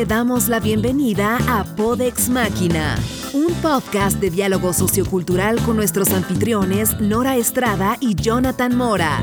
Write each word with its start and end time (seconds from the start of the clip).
te 0.00 0.06
damos 0.06 0.48
la 0.48 0.60
bienvenida 0.60 1.36
a 1.46 1.62
Podex 1.76 2.30
Máquina, 2.30 2.98
un 3.34 3.52
podcast 3.56 4.18
de 4.18 4.30
diálogo 4.30 4.72
sociocultural 4.72 5.62
con 5.62 5.76
nuestros 5.76 6.10
anfitriones 6.12 6.98
Nora 7.00 7.36
Estrada 7.36 7.98
y 8.00 8.14
Jonathan 8.14 8.74
Mora. 8.74 9.20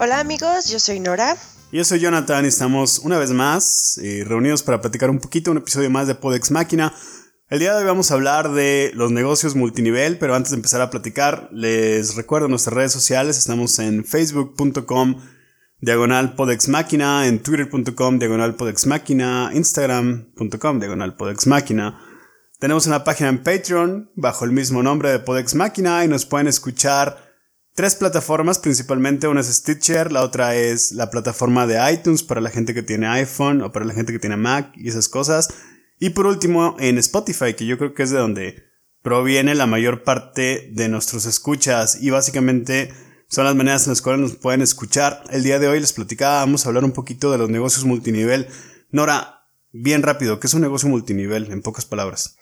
Hola 0.00 0.18
amigos, 0.18 0.70
yo 0.70 0.80
soy 0.80 0.98
Nora. 0.98 1.36
Yo 1.70 1.84
soy 1.84 2.00
Jonathan 2.00 2.44
y 2.44 2.48
estamos 2.48 2.98
una 2.98 3.16
vez 3.18 3.30
más 3.30 3.98
eh, 3.98 4.24
reunidos 4.26 4.64
para 4.64 4.80
platicar 4.80 5.08
un 5.08 5.20
poquito, 5.20 5.52
un 5.52 5.58
episodio 5.58 5.88
más 5.88 6.08
de 6.08 6.16
Podex 6.16 6.50
Máquina. 6.50 6.92
El 7.48 7.60
día 7.60 7.74
de 7.74 7.78
hoy 7.78 7.84
vamos 7.84 8.10
a 8.10 8.14
hablar 8.14 8.50
de 8.50 8.90
los 8.94 9.12
negocios 9.12 9.54
multinivel, 9.54 10.18
pero 10.18 10.34
antes 10.34 10.50
de 10.50 10.56
empezar 10.56 10.80
a 10.80 10.90
platicar, 10.90 11.48
les 11.52 12.16
recuerdo 12.16 12.48
nuestras 12.48 12.74
redes 12.74 12.90
sociales. 12.90 13.38
Estamos 13.38 13.78
en 13.78 14.04
facebook.com 14.04 15.22
diagonal 15.80 16.34
Podex 16.34 16.68
Máquina, 16.68 17.24
en 17.28 17.40
twitter.com 17.40 18.18
diagonal 18.18 18.56
Podex 18.56 18.84
instagram.com 18.84 20.80
diagonal 20.80 21.14
Podex 21.14 21.46
Máquina. 21.46 22.00
Tenemos 22.58 22.88
una 22.88 23.04
página 23.04 23.28
en 23.28 23.44
Patreon 23.44 24.10
bajo 24.16 24.44
el 24.44 24.50
mismo 24.50 24.82
nombre 24.82 25.10
de 25.10 25.20
Podex 25.20 25.54
Máquina 25.54 26.04
y 26.04 26.08
nos 26.08 26.26
pueden 26.26 26.48
escuchar 26.48 27.32
tres 27.76 27.94
plataformas, 27.94 28.58
principalmente 28.58 29.28
una 29.28 29.42
es 29.42 29.54
Stitcher, 29.54 30.10
la 30.10 30.24
otra 30.24 30.56
es 30.56 30.90
la 30.90 31.10
plataforma 31.10 31.68
de 31.68 31.92
iTunes 31.92 32.24
para 32.24 32.40
la 32.40 32.50
gente 32.50 32.74
que 32.74 32.82
tiene 32.82 33.06
iPhone 33.06 33.62
o 33.62 33.70
para 33.70 33.84
la 33.84 33.94
gente 33.94 34.12
que 34.12 34.18
tiene 34.18 34.36
Mac 34.36 34.72
y 34.74 34.88
esas 34.88 35.08
cosas. 35.08 35.48
Y 35.98 36.10
por 36.10 36.26
último 36.26 36.76
en 36.78 36.98
Spotify, 36.98 37.54
que 37.54 37.66
yo 37.66 37.78
creo 37.78 37.94
que 37.94 38.02
es 38.02 38.10
de 38.10 38.18
donde 38.18 38.64
proviene 39.02 39.54
la 39.54 39.66
mayor 39.66 40.04
parte 40.04 40.68
de 40.72 40.88
nuestros 40.88 41.26
escuchas 41.26 41.98
y 42.00 42.10
básicamente 42.10 42.92
son 43.28 43.44
las 43.44 43.54
maneras 43.54 43.84
en 43.86 43.92
las 43.92 44.02
cuales 44.02 44.20
nos 44.20 44.36
pueden 44.36 44.62
escuchar. 44.62 45.22
El 45.30 45.42
día 45.42 45.58
de 45.58 45.68
hoy 45.68 45.80
les 45.80 45.92
platicaba, 45.92 46.40
vamos 46.40 46.64
a 46.64 46.68
hablar 46.68 46.84
un 46.84 46.92
poquito 46.92 47.30
de 47.32 47.38
los 47.38 47.48
negocios 47.48 47.84
multinivel. 47.84 48.48
Nora, 48.90 49.48
bien 49.72 50.02
rápido, 50.02 50.38
¿qué 50.40 50.46
es 50.48 50.54
un 50.54 50.60
negocio 50.62 50.88
multinivel 50.88 51.50
en 51.50 51.62
pocas 51.62 51.84
palabras? 51.84 52.36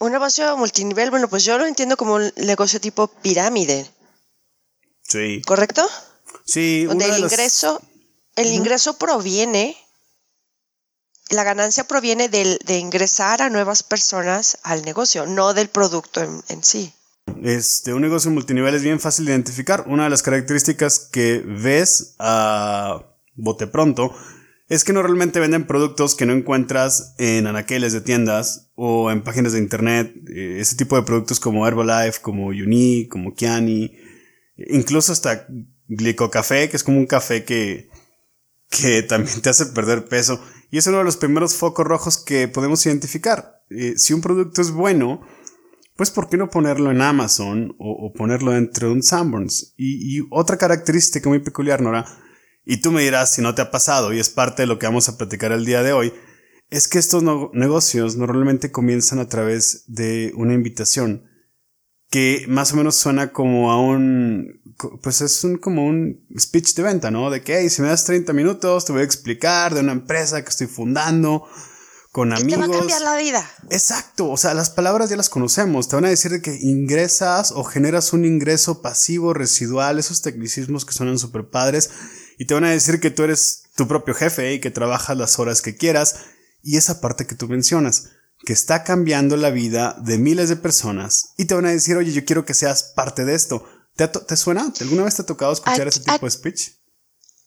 Un 0.00 0.12
negocio 0.12 0.56
multinivel, 0.56 1.10
bueno, 1.10 1.28
pues 1.28 1.44
yo 1.44 1.58
lo 1.58 1.66
entiendo 1.66 1.96
como 1.96 2.14
un 2.14 2.32
negocio 2.36 2.80
tipo 2.80 3.08
pirámide. 3.22 3.86
Sí. 5.02 5.42
¿Correcto? 5.46 5.86
Sí. 6.44 6.84
Donde 6.84 7.06
el 7.06 7.10
las- 7.20 7.32
ingreso, 7.32 7.82
el 8.36 8.52
ingreso 8.52 8.96
proviene, 8.98 9.76
la 11.30 11.44
ganancia 11.44 11.84
proviene 11.84 12.28
del, 12.28 12.58
de 12.64 12.78
ingresar 12.78 13.42
a 13.42 13.50
nuevas 13.50 13.82
personas 13.82 14.58
al 14.62 14.82
negocio, 14.84 15.26
no 15.26 15.54
del 15.54 15.68
producto 15.68 16.22
en, 16.22 16.42
en 16.48 16.64
sí. 16.64 16.92
Este, 17.42 17.92
un 17.92 18.02
negocio 18.02 18.30
multinivel 18.30 18.74
es 18.74 18.82
bien 18.82 19.00
fácil 19.00 19.26
de 19.26 19.32
identificar. 19.32 19.84
Una 19.86 20.04
de 20.04 20.10
las 20.10 20.22
características 20.22 20.98
que 21.12 21.42
ves 21.44 22.14
a 22.18 23.02
bote 23.34 23.66
pronto 23.66 24.14
es 24.68 24.84
que 24.84 24.92
no 24.92 25.02
realmente 25.02 25.40
venden 25.40 25.66
productos 25.66 26.14
que 26.14 26.26
no 26.26 26.34
encuentras 26.34 27.14
en 27.18 27.46
anaqueles 27.46 27.92
de 27.92 28.02
tiendas 28.02 28.70
o 28.74 29.10
en 29.10 29.22
páginas 29.22 29.52
de 29.52 29.60
internet. 29.60 30.14
Eh, 30.28 30.58
ese 30.60 30.76
tipo 30.76 30.96
de 30.96 31.02
productos 31.02 31.40
como 31.40 31.66
Herbalife, 31.66 32.20
como 32.20 32.48
Uni, 32.48 33.08
como 33.08 33.34
Kiani, 33.34 33.96
incluso 34.56 35.12
hasta 35.12 35.46
Glicocafé, 35.88 36.68
que 36.68 36.76
es 36.76 36.84
como 36.84 36.98
un 36.98 37.06
café 37.06 37.44
que, 37.44 37.88
que 38.68 39.02
también 39.02 39.40
te 39.40 39.48
hace 39.48 39.66
perder 39.66 40.04
peso. 40.06 40.42
Y 40.70 40.78
es 40.78 40.86
uno 40.86 40.98
de 40.98 41.04
los 41.04 41.16
primeros 41.16 41.54
focos 41.54 41.86
rojos 41.86 42.18
que 42.18 42.48
podemos 42.48 42.84
identificar. 42.86 43.62
Eh, 43.70 43.94
si 43.96 44.12
un 44.12 44.20
producto 44.20 44.60
es 44.60 44.70
bueno, 44.70 45.20
pues 45.96 46.10
¿por 46.10 46.28
qué 46.28 46.36
no 46.36 46.50
ponerlo 46.50 46.90
en 46.90 47.02
Amazon 47.02 47.74
o, 47.78 48.12
ponerlo 48.12 48.52
dentro 48.52 48.88
de 48.88 48.94
un 48.94 49.02
Sanborns? 49.02 49.74
Y, 49.76 50.20
otra 50.30 50.56
característica 50.56 51.28
muy 51.28 51.40
peculiar, 51.40 51.80
Nora, 51.80 52.04
y 52.64 52.80
tú 52.80 52.92
me 52.92 53.02
dirás 53.02 53.34
si 53.34 53.42
no 53.42 53.54
te 53.54 53.62
ha 53.62 53.70
pasado, 53.70 54.12
y 54.12 54.20
es 54.20 54.30
parte 54.30 54.62
de 54.62 54.66
lo 54.66 54.78
que 54.78 54.86
vamos 54.86 55.08
a 55.08 55.18
platicar 55.18 55.52
el 55.52 55.64
día 55.64 55.82
de 55.82 55.92
hoy, 55.92 56.12
es 56.70 56.86
que 56.86 56.98
estos 56.98 57.24
negocios 57.52 58.16
normalmente 58.16 58.70
comienzan 58.70 59.18
a 59.18 59.28
través 59.28 59.84
de 59.86 60.32
una 60.36 60.54
invitación 60.54 61.24
que 62.10 62.44
más 62.48 62.72
o 62.72 62.76
menos 62.76 62.96
suena 62.96 63.32
como 63.32 63.72
a 63.72 63.80
un, 63.80 64.57
pues 65.02 65.20
es 65.20 65.42
un, 65.44 65.58
como 65.58 65.84
un 65.86 66.24
speech 66.38 66.74
de 66.74 66.82
venta, 66.82 67.10
¿no? 67.10 67.30
De 67.30 67.42
que, 67.42 67.58
hey, 67.58 67.70
si 67.70 67.82
me 67.82 67.88
das 67.88 68.04
30 68.04 68.32
minutos, 68.32 68.84
te 68.84 68.92
voy 68.92 69.02
a 69.02 69.04
explicar 69.04 69.74
de 69.74 69.80
una 69.80 69.92
empresa 69.92 70.42
que 70.42 70.50
estoy 70.50 70.68
fundando 70.68 71.44
con 72.12 72.32
Y 72.32 72.34
te 72.34 72.40
amigos. 72.40 72.60
va 72.60 72.74
a 72.74 72.78
cambiar 72.78 73.00
la 73.02 73.16
vida. 73.16 73.50
Exacto, 73.70 74.30
o 74.30 74.36
sea, 74.36 74.54
las 74.54 74.70
palabras 74.70 75.10
ya 75.10 75.16
las 75.16 75.28
conocemos. 75.28 75.88
Te 75.88 75.96
van 75.96 76.04
a 76.04 76.10
decir 76.10 76.30
de 76.30 76.40
que 76.40 76.56
ingresas 76.60 77.52
o 77.52 77.64
generas 77.64 78.12
un 78.12 78.24
ingreso 78.24 78.80
pasivo 78.80 79.34
residual, 79.34 79.98
esos 79.98 80.22
tecnicismos 80.22 80.84
que 80.84 80.94
suenan 80.94 81.18
súper 81.18 81.50
padres. 81.50 81.90
Y 82.38 82.46
te 82.46 82.54
van 82.54 82.64
a 82.64 82.70
decir 82.70 83.00
que 83.00 83.10
tú 83.10 83.24
eres 83.24 83.64
tu 83.74 83.88
propio 83.88 84.14
jefe 84.14 84.52
y 84.52 84.60
que 84.60 84.70
trabajas 84.70 85.16
las 85.16 85.38
horas 85.38 85.60
que 85.60 85.76
quieras. 85.76 86.16
Y 86.62 86.76
esa 86.76 87.00
parte 87.00 87.26
que 87.26 87.34
tú 87.34 87.48
mencionas, 87.48 88.10
que 88.44 88.52
está 88.52 88.84
cambiando 88.84 89.36
la 89.36 89.50
vida 89.50 89.96
de 90.00 90.18
miles 90.18 90.48
de 90.48 90.56
personas. 90.56 91.34
Y 91.36 91.46
te 91.46 91.54
van 91.54 91.66
a 91.66 91.70
decir, 91.70 91.96
oye, 91.96 92.12
yo 92.12 92.24
quiero 92.24 92.44
que 92.44 92.54
seas 92.54 92.84
parte 92.94 93.24
de 93.24 93.34
esto. 93.34 93.64
¿Te, 94.06 94.36
suena? 94.36 94.72
¿Alguna 94.80 95.02
vez 95.02 95.16
te 95.16 95.22
ha 95.22 95.26
tocado 95.26 95.52
escuchar 95.52 95.88
ese 95.88 96.00
tipo 96.00 96.24
de 96.24 96.30
speech? 96.30 96.70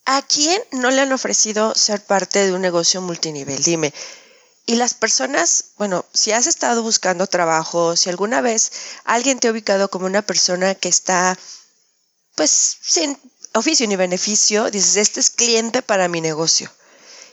¿A 0.06 0.22
quién 0.22 0.62
no 0.74 0.92
le 0.92 1.00
han 1.00 1.14
ofrecido 1.14 1.74
ser 1.76 2.04
parte 2.04 2.46
de 2.46 2.52
un 2.52 2.62
negocio 2.62 3.00
multinivel? 3.02 3.64
Dime. 3.64 3.94
Y 4.66 4.76
las 4.76 4.94
personas, 4.94 5.72
bueno, 5.78 6.06
si 6.14 6.34
has 6.34 6.48
estado 6.48 6.84
buscando 6.84 7.26
trabajo, 7.28 7.96
si 7.96 8.10
alguna 8.10 8.42
vez 8.42 8.72
alguien 9.06 9.40
te 9.40 9.48
ha 9.48 9.52
ubicado 9.52 9.90
como 9.90 10.06
una 10.06 10.24
persona 10.24 10.76
que 10.76 10.90
está, 10.90 11.38
pues, 12.36 12.78
sin 12.82 13.18
oficio 13.54 13.88
ni 13.88 13.96
beneficio, 13.96 14.70
dices, 14.70 14.98
este 14.98 15.22
es 15.22 15.30
cliente 15.30 15.82
para 15.82 16.10
mi 16.10 16.20
negocio. 16.20 16.70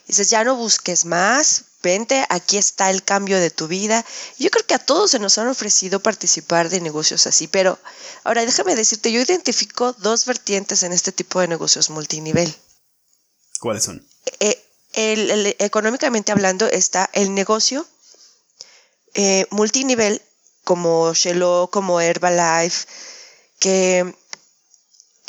Dices, 0.06 0.30
ya 0.30 0.44
no 0.44 0.54
busques 0.54 1.04
más, 1.04 1.64
vente, 1.82 2.24
aquí 2.28 2.56
está 2.58 2.90
el 2.90 3.02
cambio 3.04 3.38
de 3.38 3.50
tu 3.50 3.68
vida. 3.68 4.04
Yo 4.38 4.50
creo 4.50 4.66
que 4.66 4.74
a 4.74 4.78
todos 4.78 5.10
se 5.12 5.18
nos 5.18 5.38
han 5.38 5.48
ofrecido 5.48 6.00
participar 6.00 6.68
de 6.68 6.80
negocios 6.80 7.26
así, 7.26 7.46
pero 7.48 7.78
ahora 8.24 8.44
déjame 8.44 8.74
decirte, 8.76 9.12
yo 9.12 9.20
identifico 9.20 9.92
dos 9.94 10.24
vertientes 10.26 10.82
en 10.82 10.92
este 10.92 11.12
tipo 11.12 11.40
de 11.40 11.48
negocios 11.48 11.90
multinivel 11.90 12.54
¿Cuáles 13.60 13.84
son? 13.84 14.06
eh, 14.40 14.62
el- 14.94 15.30
el- 15.30 15.56
económicamente 15.58 16.32
hablando 16.32 16.66
está 16.66 17.08
el 17.12 17.34
negocio 17.34 17.86
eh, 19.14 19.46
multinivel 19.50 20.20
como 20.64 21.12
Shelo, 21.14 21.68
como 21.72 22.00
Herbalife, 22.00 22.86
que 23.58 24.14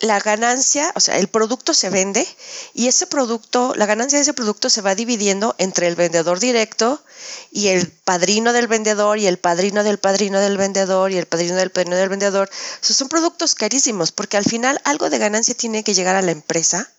la 0.02 0.20
ganancia, 0.20 0.92
o 0.96 1.00
sea, 1.00 1.18
el 1.18 1.28
producto 1.28 1.74
se 1.74 1.90
vende 1.90 2.26
y 2.74 2.88
ese 2.88 3.06
producto, 3.06 3.74
la 3.76 3.86
ganancia 3.86 4.18
de 4.18 4.24
ese 4.24 4.34
producto 4.34 4.70
se 4.70 4.82
va 4.82 4.96
dividiendo 4.96 5.56
entre 5.58 5.88
el 5.88 5.96
vendedor 5.96 6.40
directo 6.40 7.04
y 7.52 7.68
el 7.68 7.92
padrino 7.92 8.54
del 8.54 8.68
vendedor 8.68 9.18
y 9.18 9.28
el 9.28 9.38
padrino 9.38 9.84
del 9.84 10.00
padrino 10.00 10.40
del 10.40 10.58
vendedor 10.58 11.12
y 11.12 11.18
el 11.18 11.26
padrino 11.26 11.56
del 11.56 11.72
padrino 11.72 11.98
del 11.98 12.10
vendedor. 12.10 12.50
O 12.50 12.86
sea, 12.86 12.96
son 12.96 13.10
productos 13.10 13.56
carísimos 13.56 14.12
porque 14.12 14.38
al 14.38 14.46
final 14.46 14.80
algo 14.86 15.10
de 15.10 15.18
ganancia 15.18 15.54
tiene 15.54 15.84
que 15.84 15.94
llegar 15.94 16.16
a 16.16 16.22
la 16.22 16.32
empresa. 16.32 16.90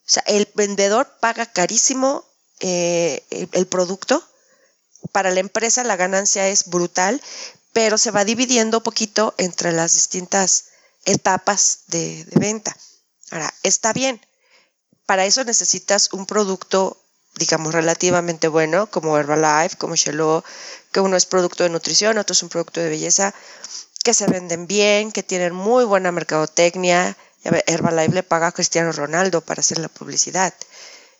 O 0.00 0.10
sea, 0.10 0.24
el 0.26 0.48
vendedor 0.54 1.08
paga 1.20 1.46
carísimo 1.46 2.24
eh, 2.60 3.22
el, 3.30 3.48
el 3.52 3.66
producto. 3.66 4.24
Para 5.12 5.30
la 5.30 5.40
empresa 5.40 5.84
la 5.84 5.96
ganancia 5.96 6.48
es 6.48 6.64
brutal, 6.66 7.22
pero 7.72 7.96
se 7.96 8.10
va 8.10 8.24
dividiendo 8.24 8.82
poquito 8.82 9.34
entre 9.38 9.70
las 9.70 9.92
distintas 9.92 10.64
etapas 11.04 11.80
de, 11.88 12.26
venta. 12.34 12.76
Ahora, 13.30 13.52
está 13.62 13.92
bien. 13.92 14.20
Para 15.06 15.26
eso 15.26 15.44
necesitas 15.44 16.12
un 16.12 16.26
producto, 16.26 17.00
digamos, 17.36 17.74
relativamente 17.74 18.48
bueno, 18.48 18.86
como 18.90 19.18
Herbalife, 19.18 19.76
como 19.76 19.96
Shelo, 19.96 20.44
que 20.92 21.00
uno 21.00 21.16
es 21.16 21.26
producto 21.26 21.62
de 21.62 21.70
nutrición, 21.70 22.18
otro 22.18 22.32
es 22.32 22.42
un 22.42 22.48
producto 22.48 22.80
de 22.80 22.88
belleza, 22.88 23.34
que 24.02 24.14
se 24.14 24.26
venden 24.26 24.66
bien, 24.66 25.12
que 25.12 25.22
tienen 25.22 25.54
muy 25.54 25.84
buena 25.84 26.12
mercadotecnia. 26.12 27.16
Herbalife 27.42 28.14
le 28.14 28.22
paga 28.22 28.48
a 28.48 28.52
Cristiano 28.52 28.92
Ronaldo 28.92 29.40
para 29.40 29.60
hacer 29.60 29.78
la 29.78 29.88
publicidad. 29.88 30.54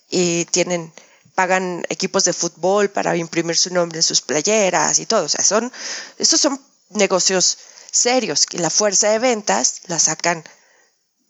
Y 0.08 0.46
tienen, 0.46 0.92
pagan 1.34 1.84
equipos 1.88 2.25
de 2.25 2.32
fútbol 2.32 2.90
para 2.90 3.16
imprimir 3.16 3.56
su 3.56 3.72
nombre 3.72 3.98
en 3.98 4.02
sus 4.02 4.22
playeras 4.22 4.98
y 4.98 5.06
todo. 5.06 5.25
O 5.25 5.28
sea, 5.28 5.44
son, 5.44 5.70
estos 6.19 6.40
son 6.40 6.60
negocios 6.90 7.58
serios 7.94 8.46
que 8.46 8.58
la 8.58 8.70
fuerza 8.70 9.08
de 9.11 9.19
ventas 9.19 9.82
la 9.87 9.99
sacan 9.99 10.44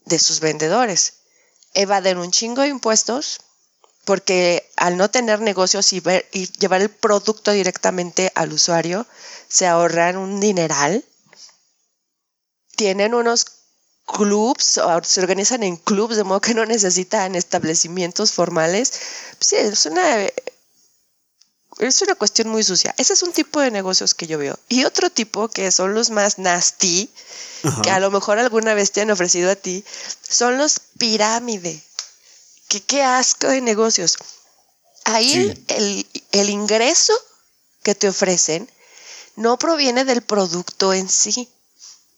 de 0.06 0.18
sus 0.18 0.40
vendedores. 0.40 1.14
Evaden 1.74 2.18
un 2.18 2.30
chingo 2.30 2.62
de 2.62 2.68
impuestos 2.68 3.40
porque 4.04 4.70
al 4.76 4.96
no 4.96 5.10
tener 5.10 5.40
negocios 5.40 5.92
y, 5.92 6.00
ver- 6.00 6.28
y 6.32 6.46
llevar 6.58 6.82
el 6.82 6.90
producto 6.90 7.52
directamente 7.52 8.32
al 8.34 8.52
usuario, 8.52 9.06
se 9.48 9.66
ahorran 9.66 10.16
un 10.16 10.40
dineral. 10.40 11.04
Tienen 12.76 13.14
unos 13.14 13.46
clubs, 14.06 14.78
o 14.78 15.02
se 15.02 15.20
organizan 15.20 15.62
en 15.62 15.76
clubs, 15.76 16.16
de 16.16 16.24
modo 16.24 16.40
que 16.40 16.54
no 16.54 16.66
necesitan 16.66 17.34
establecimientos 17.34 18.32
formales. 18.32 18.92
Sí, 19.40 19.56
es 19.56 19.86
una, 19.86 20.02
es 21.78 22.02
una 22.02 22.14
cuestión 22.14 22.48
muy 22.48 22.62
sucia. 22.62 22.94
Ese 22.98 23.12
es 23.12 23.22
un 23.22 23.32
tipo 23.32 23.60
de 23.60 23.70
negocios 23.70 24.14
que 24.14 24.26
yo 24.26 24.38
veo. 24.38 24.58
Y 24.68 24.84
otro 24.84 25.10
tipo 25.10 25.48
que 25.48 25.70
son 25.70 25.94
los 25.94 26.10
más 26.10 26.38
nasty, 26.38 27.10
que 27.82 27.90
a 27.90 28.00
lo 28.00 28.10
mejor 28.10 28.38
alguna 28.38 28.74
vez 28.74 28.92
te 28.92 29.00
han 29.00 29.10
ofrecido 29.10 29.50
a 29.50 29.56
ti, 29.56 29.84
son 30.28 30.58
los 30.58 30.80
pirámide. 30.98 31.82
Que 32.68 32.82
qué 32.82 33.02
asco 33.02 33.48
de 33.48 33.60
negocios. 33.60 34.16
Ahí 35.04 35.64
el, 35.68 36.06
el 36.32 36.50
ingreso 36.50 37.12
que 37.82 37.94
te 37.94 38.08
ofrecen 38.08 38.70
no 39.36 39.58
proviene 39.58 40.04
del 40.04 40.22
producto 40.22 40.92
en 40.92 41.08
sí, 41.08 41.48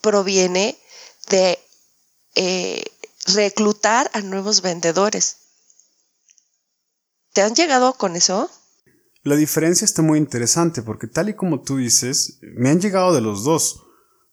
proviene 0.00 0.78
de 1.28 1.58
eh, 2.34 2.84
reclutar 3.26 4.10
a 4.12 4.20
nuevos 4.20 4.60
vendedores. 4.60 5.36
¿Te 7.32 7.42
han 7.42 7.54
llegado 7.54 7.94
con 7.94 8.16
eso? 8.16 8.50
La 9.26 9.34
diferencia 9.34 9.84
está 9.84 10.02
muy 10.02 10.20
interesante 10.20 10.82
porque 10.82 11.08
tal 11.08 11.28
y 11.28 11.34
como 11.34 11.60
tú 11.60 11.78
dices, 11.78 12.38
me 12.42 12.70
han 12.70 12.80
llegado 12.80 13.12
de 13.12 13.20
los 13.20 13.42
dos. 13.42 13.82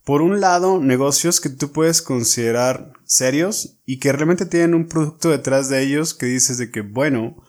Por 0.06 0.22
un 0.22 0.40
lado, 0.40 0.80
negocios 0.80 1.42
que 1.42 1.50
tú 1.50 1.72
puedes 1.72 2.04
considerar 2.04 2.94
serios 3.04 3.80
y 3.88 3.98
que 3.98 4.12
realmente 4.12 4.46
tienen 4.46 4.76
un 4.76 4.88
producto 4.88 5.32
detrás 5.32 5.68
de 5.68 5.82
ellos 5.82 6.14
que 6.14 6.28
dices 6.28 6.60
de 6.60 6.70
que, 6.70 6.82
bueno, 6.82 7.44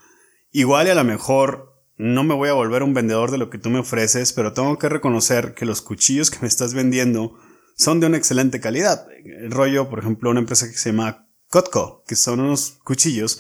igual 0.53 0.87
y 0.87 0.91
a 0.91 0.95
lo 0.95 1.05
mejor 1.05 1.85
no 1.99 2.25
me 2.25 2.35
voy 2.35 2.49
a 2.49 2.55
volver 2.55 2.83
un 2.83 2.95
vendedor 2.95 3.31
de 3.31 3.37
lo 3.37 3.51
que 3.51 3.59
tú 3.59 3.69
me 3.69 3.81
ofreces, 3.81 4.33
pero 4.33 4.55
tengo 4.55 4.79
que 4.79 4.89
reconocer 4.89 5.53
que 5.53 5.67
los 5.67 5.83
cuchillos 5.83 6.31
que 6.31 6.39
me 6.41 6.49
estás 6.49 6.73
vendiendo 6.73 7.35
son 7.77 8.01
de 8.01 8.07
una 8.07 8.17
excelente 8.17 8.59
calidad. 8.59 9.07
El 9.23 9.51
rollo, 9.51 9.91
por 9.91 9.99
ejemplo, 9.99 10.31
una 10.31 10.41
empresa 10.41 10.67
que 10.67 10.79
se 10.79 10.93
llama 10.93 11.29
Cotco, 11.51 12.05
que 12.07 12.17
son 12.17 12.41
unos 12.41 12.79
cuchillos 12.85 13.39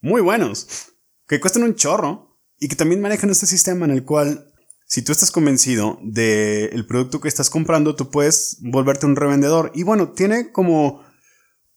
muy 0.00 0.20
buenos, 0.20 0.88
que 1.28 1.38
cuestan 1.38 1.62
un 1.62 1.76
chorro 1.76 2.25
y 2.58 2.68
que 2.68 2.76
también 2.76 3.00
manejan 3.00 3.30
este 3.30 3.46
sistema 3.46 3.84
en 3.84 3.90
el 3.90 4.04
cual 4.04 4.52
si 4.86 5.02
tú 5.02 5.12
estás 5.12 5.30
convencido 5.30 5.98
del 6.02 6.86
producto 6.86 7.20
que 7.20 7.28
estás 7.28 7.50
comprando, 7.50 7.96
tú 7.96 8.10
puedes 8.10 8.58
volverte 8.60 9.06
un 9.06 9.16
revendedor. 9.16 9.72
Y 9.74 9.82
bueno, 9.82 10.12
tiene 10.12 10.52
como 10.52 11.02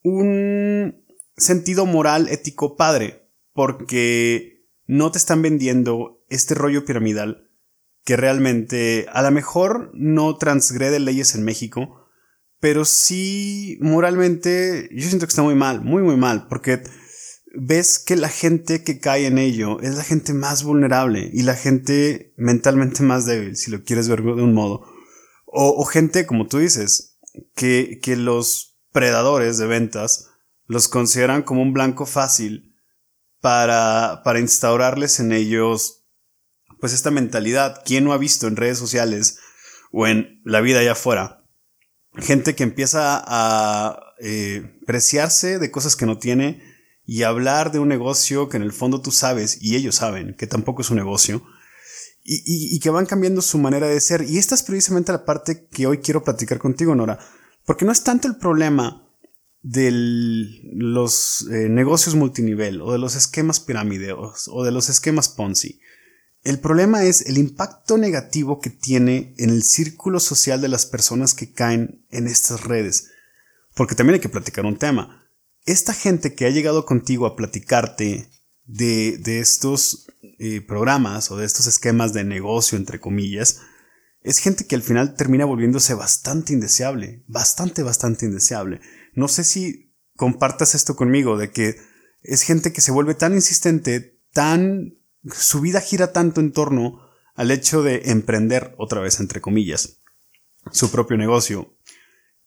un 0.03 1.03
sentido 1.35 1.85
moral, 1.85 2.29
ético 2.29 2.77
padre, 2.77 3.29
porque 3.53 4.67
no 4.85 5.11
te 5.11 5.17
están 5.17 5.41
vendiendo 5.41 6.23
este 6.29 6.53
rollo 6.53 6.85
piramidal 6.85 7.49
que 8.05 8.15
realmente 8.15 9.05
a 9.11 9.21
lo 9.21 9.31
mejor 9.31 9.91
no 9.93 10.37
transgrede 10.37 10.99
leyes 10.99 11.35
en 11.35 11.43
México, 11.43 12.07
pero 12.59 12.85
sí 12.85 13.77
moralmente 13.81 14.89
yo 14.91 15.07
siento 15.07 15.25
que 15.25 15.31
está 15.31 15.43
muy 15.43 15.55
mal, 15.55 15.81
muy 15.81 16.01
muy 16.01 16.17
mal, 16.17 16.47
porque 16.47 16.81
ves 17.53 17.99
que 17.99 18.15
la 18.15 18.29
gente 18.29 18.83
que 18.83 18.99
cae 18.99 19.25
en 19.25 19.37
ello 19.37 19.79
es 19.81 19.95
la 19.95 20.03
gente 20.03 20.33
más 20.33 20.63
vulnerable 20.63 21.29
y 21.33 21.43
la 21.43 21.55
gente 21.55 22.33
mentalmente 22.37 23.03
más 23.03 23.25
débil, 23.25 23.55
si 23.55 23.71
lo 23.71 23.83
quieres 23.83 24.07
ver 24.07 24.21
de 24.23 24.43
un 24.43 24.53
modo. 24.53 24.85
O, 25.45 25.83
gente, 25.85 26.27
como 26.27 26.47
tú 26.47 26.59
dices, 26.59 27.17
que, 27.55 27.99
que 28.03 28.15
los 28.15 28.79
predadores 28.91 29.57
de 29.57 29.65
ventas 29.65 30.29
los 30.67 30.87
consideran 30.87 31.41
como 31.41 31.63
un 31.63 31.73
blanco 31.73 32.05
fácil 32.05 32.75
para, 33.41 34.21
para 34.23 34.39
instaurarles 34.39 35.19
en 35.19 35.31
ellos 35.31 36.05
pues 36.79 36.93
esta 36.93 37.09
mentalidad. 37.09 37.81
¿Quién 37.83 38.03
no 38.03 38.13
ha 38.13 38.17
visto 38.17 38.47
en 38.47 38.55
redes 38.55 38.77
sociales 38.77 39.39
o 39.91 40.05
en 40.05 40.39
la 40.45 40.61
vida 40.61 40.79
allá 40.79 40.91
afuera? 40.91 41.43
Gente 42.15 42.55
que 42.55 42.63
empieza 42.63 43.21
a 43.25 44.13
eh, 44.19 44.79
preciarse 44.85 45.57
de 45.57 45.71
cosas 45.71 45.95
que 45.95 46.05
no 46.05 46.19
tiene 46.19 46.68
y 47.11 47.23
hablar 47.23 47.71
de 47.71 47.79
un 47.79 47.87
negocio 47.87 48.49
que 48.49 48.57
en 48.57 48.61
el 48.61 48.71
fondo 48.71 49.01
tú 49.01 49.09
sabes 49.09 49.57
y 49.59 49.75
ellos 49.75 49.95
saben 49.95 50.35
que 50.35 50.45
tampoco 50.45 50.83
es 50.83 50.91
un 50.91 50.97
negocio 50.97 51.41
y, 52.23 52.43
y 52.45 52.79
que 52.79 52.91
van 52.91 53.07
cambiando 53.07 53.41
su 53.41 53.57
manera 53.57 53.87
de 53.87 53.99
ser. 53.99 54.21
Y 54.29 54.37
esta 54.37 54.53
es 54.53 54.61
precisamente 54.61 55.11
la 55.11 55.25
parte 55.25 55.65
que 55.71 55.87
hoy 55.87 55.97
quiero 55.97 56.23
platicar 56.23 56.59
contigo, 56.59 56.93
Nora, 56.93 57.17
porque 57.65 57.83
no 57.83 57.91
es 57.91 58.03
tanto 58.03 58.27
el 58.27 58.35
problema 58.35 59.09
de 59.63 59.89
los 60.71 61.47
eh, 61.49 61.67
negocios 61.67 62.13
multinivel 62.13 62.79
o 62.79 62.91
de 62.91 62.99
los 62.99 63.15
esquemas 63.15 63.59
pirámides 63.59 64.13
o 64.47 64.63
de 64.63 64.71
los 64.71 64.89
esquemas 64.89 65.29
Ponzi. 65.29 65.79
El 66.43 66.59
problema 66.59 67.05
es 67.05 67.23
el 67.23 67.39
impacto 67.39 67.97
negativo 67.97 68.59
que 68.59 68.69
tiene 68.69 69.33
en 69.39 69.49
el 69.49 69.63
círculo 69.63 70.19
social 70.19 70.61
de 70.61 70.67
las 70.67 70.85
personas 70.85 71.33
que 71.33 71.53
caen 71.53 72.05
en 72.11 72.27
estas 72.27 72.65
redes. 72.65 73.09
Porque 73.73 73.95
también 73.95 74.13
hay 74.13 74.21
que 74.21 74.29
platicar 74.29 74.67
un 74.67 74.77
tema. 74.77 75.18
Esta 75.69 75.93
gente 75.93 76.33
que 76.33 76.47
ha 76.47 76.49
llegado 76.49 76.83
contigo 76.83 77.27
a 77.27 77.35
platicarte 77.35 78.27
de, 78.63 79.19
de 79.19 79.39
estos 79.39 80.07
eh, 80.39 80.61
programas 80.61 81.29
o 81.29 81.37
de 81.37 81.45
estos 81.45 81.67
esquemas 81.67 82.11
de 82.11 82.23
negocio, 82.23 82.75
entre 82.75 82.99
comillas, 82.99 83.61
es 84.21 84.39
gente 84.39 84.65
que 84.65 84.73
al 84.73 84.81
final 84.81 85.13
termina 85.13 85.45
volviéndose 85.45 85.93
bastante 85.93 86.53
indeseable, 86.53 87.23
bastante, 87.27 87.83
bastante 87.83 88.25
indeseable. 88.25 88.81
No 89.13 89.27
sé 89.27 89.43
si 89.43 89.93
compartas 90.15 90.73
esto 90.73 90.95
conmigo, 90.95 91.37
de 91.37 91.51
que 91.51 91.75
es 92.23 92.41
gente 92.41 92.73
que 92.73 92.81
se 92.81 92.91
vuelve 92.91 93.13
tan 93.13 93.35
insistente, 93.35 94.23
tan... 94.33 94.97
su 95.31 95.61
vida 95.61 95.81
gira 95.81 96.11
tanto 96.11 96.41
en 96.41 96.51
torno 96.51 96.99
al 97.35 97.51
hecho 97.51 97.83
de 97.83 98.01
emprender, 98.05 98.73
otra 98.79 99.01
vez 99.01 99.19
entre 99.19 99.39
comillas, 99.39 100.01
su 100.71 100.89
propio 100.89 101.15
negocio, 101.15 101.77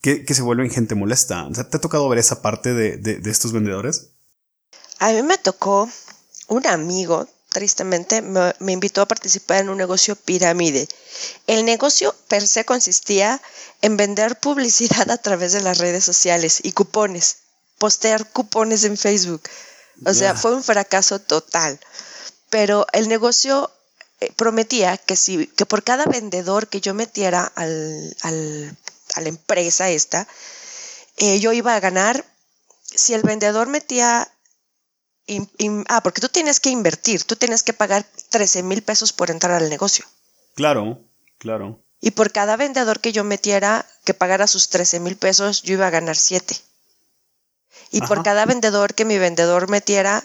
que, 0.02 0.34
se 0.34 0.42
vuelven 0.42 0.70
gente 0.70 0.94
molesta. 0.94 1.48
¿Te 1.54 1.76
ha 1.76 1.80
tocado 1.80 2.08
ver 2.10 2.18
esa 2.18 2.42
parte 2.42 2.74
de, 2.74 2.98
de 2.98 3.30
estos 3.30 3.52
vendedores? 3.52 4.08
A 4.98 5.12
mí 5.12 5.22
me 5.22 5.38
tocó 5.38 5.88
un 6.48 6.66
amigo 6.66 7.26
tristemente, 7.52 8.22
me, 8.22 8.72
invitó 8.72 9.02
a 9.02 9.08
participar 9.08 9.58
en 9.58 9.68
un 9.68 9.76
negocio 9.76 10.16
pirámide. 10.16 10.88
El 11.46 11.64
negocio 11.64 12.14
per 12.28 12.46
se 12.46 12.64
consistía 12.64 13.40
en 13.82 13.96
vender 13.96 14.38
publicidad 14.40 15.10
a 15.10 15.18
través 15.18 15.52
de 15.52 15.60
las 15.60 15.78
redes 15.78 16.04
sociales 16.04 16.60
y 16.62 16.72
cupones, 16.72 17.36
postear 17.78 18.30
cupones 18.30 18.84
en 18.84 18.96
Facebook. 18.96 19.42
O 20.04 20.14
sea, 20.14 20.34
fue 20.34 20.54
un 20.54 20.64
fracaso 20.64 21.20
total. 21.20 21.78
Pero 22.48 22.86
el 22.92 23.08
negocio 23.08 23.70
eh, 24.20 24.32
prometía 24.36 24.96
que, 24.96 25.16
si, 25.16 25.46
que 25.46 25.66
por 25.66 25.84
cada 25.84 26.06
vendedor 26.06 26.68
que 26.68 26.80
yo 26.80 26.94
metiera 26.94 27.44
al, 27.54 28.76
a 29.14 29.20
la 29.20 29.28
empresa 29.28 29.90
esta, 29.90 30.26
eh, 31.16 31.40
yo 31.40 31.52
iba 31.52 31.74
a 31.74 31.80
ganar, 31.80 32.24
si 32.82 33.14
el 33.14 33.22
vendedor 33.22 33.68
metía 33.68 34.28
ah, 35.88 36.02
porque 36.02 36.20
tú 36.20 36.28
tienes 36.28 36.60
que 36.60 36.70
invertir, 36.70 37.24
tú 37.24 37.36
tienes 37.36 37.62
que 37.62 37.72
pagar 37.72 38.04
13 38.30 38.62
mil 38.62 38.82
pesos 38.82 39.12
por 39.12 39.30
entrar 39.30 39.52
al 39.52 39.68
negocio. 39.68 40.04
Claro, 40.54 40.98
claro. 41.38 41.80
Y 42.00 42.10
por 42.12 42.32
cada 42.32 42.56
vendedor 42.56 43.00
que 43.00 43.12
yo 43.12 43.24
metiera 43.24 43.86
que 44.04 44.14
pagara 44.14 44.46
sus 44.46 44.68
13 44.68 45.00
mil 45.00 45.16
pesos, 45.16 45.62
yo 45.62 45.74
iba 45.74 45.86
a 45.86 45.90
ganar 45.90 46.16
7. 46.16 46.56
Y 47.92 48.00
por 48.00 48.22
cada 48.22 48.44
vendedor 48.46 48.94
que 48.94 49.04
mi 49.04 49.18
vendedor 49.18 49.68
metiera, 49.68 50.24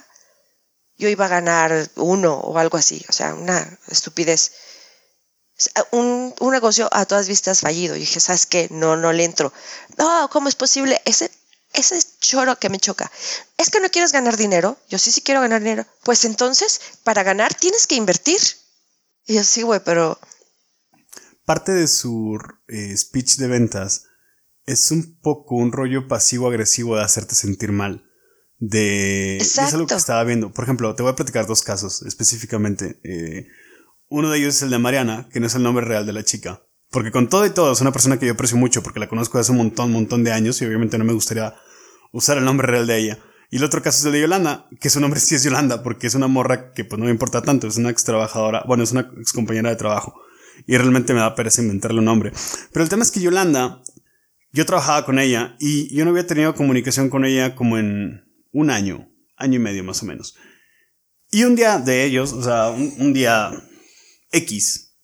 yo 0.97 1.09
iba 1.09 1.25
a 1.25 1.29
ganar 1.29 1.89
uno 1.95 2.33
o 2.35 2.57
algo 2.57 2.77
así. 2.77 3.05
O 3.09 3.13
sea, 3.13 3.35
una 3.35 3.77
estupidez. 3.89 4.53
Un, 5.91 6.33
un 6.39 6.51
negocio 6.51 6.87
a 6.91 7.05
todas 7.05 7.27
vistas 7.27 7.61
fallido. 7.61 7.95
Y 7.95 8.01
dije, 8.01 8.19
¿sabes 8.19 8.45
qué? 8.45 8.67
No, 8.71 8.95
no 8.95 9.11
le 9.11 9.23
entro. 9.23 9.51
No, 9.97 10.29
¿cómo 10.31 10.49
es 10.49 10.55
posible? 10.55 11.01
Ese 11.05 11.31
ese 11.73 11.97
es 11.97 12.19
choro 12.19 12.57
que 12.57 12.69
me 12.69 12.79
choca. 12.79 13.11
Es 13.57 13.69
que 13.69 13.79
no 13.79 13.89
quieres 13.89 14.11
ganar 14.11 14.37
dinero. 14.37 14.77
Yo 14.89 14.97
sí, 14.97 15.11
sí 15.11 15.21
quiero 15.21 15.41
ganar 15.41 15.61
dinero. 15.61 15.85
Pues 16.03 16.25
entonces, 16.25 16.81
para 17.03 17.23
ganar 17.23 17.53
tienes 17.53 17.87
que 17.87 17.95
invertir. 17.95 18.39
Y 19.25 19.35
yo 19.35 19.43
sí, 19.43 19.61
güey, 19.61 19.81
pero... 19.83 20.19
Parte 21.45 21.71
de 21.71 21.87
su 21.87 22.37
eh, 22.67 22.95
speech 22.97 23.37
de 23.37 23.47
ventas 23.47 24.05
es 24.65 24.91
un 24.91 25.19
poco 25.21 25.55
un 25.55 25.71
rollo 25.71 26.07
pasivo-agresivo 26.07 26.97
de 26.97 27.03
hacerte 27.03 27.35
sentir 27.35 27.71
mal. 27.71 28.09
De... 28.59 29.37
Es 29.37 29.57
algo 29.59 29.87
que 29.87 29.93
estaba 29.93 30.23
viendo. 30.23 30.51
Por 30.51 30.63
ejemplo, 30.63 30.95
te 30.95 31.03
voy 31.03 31.11
a 31.11 31.15
platicar 31.15 31.45
dos 31.45 31.61
casos 31.61 32.01
específicamente. 32.01 32.99
Eh, 33.03 33.47
uno 34.09 34.29
de 34.29 34.39
ellos 34.39 34.55
es 34.55 34.61
el 34.61 34.69
de 34.69 34.79
Mariana, 34.79 35.27
que 35.31 35.39
no 35.39 35.47
es 35.47 35.55
el 35.55 35.63
nombre 35.63 35.85
real 35.85 36.05
de 36.05 36.13
la 36.13 36.23
chica. 36.23 36.63
Porque 36.89 37.11
con 37.11 37.27
todo 37.27 37.45
y 37.45 37.49
todo 37.49 37.73
es 37.73 37.81
una 37.81 37.91
persona 37.91 38.17
que 38.17 38.25
yo 38.25 38.33
aprecio 38.33 38.57
mucho 38.57 38.81
porque 38.81 38.99
la 38.99 39.09
conozco 39.09 39.37
hace 39.37 39.51
un 39.51 39.57
montón, 39.57 39.91
montón 39.91 40.23
de 40.23 40.31
años 40.31 40.61
y 40.61 40.65
obviamente 40.65 40.97
no 40.97 41.03
me 41.03 41.13
gustaría 41.13 41.55
usar 42.11 42.37
el 42.37 42.45
nombre 42.45 42.67
real 42.67 42.87
de 42.87 42.97
ella. 42.97 43.19
Y 43.49 43.57
el 43.57 43.63
otro 43.63 43.81
caso 43.81 43.99
es 43.99 44.05
el 44.05 44.11
de 44.13 44.21
Yolanda, 44.21 44.67
que 44.79 44.89
su 44.89 44.99
nombre 44.99 45.19
sí 45.19 45.35
es 45.35 45.43
Yolanda 45.43 45.83
porque 45.83 46.07
es 46.07 46.15
una 46.15 46.27
morra 46.27 46.71
que 46.73 46.85
pues 46.85 46.97
no 46.99 47.05
me 47.05 47.11
importa 47.11 47.41
tanto, 47.41 47.67
es 47.67 47.77
una 47.77 47.89
ex 47.89 48.03
trabajadora, 48.03 48.63
bueno, 48.67 48.83
es 48.83 48.91
una 48.91 49.11
ex 49.19 49.33
compañera 49.33 49.69
de 49.69 49.75
trabajo. 49.75 50.21
Y 50.65 50.75
realmente 50.75 51.13
me 51.13 51.19
da 51.19 51.35
pereza 51.35 51.61
inventarle 51.61 51.99
un 51.99 52.05
nombre. 52.05 52.31
Pero 52.71 52.83
el 52.83 52.89
tema 52.89 53.03
es 53.03 53.11
que 53.11 53.19
Yolanda, 53.19 53.81
yo 54.51 54.65
trabajaba 54.65 55.05
con 55.05 55.19
ella 55.19 55.55
y 55.59 55.93
yo 55.95 56.03
no 56.03 56.11
había 56.11 56.25
tenido 56.25 56.55
comunicación 56.55 57.09
con 57.09 57.25
ella 57.25 57.53
como 57.53 57.77
en 57.77 58.23
un 58.51 58.71
año, 58.71 59.07
año 59.35 59.55
y 59.57 59.59
medio 59.59 59.83
más 59.83 60.01
o 60.01 60.05
menos. 60.05 60.35
Y 61.29 61.43
un 61.43 61.55
día 61.55 61.77
de 61.77 62.05
ellos, 62.05 62.33
o 62.33 62.41
sea, 62.41 62.69
un, 62.69 62.95
un 62.97 63.13
día 63.13 63.51
X, 64.31 64.95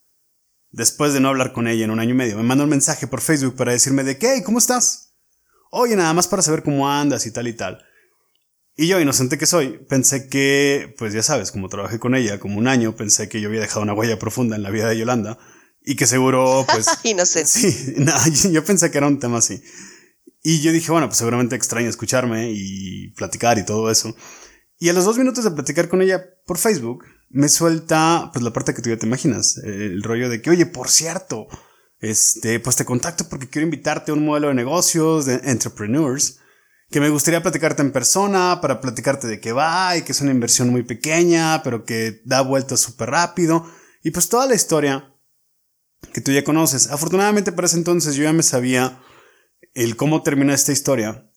después 0.71 1.13
de 1.13 1.19
no 1.19 1.29
hablar 1.29 1.53
con 1.53 1.67
ella 1.67 1.85
en 1.85 1.91
un 1.91 1.99
año 1.99 2.11
y 2.11 2.17
medio, 2.17 2.37
me 2.37 2.43
mandó 2.43 2.63
un 2.63 2.69
mensaje 2.69 3.07
por 3.07 3.21
Facebook 3.21 3.55
para 3.55 3.71
decirme 3.71 4.03
de 4.03 4.17
qué, 4.17 4.43
¿cómo 4.43 4.57
estás? 4.57 5.15
Oye, 5.71 5.95
nada 5.95 6.13
más 6.13 6.27
para 6.27 6.41
saber 6.41 6.63
cómo 6.63 6.89
andas 6.89 7.25
y 7.25 7.31
tal 7.31 7.47
y 7.47 7.53
tal. 7.53 7.83
Y 8.75 8.87
yo, 8.87 8.99
inocente 8.99 9.37
que 9.37 9.45
soy, 9.45 9.79
pensé 9.87 10.27
que, 10.27 10.95
pues 10.97 11.13
ya 11.13 11.21
sabes, 11.21 11.51
como 11.51 11.69
trabajé 11.69 11.99
con 11.99 12.15
ella 12.15 12.39
como 12.39 12.57
un 12.57 12.67
año, 12.67 12.95
pensé 12.95 13.29
que 13.29 13.39
yo 13.39 13.49
había 13.49 13.61
dejado 13.61 13.81
una 13.81 13.93
huella 13.93 14.17
profunda 14.17 14.55
en 14.55 14.63
la 14.63 14.71
vida 14.71 14.89
de 14.89 14.97
Yolanda 14.97 15.37
y 15.85 15.95
que 15.95 16.07
seguro, 16.07 16.65
pues... 16.71 16.87
inocente. 17.03 17.49
Sí, 17.49 17.93
no, 17.97 18.13
yo 18.51 18.65
pensé 18.65 18.89
que 18.89 18.97
era 18.97 19.07
un 19.07 19.19
tema 19.19 19.37
así. 19.39 19.61
Y 20.41 20.61
yo 20.61 20.71
dije, 20.71 20.91
bueno, 20.91 21.07
pues 21.07 21.17
seguramente 21.17 21.55
extraña 21.55 21.87
escucharme 21.87 22.51
y 22.51 23.09
platicar 23.15 23.59
y 23.59 23.65
todo 23.65 23.91
eso. 23.91 24.15
Y 24.79 24.89
a 24.89 24.93
los 24.93 25.05
dos 25.05 25.17
minutos 25.17 25.43
de 25.43 25.51
platicar 25.51 25.87
con 25.87 26.01
ella 26.01 26.21
por 26.45 26.57
Facebook, 26.57 27.05
me 27.33 27.49
suelta, 27.49 28.29
pues 28.31 28.43
la 28.43 28.53
parte 28.53 28.73
que 28.73 28.81
tú 28.81 28.89
ya 28.89 28.97
te 28.97 29.07
imaginas, 29.07 29.57
el 29.57 30.01
rollo 30.03 30.29
de 30.29 30.41
que, 30.41 30.51
oye, 30.51 30.65
por 30.65 30.89
cierto, 30.89 31.47
este, 31.99 32.59
pues 32.59 32.75
te 32.75 32.85
contacto 32.85 33.27
porque 33.27 33.49
quiero 33.49 33.65
invitarte 33.65 34.11
a 34.11 34.13
un 34.13 34.25
modelo 34.25 34.49
de 34.49 34.53
negocios 34.53 35.25
de 35.25 35.41
entrepreneurs 35.43 36.39
que 36.91 36.99
me 36.99 37.09
gustaría 37.09 37.41
platicarte 37.41 37.81
en 37.81 37.91
persona 37.91 38.59
para 38.61 38.79
platicarte 38.79 39.25
de 39.27 39.39
qué 39.39 39.51
va 39.51 39.97
y 39.97 40.03
que 40.03 40.11
es 40.11 40.21
una 40.21 40.29
inversión 40.29 40.69
muy 40.69 40.83
pequeña, 40.83 41.63
pero 41.63 41.85
que 41.85 42.21
da 42.23 42.41
vueltas 42.41 42.81
súper 42.81 43.09
rápido. 43.09 43.65
Y 44.03 44.11
pues 44.11 44.29
toda 44.29 44.45
la 44.45 44.53
historia 44.53 45.11
que 46.13 46.21
tú 46.21 46.31
ya 46.31 46.43
conoces. 46.43 46.91
Afortunadamente 46.91 47.51
para 47.51 47.65
ese 47.65 47.77
entonces 47.77 48.15
yo 48.15 48.23
ya 48.23 48.33
me 48.33 48.43
sabía 48.43 49.01
el 49.73 49.95
cómo 49.95 50.21
termina 50.21 50.53
esta 50.53 50.71
historia, 50.71 51.31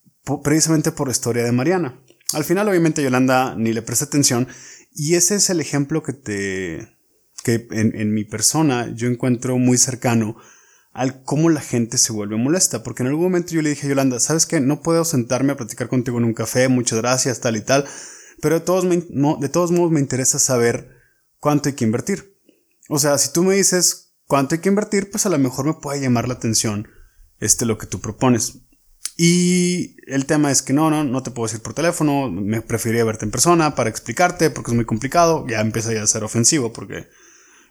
precisamente 0.45 0.93
por 0.93 1.09
la 1.09 1.13
historia 1.13 1.45
de 1.45 1.53
Mariana. 1.53 2.03
Al 2.35 2.45
final 2.45 2.69
obviamente 2.69 3.03
Yolanda 3.03 3.55
ni 3.57 3.73
le 3.73 3.81
presta 3.81 4.05
atención 4.05 4.49
y 4.97 5.15
ese 5.15 5.37
es 5.37 5.51
el 5.51 5.61
ejemplo 5.61 6.03
que 6.03 6.13
te 6.15 6.97
que 7.45 7.69
en, 7.71 8.13
mi 8.13 8.25
persona 8.25 8.93
yo 8.93 9.07
encuentro 9.07 9.57
muy 9.57 9.79
cercano 9.79 10.37
al 10.93 11.23
cómo 11.23 11.49
la 11.49 11.61
gente 11.61 11.97
se 11.97 12.13
vuelve 12.13 12.37
molesta. 12.37 12.83
Porque 12.83 13.05
en 13.05 13.09
algún 13.09 13.23
momento 13.23 13.53
yo 13.53 13.63
le 13.63 13.71
dije 13.71 13.87
a 13.87 13.91
Yolanda, 13.91 14.19
¿sabes 14.19 14.47
qué? 14.47 14.59
No 14.59 14.83
puedo 14.83 15.05
sentarme 15.05 15.53
a 15.53 15.57
platicar 15.57 15.89
contigo 15.89 16.19
en 16.19 16.25
un 16.25 16.35
café, 16.35 16.67
muchas 16.67 16.99
gracias, 16.99 17.39
tal 17.39 17.55
y 17.55 17.61
tal. 17.61 17.85
Pero 18.43 18.57
de 18.57 18.65
todos, 18.65 18.85
de 18.89 19.49
todos 19.49 19.71
modos 19.71 19.93
me 19.93 20.01
interesa 20.01 20.41
saber 20.41 20.91
cuánto 21.39 21.69
hay 21.69 21.77
que 21.77 21.85
invertir. 21.85 22.37
O 22.89 22.99
sea, 22.99 23.17
si 23.19 23.33
tú 23.33 23.45
me 23.45 23.55
dices 23.55 24.15
cuánto 24.27 24.57
hay 24.57 24.61
que 24.61 24.69
invertir, 24.69 25.11
pues 25.11 25.25
a 25.27 25.29
lo 25.29 25.39
mejor 25.39 25.67
me 25.67 25.75
puede 25.75 26.01
llamar 26.01 26.27
la 26.27 26.35
atención 26.35 26.89
este 27.39 27.65
lo 27.65 27.79
que 27.79 27.87
tú 27.87 28.01
propones. 28.01 28.66
Y 29.17 29.97
el 30.07 30.27
tema 30.27 30.51
es 30.51 30.61
que 30.61 30.75
no, 30.75 30.91
no, 30.91 31.03
no 31.03 31.23
te 31.23 31.31
puedo 31.31 31.47
decir 31.47 31.63
por 31.63 31.73
teléfono, 31.73 32.31
me 32.31 32.61
preferiría 32.61 33.05
verte 33.05 33.25
en 33.25 33.31
persona 33.31 33.75
para 33.75 33.89
explicarte 33.89 34.51
porque 34.51 34.73
es 34.73 34.75
muy 34.75 34.85
complicado, 34.85 35.47
ya 35.49 35.61
empieza 35.61 35.95
ya 35.95 36.03
a 36.03 36.07
ser 36.07 36.23
ofensivo 36.23 36.73
porque 36.73 37.09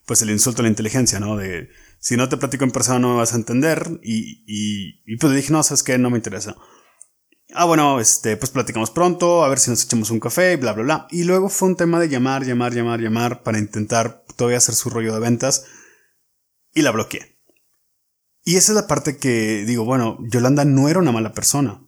pues 0.06 0.22
el 0.22 0.32
insulto 0.32 0.62
a 0.62 0.64
la 0.64 0.70
inteligencia, 0.70 1.20
¿no? 1.20 1.38
De 1.38 1.70
si 2.00 2.18
no 2.18 2.30
te 2.30 2.38
platico 2.38 2.64
en 2.64 2.72
persona 2.72 3.00
no 3.00 3.10
me 3.10 3.18
vas 3.18 3.34
a 3.34 3.38
entender. 3.38 4.00
Y, 4.04 4.44
y, 4.46 5.02
y 5.06 5.18
pues 5.18 5.32
le 5.32 5.38
dije, 5.38 5.52
no, 5.52 5.64
sabes 5.64 5.84
qué, 5.84 5.98
no 5.98 6.10
me 6.10 6.18
interesa. 6.18 6.56
Ah, 7.54 7.66
bueno, 7.66 8.00
este, 8.00 8.38
pues 8.38 8.52
platicamos 8.52 8.92
pronto, 8.92 9.44
a 9.44 9.50
ver 9.50 9.60
si 9.60 9.70
nos 9.70 9.84
echamos 9.84 10.12
un 10.12 10.20
café 10.20 10.54
y 10.54 10.56
bla, 10.58 10.74
bla, 10.74 10.84
bla. 10.84 11.08
Y 11.10 11.24
luego 11.24 11.50
fue 11.50 11.70
un 11.70 11.76
tema 11.76 12.00
de 12.00 12.10
llamar, 12.10 12.44
llamar, 12.44 12.74
llamar, 12.74 13.00
llamar 13.00 13.44
para 13.44 13.60
intentar 13.60 14.24
todavía 14.36 14.58
hacer 14.58 14.76
su 14.76 14.90
rollo 14.90 15.14
de 15.14 15.20
ventas. 15.20 15.66
Y 16.74 16.82
la 16.82 16.92
bloqueé. 16.92 17.35
Y 18.46 18.56
esa 18.56 18.72
es 18.72 18.76
la 18.78 18.88
parte 18.88 19.18
que 19.18 19.66
digo, 19.66 19.84
bueno, 19.84 20.18
Yolanda 20.30 20.64
no 20.64 20.88
era 20.88 21.00
una 21.00 21.12
mala 21.12 21.34
persona. 21.34 21.82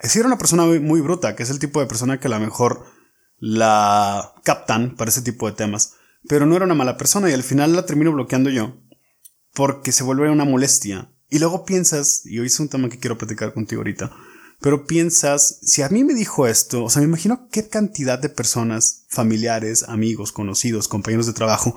Es 0.00 0.16
era 0.16 0.26
una 0.26 0.38
persona 0.38 0.64
muy, 0.64 0.80
muy 0.80 1.00
bruta, 1.00 1.36
que 1.36 1.44
es 1.44 1.50
el 1.50 1.60
tipo 1.60 1.78
de 1.78 1.86
persona 1.86 2.18
que 2.18 2.26
a 2.26 2.30
lo 2.30 2.40
mejor 2.40 2.86
la 3.38 4.34
captan 4.42 4.96
para 4.96 5.10
ese 5.10 5.22
tipo 5.22 5.46
de 5.46 5.54
temas 5.54 5.94
pero 6.26 6.46
no 6.46 6.56
era 6.56 6.64
una 6.64 6.74
mala 6.74 6.96
persona 6.96 7.30
y 7.30 7.32
al 7.32 7.42
final 7.42 7.74
la 7.74 7.86
termino 7.86 8.12
bloqueando 8.12 8.50
yo 8.50 8.76
porque 9.54 9.92
se 9.92 10.04
vuelve 10.04 10.30
una 10.30 10.44
molestia. 10.44 11.12
Y 11.30 11.38
luego 11.38 11.64
piensas, 11.64 12.22
y 12.24 12.38
hoy 12.38 12.46
es 12.46 12.60
un 12.60 12.68
tema 12.68 12.88
que 12.88 12.98
quiero 12.98 13.18
platicar 13.18 13.52
contigo 13.52 13.80
ahorita, 13.80 14.10
pero 14.60 14.86
piensas, 14.86 15.58
si 15.62 15.82
a 15.82 15.88
mí 15.88 16.04
me 16.04 16.14
dijo 16.14 16.46
esto, 16.46 16.84
o 16.84 16.90
sea, 16.90 17.00
me 17.00 17.08
imagino 17.08 17.48
qué 17.50 17.68
cantidad 17.68 18.18
de 18.18 18.30
personas, 18.30 19.04
familiares, 19.08 19.84
amigos, 19.88 20.32
conocidos, 20.32 20.88
compañeros 20.88 21.26
de 21.26 21.34
trabajo, 21.34 21.76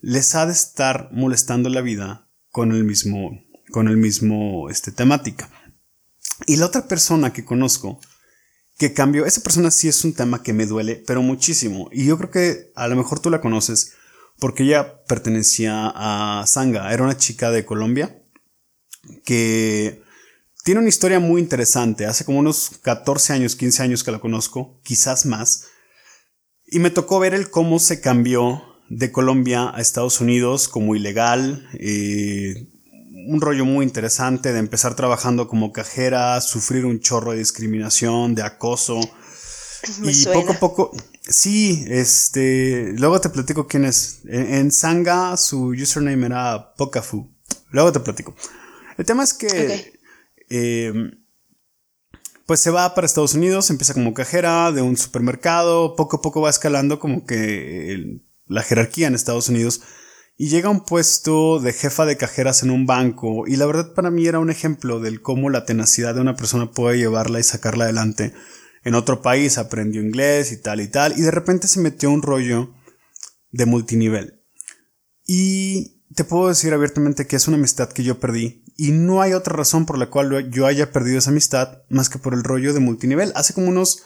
les 0.00 0.34
ha 0.34 0.46
de 0.46 0.52
estar 0.52 1.08
molestando 1.12 1.68
la 1.70 1.80
vida 1.80 2.28
con 2.50 2.72
el 2.72 2.84
mismo, 2.84 3.30
con 3.72 3.88
el 3.88 3.96
mismo, 3.96 4.70
este, 4.70 4.92
temática. 4.92 5.50
Y 6.46 6.56
la 6.56 6.66
otra 6.66 6.86
persona 6.86 7.32
que 7.32 7.44
conozco, 7.44 8.00
que 8.78 8.94
cambió. 8.94 9.26
Esa 9.26 9.42
persona 9.42 9.70
sí 9.70 9.88
es 9.88 10.04
un 10.04 10.14
tema 10.14 10.42
que 10.42 10.52
me 10.52 10.66
duele, 10.66 11.02
pero 11.06 11.22
muchísimo. 11.22 11.88
Y 11.92 12.06
yo 12.06 12.16
creo 12.18 12.30
que 12.30 12.72
a 12.74 12.86
lo 12.88 12.96
mejor 12.96 13.20
tú 13.20 13.30
la 13.30 13.40
conoces 13.40 13.94
porque 14.38 14.64
ella 14.64 15.04
pertenecía 15.04 15.92
a 15.94 16.44
Sanga. 16.46 16.92
Era 16.92 17.04
una 17.04 17.16
chica 17.16 17.50
de 17.50 17.64
Colombia 17.64 18.22
que 19.24 20.02
tiene 20.64 20.80
una 20.80 20.88
historia 20.88 21.20
muy 21.20 21.40
interesante. 21.40 22.06
Hace 22.06 22.24
como 22.24 22.38
unos 22.38 22.70
14 22.82 23.34
años, 23.34 23.56
15 23.56 23.82
años 23.82 24.04
que 24.04 24.12
la 24.12 24.20
conozco, 24.20 24.80
quizás 24.82 25.26
más. 25.26 25.66
Y 26.66 26.78
me 26.78 26.90
tocó 26.90 27.18
ver 27.20 27.34
el 27.34 27.50
cómo 27.50 27.78
se 27.78 28.00
cambió 28.00 28.62
de 28.88 29.12
Colombia 29.12 29.70
a 29.74 29.80
Estados 29.80 30.20
Unidos 30.20 30.68
como 30.68 30.94
ilegal, 30.94 31.68
eh, 31.78 32.68
un 33.26 33.40
rollo 33.40 33.64
muy 33.64 33.84
interesante 33.84 34.52
de 34.52 34.58
empezar 34.58 34.94
trabajando 34.94 35.48
como 35.48 35.72
cajera, 35.72 36.40
sufrir 36.40 36.84
un 36.84 37.00
chorro 37.00 37.32
de 37.32 37.38
discriminación, 37.38 38.34
de 38.34 38.42
acoso. 38.42 39.00
y 40.02 40.26
poco 40.26 40.52
a 40.52 40.58
poco, 40.58 40.96
sí, 41.22 41.84
este, 41.88 42.92
luego 42.98 43.20
te 43.20 43.30
platico 43.30 43.66
quién 43.66 43.84
es. 43.84 44.20
En, 44.26 44.70
Sanga 44.70 45.36
su 45.36 45.68
username 45.68 46.26
era 46.26 46.74
Pokafu. 46.74 47.30
Luego 47.70 47.92
te 47.92 48.00
platico. 48.00 48.34
El 48.96 49.06
tema 49.06 49.24
es 49.24 49.34
que, 49.34 50.00
em, 50.48 51.24
pues 52.46 52.60
se 52.60 52.70
va 52.70 52.94
para 52.94 53.06
Estados 53.06 53.34
Unidos, 53.34 53.70
empieza 53.70 53.94
como 53.94 54.14
cajera 54.14 54.72
de 54.72 54.82
un 54.82 54.96
supermercado, 54.96 55.96
poco 55.96 56.18
a 56.18 56.22
poco 56.22 56.40
va 56.40 56.50
escalando 56.50 56.98
como 56.98 57.24
que 57.24 58.20
la 58.46 58.62
jerarquía 58.62 59.06
en 59.06 59.14
Estados 59.14 59.48
Unidos 59.48 59.80
y 60.42 60.48
llega 60.48 60.66
a 60.66 60.72
un 60.72 60.84
puesto 60.84 61.60
de 61.60 61.72
jefa 61.72 62.04
de 62.04 62.16
cajeras 62.16 62.64
en 62.64 62.70
un 62.72 62.84
banco 62.84 63.46
y 63.46 63.54
la 63.54 63.64
verdad 63.64 63.94
para 63.94 64.10
mí 64.10 64.26
era 64.26 64.40
un 64.40 64.50
ejemplo 64.50 64.98
del 64.98 65.22
cómo 65.22 65.50
la 65.50 65.64
tenacidad 65.64 66.16
de 66.16 66.20
una 66.20 66.34
persona 66.34 66.72
puede 66.72 66.98
llevarla 66.98 67.38
y 67.38 67.44
sacarla 67.44 67.84
adelante. 67.84 68.34
En 68.82 68.96
otro 68.96 69.22
país 69.22 69.56
aprendió 69.56 70.02
inglés 70.02 70.50
y 70.50 70.60
tal 70.60 70.80
y 70.80 70.88
tal 70.88 71.16
y 71.16 71.22
de 71.22 71.30
repente 71.30 71.68
se 71.68 71.78
metió 71.78 72.10
un 72.10 72.22
rollo 72.22 72.74
de 73.52 73.66
multinivel. 73.66 74.42
Y 75.24 76.02
te 76.16 76.24
puedo 76.24 76.48
decir 76.48 76.74
abiertamente 76.74 77.28
que 77.28 77.36
es 77.36 77.46
una 77.46 77.56
amistad 77.56 77.92
que 77.92 78.02
yo 78.02 78.18
perdí 78.18 78.64
y 78.76 78.90
no 78.90 79.22
hay 79.22 79.34
otra 79.34 79.54
razón 79.54 79.86
por 79.86 79.96
la 79.96 80.10
cual 80.10 80.50
yo 80.50 80.66
haya 80.66 80.90
perdido 80.90 81.18
esa 81.18 81.30
amistad 81.30 81.82
más 81.88 82.08
que 82.08 82.18
por 82.18 82.34
el 82.34 82.42
rollo 82.42 82.74
de 82.74 82.80
multinivel. 82.80 83.30
Hace 83.36 83.54
como 83.54 83.68
unos 83.68 84.02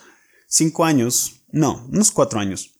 5 0.49 0.85
años, 0.85 1.47
no, 1.51 1.87
unos 1.87 2.11
4 2.11 2.39
años, 2.39 2.79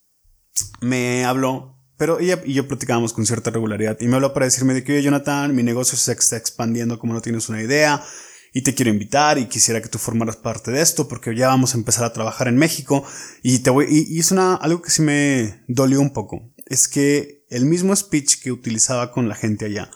me 0.79 1.25
habló 1.25 1.76
pero 1.97 2.19
ella 2.19 2.41
y 2.45 2.53
yo 2.53 2.67
platicábamos 2.67 3.13
con 3.13 3.25
cierta 3.25 3.49
regularidad 3.49 3.97
y 3.99 4.07
me 4.07 4.15
habló 4.15 4.33
para 4.33 4.45
decirme 4.45 4.73
de 4.73 4.83
que, 4.83 4.93
oye, 4.93 5.03
Jonathan, 5.03 5.55
mi 5.55 5.63
negocio 5.63 5.97
se 5.97 6.11
está 6.11 6.37
expandiendo 6.37 6.99
como 6.99 7.13
no 7.13 7.21
tienes 7.21 7.49
una 7.49 7.61
idea 7.61 8.03
y 8.53 8.61
te 8.61 8.73
quiero 8.73 8.91
invitar 8.91 9.37
y 9.37 9.47
quisiera 9.47 9.81
que 9.81 9.89
tú 9.89 9.97
formaras 9.97 10.35
parte 10.35 10.71
de 10.71 10.81
esto 10.81 11.07
porque 11.07 11.35
ya 11.35 11.47
vamos 11.47 11.73
a 11.73 11.77
empezar 11.77 12.05
a 12.05 12.13
trabajar 12.13 12.47
en 12.47 12.57
México 12.57 13.05
y 13.43 13.59
te 13.59 13.69
voy, 13.69 13.87
y, 13.89 14.19
es 14.19 14.31
una, 14.31 14.55
algo 14.55 14.81
que 14.81 14.91
sí 14.91 15.01
me 15.01 15.63
dolió 15.67 15.99
un 16.01 16.13
poco. 16.13 16.53
Es 16.65 16.87
que 16.87 17.45
el 17.49 17.65
mismo 17.65 17.95
speech 17.95 18.41
que 18.41 18.51
utilizaba 18.51 19.11
con 19.11 19.27
la 19.27 19.35
gente 19.35 19.65
allá, 19.65 19.89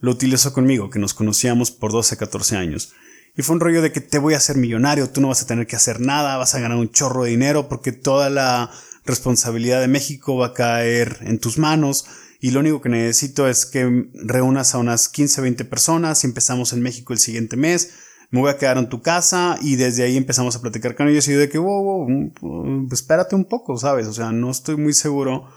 lo 0.00 0.12
utilizó 0.12 0.52
conmigo, 0.52 0.90
que 0.90 0.98
nos 0.98 1.14
conocíamos 1.14 1.70
por 1.70 1.92
12, 1.92 2.16
14 2.16 2.56
años. 2.56 2.92
Y 3.36 3.42
fue 3.42 3.54
un 3.54 3.60
rollo 3.60 3.82
de 3.82 3.92
que 3.92 4.00
te 4.00 4.18
voy 4.18 4.34
a 4.34 4.38
hacer 4.38 4.56
millonario, 4.56 5.10
tú 5.10 5.20
no 5.20 5.28
vas 5.28 5.42
a 5.42 5.46
tener 5.46 5.66
que 5.66 5.76
hacer 5.76 6.00
nada, 6.00 6.36
vas 6.36 6.54
a 6.54 6.60
ganar 6.60 6.78
un 6.78 6.90
chorro 6.90 7.24
de 7.24 7.30
dinero 7.30 7.68
porque 7.68 7.92
toda 7.92 8.30
la 8.30 8.70
responsabilidad 9.08 9.80
de 9.80 9.88
México 9.88 10.36
va 10.36 10.48
a 10.48 10.54
caer 10.54 11.18
en 11.22 11.38
tus 11.38 11.58
manos 11.58 12.06
y 12.40 12.52
lo 12.52 12.60
único 12.60 12.80
que 12.80 12.88
necesito 12.88 13.48
es 13.48 13.66
que 13.66 14.10
reúnas 14.14 14.74
a 14.74 14.78
unas 14.78 15.08
15, 15.08 15.40
20 15.40 15.64
personas 15.64 16.22
y 16.22 16.28
empezamos 16.28 16.72
en 16.72 16.82
México 16.82 17.12
el 17.12 17.18
siguiente 17.18 17.56
mes. 17.56 17.94
Me 18.30 18.40
voy 18.40 18.50
a 18.50 18.58
quedar 18.58 18.78
en 18.78 18.88
tu 18.88 19.02
casa 19.02 19.58
y 19.60 19.76
desde 19.76 20.04
ahí 20.04 20.16
empezamos 20.16 20.54
a 20.54 20.60
platicar 20.60 20.94
con 20.94 21.08
ellos 21.08 21.26
y 21.26 21.32
yo 21.32 21.38
de 21.38 21.48
que, 21.48 21.58
wow, 21.58 21.82
wow, 21.82 22.08
mm, 22.08 22.88
espérate 22.92 23.34
un 23.34 23.46
poco, 23.46 23.76
¿sabes? 23.78 24.06
O 24.06 24.12
sea, 24.12 24.30
no 24.30 24.50
estoy 24.50 24.76
muy 24.76 24.92
seguro 24.92 25.48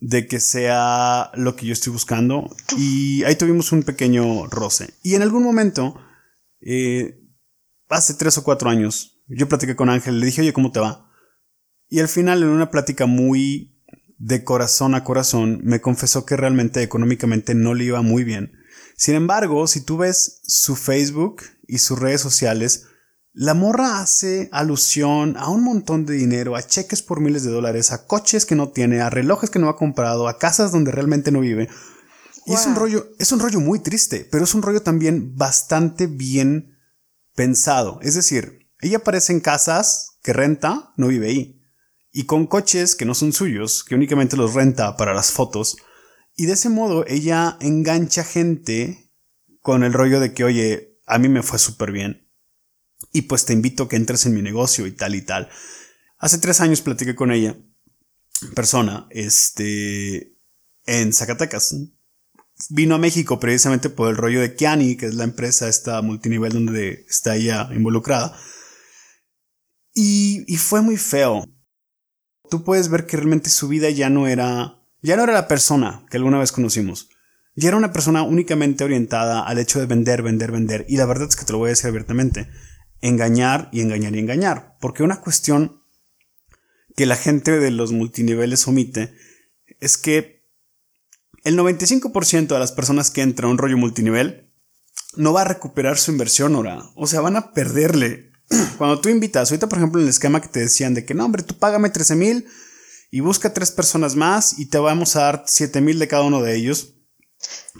de 0.00 0.26
que 0.26 0.40
sea 0.40 1.30
lo 1.34 1.54
que 1.54 1.66
yo 1.66 1.72
estoy 1.72 1.92
buscando 1.92 2.50
y 2.76 3.22
ahí 3.22 3.36
tuvimos 3.36 3.70
un 3.70 3.84
pequeño 3.84 4.46
roce. 4.48 4.94
Y 5.02 5.14
en 5.14 5.22
algún 5.22 5.44
momento, 5.44 5.94
eh, 6.60 7.20
hace 7.88 8.14
tres 8.14 8.36
o 8.38 8.42
cuatro 8.42 8.68
años, 8.68 9.22
yo 9.28 9.48
platiqué 9.48 9.76
con 9.76 9.88
Ángel, 9.88 10.18
le 10.18 10.26
dije, 10.26 10.40
oye, 10.40 10.52
¿cómo 10.52 10.72
te 10.72 10.80
va? 10.80 11.11
Y 11.92 12.00
al 12.00 12.08
final, 12.08 12.42
en 12.42 12.48
una 12.48 12.70
plática 12.70 13.04
muy 13.04 13.78
de 14.16 14.44
corazón 14.44 14.94
a 14.94 15.04
corazón, 15.04 15.60
me 15.62 15.82
confesó 15.82 16.24
que 16.24 16.38
realmente 16.38 16.82
económicamente 16.82 17.54
no 17.54 17.74
le 17.74 17.84
iba 17.84 18.00
muy 18.00 18.24
bien. 18.24 18.52
Sin 18.96 19.14
embargo, 19.14 19.66
si 19.66 19.82
tú 19.82 19.98
ves 19.98 20.40
su 20.42 20.74
Facebook 20.74 21.42
y 21.66 21.80
sus 21.80 21.98
redes 21.98 22.22
sociales, 22.22 22.86
la 23.34 23.52
morra 23.52 24.00
hace 24.00 24.48
alusión 24.52 25.36
a 25.36 25.50
un 25.50 25.64
montón 25.64 26.06
de 26.06 26.14
dinero, 26.14 26.56
a 26.56 26.66
cheques 26.66 27.02
por 27.02 27.20
miles 27.20 27.42
de 27.42 27.50
dólares, 27.50 27.92
a 27.92 28.06
coches 28.06 28.46
que 28.46 28.54
no 28.54 28.70
tiene, 28.70 29.02
a 29.02 29.10
relojes 29.10 29.50
que 29.50 29.58
no 29.58 29.68
ha 29.68 29.76
comprado, 29.76 30.28
a 30.28 30.38
casas 30.38 30.72
donde 30.72 30.92
realmente 30.92 31.30
no 31.30 31.40
vive. 31.40 31.68
Y 32.46 32.54
es 32.54 32.64
un 32.64 32.74
rollo, 32.74 33.10
es 33.18 33.32
un 33.32 33.40
rollo 33.40 33.60
muy 33.60 33.80
triste, 33.80 34.26
pero 34.32 34.44
es 34.44 34.54
un 34.54 34.62
rollo 34.62 34.80
también 34.80 35.36
bastante 35.36 36.06
bien 36.06 36.74
pensado. 37.34 37.98
Es 38.00 38.14
decir, 38.14 38.70
ella 38.80 38.96
aparece 38.96 39.34
en 39.34 39.40
casas 39.40 40.16
que 40.22 40.32
renta 40.32 40.94
no 40.96 41.08
vive 41.08 41.28
ahí. 41.28 41.61
Y 42.12 42.24
con 42.24 42.46
coches 42.46 42.94
que 42.94 43.06
no 43.06 43.14
son 43.14 43.32
suyos, 43.32 43.84
que 43.84 43.94
únicamente 43.94 44.36
los 44.36 44.54
renta 44.54 44.96
para 44.96 45.14
las 45.14 45.32
fotos. 45.32 45.78
Y 46.36 46.46
de 46.46 46.52
ese 46.52 46.68
modo 46.68 47.04
ella 47.08 47.56
engancha 47.60 48.22
gente 48.22 49.10
con 49.62 49.82
el 49.82 49.92
rollo 49.92 50.20
de 50.20 50.34
que, 50.34 50.44
oye, 50.44 50.98
a 51.06 51.18
mí 51.18 51.28
me 51.28 51.42
fue 51.42 51.58
súper 51.58 51.92
bien. 51.92 52.28
Y 53.12 53.22
pues 53.22 53.44
te 53.44 53.52
invito 53.52 53.84
a 53.84 53.88
que 53.88 53.96
entres 53.96 54.26
en 54.26 54.34
mi 54.34 54.42
negocio 54.42 54.86
y 54.86 54.92
tal 54.92 55.14
y 55.14 55.22
tal. 55.22 55.48
Hace 56.18 56.38
tres 56.38 56.60
años 56.60 56.82
platiqué 56.82 57.14
con 57.14 57.32
ella, 57.32 57.56
persona, 58.54 59.06
este, 59.10 60.36
en 60.84 61.12
Zacatecas. 61.12 61.74
Vino 62.70 62.94
a 62.94 62.98
México 62.98 63.40
precisamente 63.40 63.90
por 63.90 64.08
el 64.08 64.16
rollo 64.16 64.40
de 64.40 64.54
Kiani, 64.54 64.96
que 64.96 65.06
es 65.06 65.14
la 65.14 65.24
empresa 65.24 65.68
esta 65.68 66.00
multinivel 66.02 66.52
donde 66.52 67.04
está 67.08 67.34
ella 67.36 67.68
involucrada. 67.74 68.38
Y, 69.94 70.44
y 70.46 70.56
fue 70.58 70.80
muy 70.80 70.96
feo. 70.96 71.44
Tú 72.52 72.64
puedes 72.64 72.90
ver 72.90 73.06
que 73.06 73.16
realmente 73.16 73.48
su 73.48 73.66
vida 73.66 73.88
ya 73.88 74.10
no 74.10 74.28
era, 74.28 74.84
ya 75.00 75.16
no 75.16 75.22
era 75.22 75.32
la 75.32 75.48
persona 75.48 76.04
que 76.10 76.18
alguna 76.18 76.38
vez 76.38 76.52
conocimos. 76.52 77.08
Ya 77.56 77.68
era 77.68 77.78
una 77.78 77.94
persona 77.94 78.24
únicamente 78.24 78.84
orientada 78.84 79.40
al 79.40 79.56
hecho 79.56 79.80
de 79.80 79.86
vender, 79.86 80.20
vender, 80.20 80.52
vender. 80.52 80.84
Y 80.86 80.98
la 80.98 81.06
verdad 81.06 81.28
es 81.30 81.36
que 81.36 81.46
te 81.46 81.52
lo 81.52 81.56
voy 81.60 81.68
a 81.68 81.70
decir 81.70 81.86
abiertamente. 81.86 82.50
Engañar 83.00 83.70
y 83.72 83.80
engañar 83.80 84.14
y 84.14 84.18
engañar. 84.18 84.76
Porque 84.82 85.02
una 85.02 85.22
cuestión 85.22 85.82
que 86.94 87.06
la 87.06 87.16
gente 87.16 87.58
de 87.58 87.70
los 87.70 87.92
multiniveles 87.92 88.68
omite 88.68 89.14
es 89.80 89.96
que 89.96 90.44
el 91.44 91.58
95% 91.58 92.48
de 92.48 92.58
las 92.58 92.72
personas 92.72 93.10
que 93.10 93.22
entran 93.22 93.48
a 93.48 93.52
un 93.52 93.56
rollo 93.56 93.78
multinivel 93.78 94.52
no 95.16 95.32
va 95.32 95.40
a 95.40 95.48
recuperar 95.48 95.96
su 95.96 96.12
inversión 96.12 96.54
ahora. 96.54 96.82
O 96.96 97.06
sea, 97.06 97.22
van 97.22 97.36
a 97.36 97.54
perderle. 97.54 98.31
Cuando 98.78 99.00
tú 99.00 99.08
invitas, 99.08 99.50
ahorita 99.50 99.68
por 99.68 99.78
ejemplo 99.78 100.00
en 100.00 100.06
el 100.06 100.10
esquema 100.10 100.40
que 100.40 100.48
te 100.48 100.60
decían 100.60 100.94
de 100.94 101.04
que 101.04 101.14
no, 101.14 101.24
hombre, 101.24 101.42
tú 101.42 101.58
págame 101.58 101.90
13 101.90 102.16
mil 102.16 102.46
y 103.10 103.20
busca 103.20 103.52
tres 103.52 103.70
personas 103.70 104.16
más 104.16 104.58
y 104.58 104.66
te 104.66 104.78
vamos 104.78 105.16
a 105.16 105.20
dar 105.20 105.44
7 105.46 105.80
mil 105.80 105.98
de 105.98 106.08
cada 106.08 106.22
uno 106.22 106.42
de 106.42 106.56
ellos. 106.56 106.94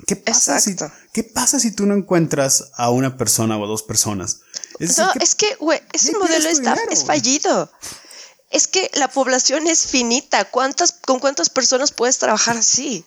¿Qué 0.07 0.17
pasa, 0.17 0.61
si, 0.61 0.77
¿Qué 1.13 1.23
pasa 1.23 1.59
si 1.61 1.71
tú 1.71 1.87
no 1.87 1.95
encuentras 1.95 2.71
a 2.77 2.91
una 2.91 3.17
persona 3.17 3.57
o 3.57 3.65
a 3.65 3.69
dos 3.69 3.83
personas? 3.83 4.41
no, 4.81 5.13
es 5.21 5.35
que, 5.35 5.55
güey, 5.57 5.81
ese 5.93 6.13
modelo 6.19 6.49
está, 6.49 6.77
es 6.91 7.05
fallido. 7.05 7.71
Es 8.51 8.67
que 8.67 8.91
la 8.95 9.09
población 9.09 9.67
es 9.67 9.87
finita. 9.87 10.45
¿Cuántas, 10.51 10.93
¿Con 10.93 11.21
cuántas 11.21 11.49
personas 11.49 11.93
puedes 11.93 12.19
trabajar 12.19 12.57
así? 12.57 13.05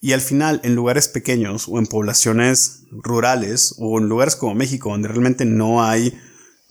Y 0.00 0.12
al 0.12 0.20
final, 0.20 0.60
en 0.64 0.74
lugares 0.74 1.08
pequeños 1.08 1.66
o 1.68 1.78
en 1.78 1.86
poblaciones 1.86 2.84
rurales 2.90 3.74
o 3.78 3.98
en 3.98 4.08
lugares 4.08 4.36
como 4.36 4.54
México, 4.54 4.90
donde 4.90 5.08
realmente 5.08 5.44
no 5.44 5.84
hay 5.84 6.18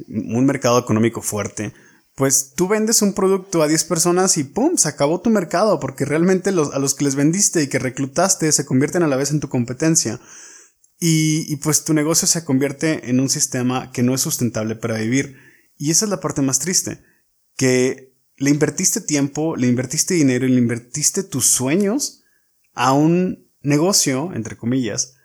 un 0.08 0.46
mercado 0.46 0.80
económico 0.80 1.22
fuerte, 1.22 1.74
pues 2.16 2.54
tú 2.56 2.68
vendes 2.68 3.04
un 3.04 3.13
producto 3.13 3.62
a 3.62 3.68
10 3.68 3.84
personas 3.84 4.38
y 4.38 4.44
¡pum! 4.44 4.75
se 4.77 4.89
acabó 4.89 5.22
tu 5.22 5.30
mercado 5.30 5.80
porque 5.80 6.04
realmente 6.04 6.51
los, 6.51 6.74
a 6.74 6.80
los 6.80 6.96
que 6.96 7.04
les 7.04 7.16
vendiste 7.16 7.62
y 7.62 7.68
que 7.68 7.77
reclutaste 7.77 8.51
se 8.51 8.66
convierten 8.66 9.04
a 9.04 9.08
la 9.08 9.18
vez 9.18 9.30
en 9.30 9.39
tu 9.39 9.50
competencia. 9.50 10.20
Y, 11.00 11.58
pues 11.58 11.84
tu 11.84 11.94
negocio 11.94 12.27
se 12.27 12.44
convierte 12.44 13.12
en 13.12 13.20
un 13.20 13.30
sistema 13.30 13.92
que 13.92 14.01
no 14.01 14.16
es 14.16 14.22
sustentable 14.22 14.75
para 14.75 14.98
vivir. 14.98 15.38
Y 15.77 15.92
esa 15.92 16.06
es 16.06 16.10
la 16.10 16.20
parte 16.20 16.42
más 16.42 16.58
triste 16.58 17.04
que 17.56 18.16
le 18.38 18.50
invertiste 18.50 19.01
tiempo, 19.01 19.56
le 19.56 19.68
invertiste 19.68 20.16
dinero 20.16 20.48
y 20.48 20.50
le 20.50 20.58
invertiste 20.58 21.24
tus 21.24 21.46
sueños 21.46 22.24
a 22.74 22.94
un 22.94 23.48
negocio, 23.62 24.32
entre 24.34 24.58
comillas, 24.58 25.17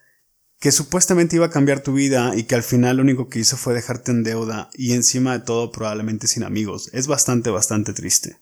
que 0.62 0.70
supuestamente 0.70 1.34
iba 1.34 1.46
a 1.46 1.50
cambiar 1.50 1.80
tu 1.80 1.92
vida 1.92 2.34
y 2.36 2.44
que 2.44 2.54
al 2.54 2.62
final 2.62 2.98
lo 2.98 3.02
único 3.02 3.28
que 3.28 3.40
hizo 3.40 3.56
fue 3.56 3.74
dejarte 3.74 4.12
en 4.12 4.22
deuda 4.22 4.70
y 4.74 4.92
encima 4.92 5.36
de 5.36 5.44
todo 5.44 5.72
probablemente 5.72 6.28
sin 6.28 6.44
amigos. 6.44 6.88
Es 6.92 7.08
bastante, 7.08 7.50
bastante 7.50 7.92
triste. 7.92 8.40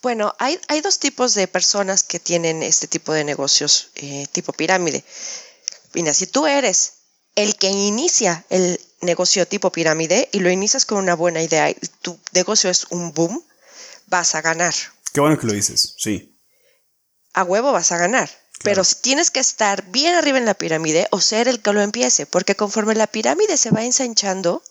Bueno, 0.00 0.32
hay, 0.38 0.60
hay 0.68 0.80
dos 0.80 1.00
tipos 1.00 1.34
de 1.34 1.48
personas 1.48 2.04
que 2.04 2.20
tienen 2.20 2.62
este 2.62 2.86
tipo 2.86 3.12
de 3.12 3.24
negocios 3.24 3.90
eh, 3.96 4.28
tipo 4.30 4.52
pirámide. 4.52 5.02
Mira, 5.92 6.14
si 6.14 6.28
tú 6.28 6.46
eres 6.46 6.98
el 7.34 7.56
que 7.56 7.70
inicia 7.70 8.44
el 8.48 8.78
negocio 9.00 9.48
tipo 9.48 9.72
pirámide 9.72 10.28
y 10.30 10.38
lo 10.38 10.50
inicias 10.50 10.84
con 10.84 10.98
una 10.98 11.16
buena 11.16 11.42
idea 11.42 11.68
y 11.68 11.74
tu 12.00 12.16
negocio 12.32 12.70
es 12.70 12.86
un 12.90 13.12
boom, 13.12 13.44
vas 14.06 14.36
a 14.36 14.40
ganar. 14.40 14.74
Qué 15.12 15.20
bueno 15.20 15.36
que 15.36 15.48
lo 15.48 15.52
dices, 15.52 15.96
sí. 15.98 16.38
A 17.32 17.42
huevo 17.42 17.72
vas 17.72 17.90
a 17.90 17.98
ganar. 17.98 18.30
Pero 18.62 18.82
tienes 18.84 19.30
que 19.30 19.40
estar 19.40 19.84
bien 19.90 20.14
arriba 20.14 20.38
en 20.38 20.46
la 20.46 20.54
pirámide 20.54 21.08
o 21.10 21.20
ser 21.20 21.48
el 21.48 21.60
que 21.60 21.72
lo 21.72 21.82
empiece, 21.82 22.26
porque 22.26 22.54
conforme 22.54 22.94
la 22.94 23.06
pirámide 23.06 23.56
se 23.56 23.70
va 23.70 23.84
ensanchando, 23.84 24.62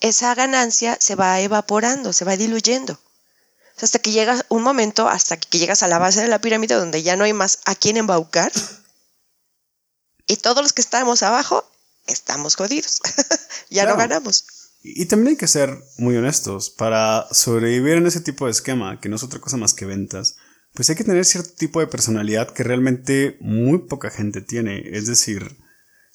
esa 0.00 0.34
ganancia 0.34 0.96
se 1.00 1.14
va 1.14 1.40
evaporando, 1.40 2.12
se 2.12 2.24
va 2.24 2.36
diluyendo. 2.36 2.98
Hasta 3.80 3.98
que 3.98 4.12
llega 4.12 4.44
un 4.48 4.62
momento, 4.62 5.08
hasta 5.08 5.38
que 5.38 5.58
llegas 5.58 5.82
a 5.82 5.88
la 5.88 5.98
base 5.98 6.20
de 6.20 6.28
la 6.28 6.40
pirámide 6.40 6.74
donde 6.74 7.02
ya 7.02 7.16
no 7.16 7.24
hay 7.24 7.32
más 7.32 7.60
a 7.64 7.74
quién 7.74 7.96
embaucar. 7.96 8.52
Y 10.26 10.36
todos 10.36 10.62
los 10.62 10.72
que 10.72 10.82
estamos 10.82 11.22
abajo 11.22 11.68
estamos 12.06 12.56
jodidos. 12.56 13.00
ya 13.70 13.86
no 13.86 13.96
ganamos. 13.96 14.44
Y 14.82 15.06
también 15.06 15.30
hay 15.30 15.36
que 15.36 15.48
ser 15.48 15.82
muy 15.98 16.16
honestos. 16.16 16.70
Para 16.70 17.26
sobrevivir 17.32 17.94
en 17.94 18.06
ese 18.06 18.20
tipo 18.20 18.46
de 18.46 18.52
esquema, 18.52 19.00
que 19.00 19.08
no 19.08 19.16
es 19.16 19.22
otra 19.22 19.40
cosa 19.40 19.56
más 19.56 19.74
que 19.74 19.86
ventas, 19.86 20.36
pues 20.74 20.88
hay 20.90 20.96
que 20.96 21.04
tener 21.04 21.24
cierto 21.24 21.50
tipo 21.56 21.80
de 21.80 21.86
personalidad 21.86 22.52
que 22.52 22.62
realmente 22.62 23.36
muy 23.40 23.86
poca 23.88 24.10
gente 24.10 24.40
tiene. 24.40 24.82
Es 24.92 25.06
decir, 25.06 25.56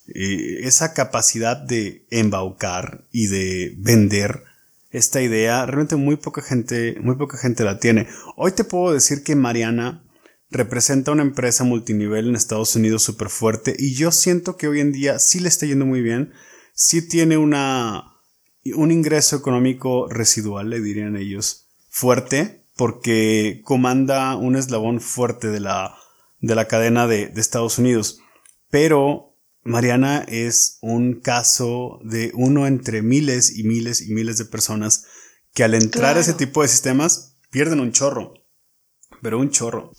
eh, 0.08 0.60
esa 0.62 0.94
capacidad 0.94 1.58
de 1.58 2.06
embaucar 2.10 3.08
y 3.12 3.28
de 3.28 3.76
vender 3.78 4.44
esta 4.92 5.22
idea, 5.22 5.66
realmente 5.66 5.98
muy 5.98 6.16
poca 6.16 6.42
gente, 6.42 6.98
muy 7.02 7.16
poca 7.16 7.38
gente 7.38 7.64
la 7.64 7.80
tiene. 7.80 8.08
Hoy 8.38 8.54
te 8.54 8.64
puedo 8.64 8.94
decir 8.94 9.24
que 9.24 9.36
Mariana 9.36 10.04
representa 10.50 11.12
una 11.12 11.24
empresa 11.24 11.64
multinivel 11.64 12.30
en 12.30 12.36
Estados 12.36 12.76
Unidos 12.76 13.04
súper 13.04 13.30
fuerte 13.30 13.76
y 13.78 13.96
yo 13.96 14.12
siento 14.12 14.56
que 14.56 14.68
hoy 14.68 14.80
en 14.80 14.94
día 14.94 15.20
sí 15.20 15.40
le 15.40 15.50
está 15.50 15.66
yendo 15.66 15.86
muy 15.86 16.02
bien, 16.02 16.32
sí 16.74 17.06
tiene 17.08 17.38
una, 17.38 18.14
un 18.76 18.92
ingreso 18.92 19.36
económico 19.36 20.08
residual, 20.08 20.70
le 20.70 20.80
dirían 20.80 21.18
ellos, 21.18 21.68
fuerte, 21.90 22.65
porque 22.76 23.62
comanda 23.64 24.36
un 24.36 24.56
eslabón 24.56 25.00
fuerte 25.02 25.48
de 25.48 25.60
la, 25.60 25.98
de 26.40 26.56
la 26.56 26.68
cadena 26.68 27.08
de, 27.08 27.32
Estados 27.36 27.78
Unidos. 27.78 28.20
Pero 28.70 29.38
Mariana 29.64 30.26
es 30.28 30.78
un 30.82 31.22
caso 31.22 32.00
de 32.04 32.32
uno 32.36 32.68
entre 32.68 33.02
miles 33.02 33.58
y 33.58 33.64
miles 33.64 34.02
y 34.02 34.14
miles 34.14 34.38
de 34.38 34.46
personas 34.46 35.06
que 35.54 35.64
al 35.64 35.74
entrar 35.74 36.18
a 36.18 36.20
ese 36.20 36.34
tipo 36.34 36.62
de 36.62 36.68
sistemas 36.68 37.38
pierden 37.50 37.80
un 37.80 37.94
chorro, 37.94 38.34
pero 39.22 39.40
un 39.40 39.50
chorro. 39.50 39.94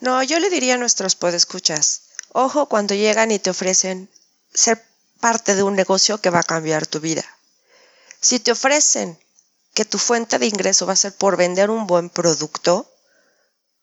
No, 0.00 0.22
yo 0.22 0.40
le 0.40 0.48
diría 0.48 0.74
a 0.74 0.78
nuestros 0.78 1.14
podescuchas, 1.14 2.08
ojo 2.32 2.66
cuando 2.68 2.94
llegan 2.94 3.30
y 3.30 3.38
te 3.38 3.50
ofrecen 3.50 4.08
ser 4.52 4.82
parte 5.20 5.54
de 5.54 5.62
un 5.62 5.76
negocio 5.76 6.18
que 6.18 6.30
va 6.30 6.40
a 6.40 6.44
cambiar 6.44 6.86
tu 6.86 7.00
vida. 7.00 7.24
Si 8.18 8.40
te 8.40 8.52
ofrecen 8.52 9.18
que 9.74 9.84
tu 9.84 9.98
fuente 9.98 10.38
de 10.38 10.46
ingreso 10.46 10.86
va 10.86 10.92
a 10.92 10.96
ser 10.96 11.14
por 11.14 11.36
vender 11.36 11.70
un 11.70 11.86
buen 11.86 12.10
producto, 12.10 12.90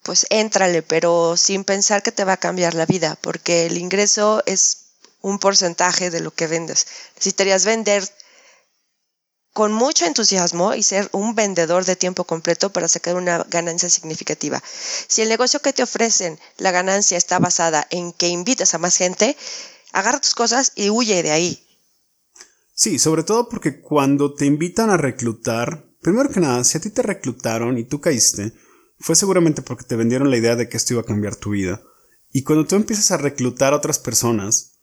pues 0.03 0.27
éntrale, 0.29 0.81
pero 0.81 1.35
sin 1.35 1.63
pensar 1.63 2.03
que 2.03 2.11
te 2.11 2.23
va 2.23 2.33
a 2.33 2.37
cambiar 2.37 2.73
la 2.73 2.85
vida, 2.85 3.17
porque 3.21 3.65
el 3.65 3.77
ingreso 3.77 4.43
es 4.45 4.89
un 5.21 5.39
porcentaje 5.39 6.09
de 6.09 6.21
lo 6.21 6.31
que 6.31 6.47
vendes. 6.47 6.87
Necesitarías 7.15 7.65
vender 7.65 8.07
con 9.53 9.73
mucho 9.73 10.05
entusiasmo 10.05 10.73
y 10.73 10.83
ser 10.83 11.09
un 11.11 11.35
vendedor 11.35 11.83
de 11.83 11.95
tiempo 11.95 12.23
completo 12.23 12.71
para 12.71 12.87
sacar 12.87 13.15
una 13.15 13.43
ganancia 13.49 13.89
significativa. 13.89 14.61
Si 15.07 15.21
el 15.21 15.29
negocio 15.29 15.59
que 15.59 15.73
te 15.73 15.83
ofrecen, 15.83 16.39
la 16.57 16.71
ganancia 16.71 17.17
está 17.17 17.39
basada 17.39 17.85
en 17.89 18.13
que 18.13 18.27
invitas 18.27 18.73
a 18.73 18.77
más 18.77 18.95
gente, 18.95 19.35
agarra 19.91 20.21
tus 20.21 20.35
cosas 20.35 20.71
y 20.75 20.89
huye 20.89 21.23
de 21.23 21.31
ahí. 21.31 21.68
Sí, 22.79 22.97
sobre 22.97 23.23
todo 23.23 23.49
porque 23.49 23.81
cuando 23.81 24.33
te 24.33 24.45
invitan 24.45 24.89
a 24.89 24.95
reclutar, 24.95 25.85
primero 26.01 26.29
que 26.29 26.39
nada, 26.39 26.63
si 26.63 26.77
a 26.77 26.81
ti 26.81 26.89
te 26.89 27.01
reclutaron 27.01 27.77
y 27.77 27.83
tú 27.83 27.99
caíste, 27.99 28.53
fue 28.99 29.17
seguramente 29.17 29.61
porque 29.61 29.83
te 29.83 29.97
vendieron 29.97 30.31
la 30.31 30.37
idea 30.37 30.55
de 30.55 30.69
que 30.69 30.77
esto 30.77 30.93
iba 30.93 31.01
a 31.01 31.05
cambiar 31.05 31.35
tu 31.35 31.49
vida. 31.49 31.81
Y 32.31 32.43
cuando 32.43 32.65
tú 32.65 32.77
empiezas 32.77 33.11
a 33.11 33.17
reclutar 33.17 33.73
a 33.73 33.75
otras 33.75 33.99
personas, 33.99 34.79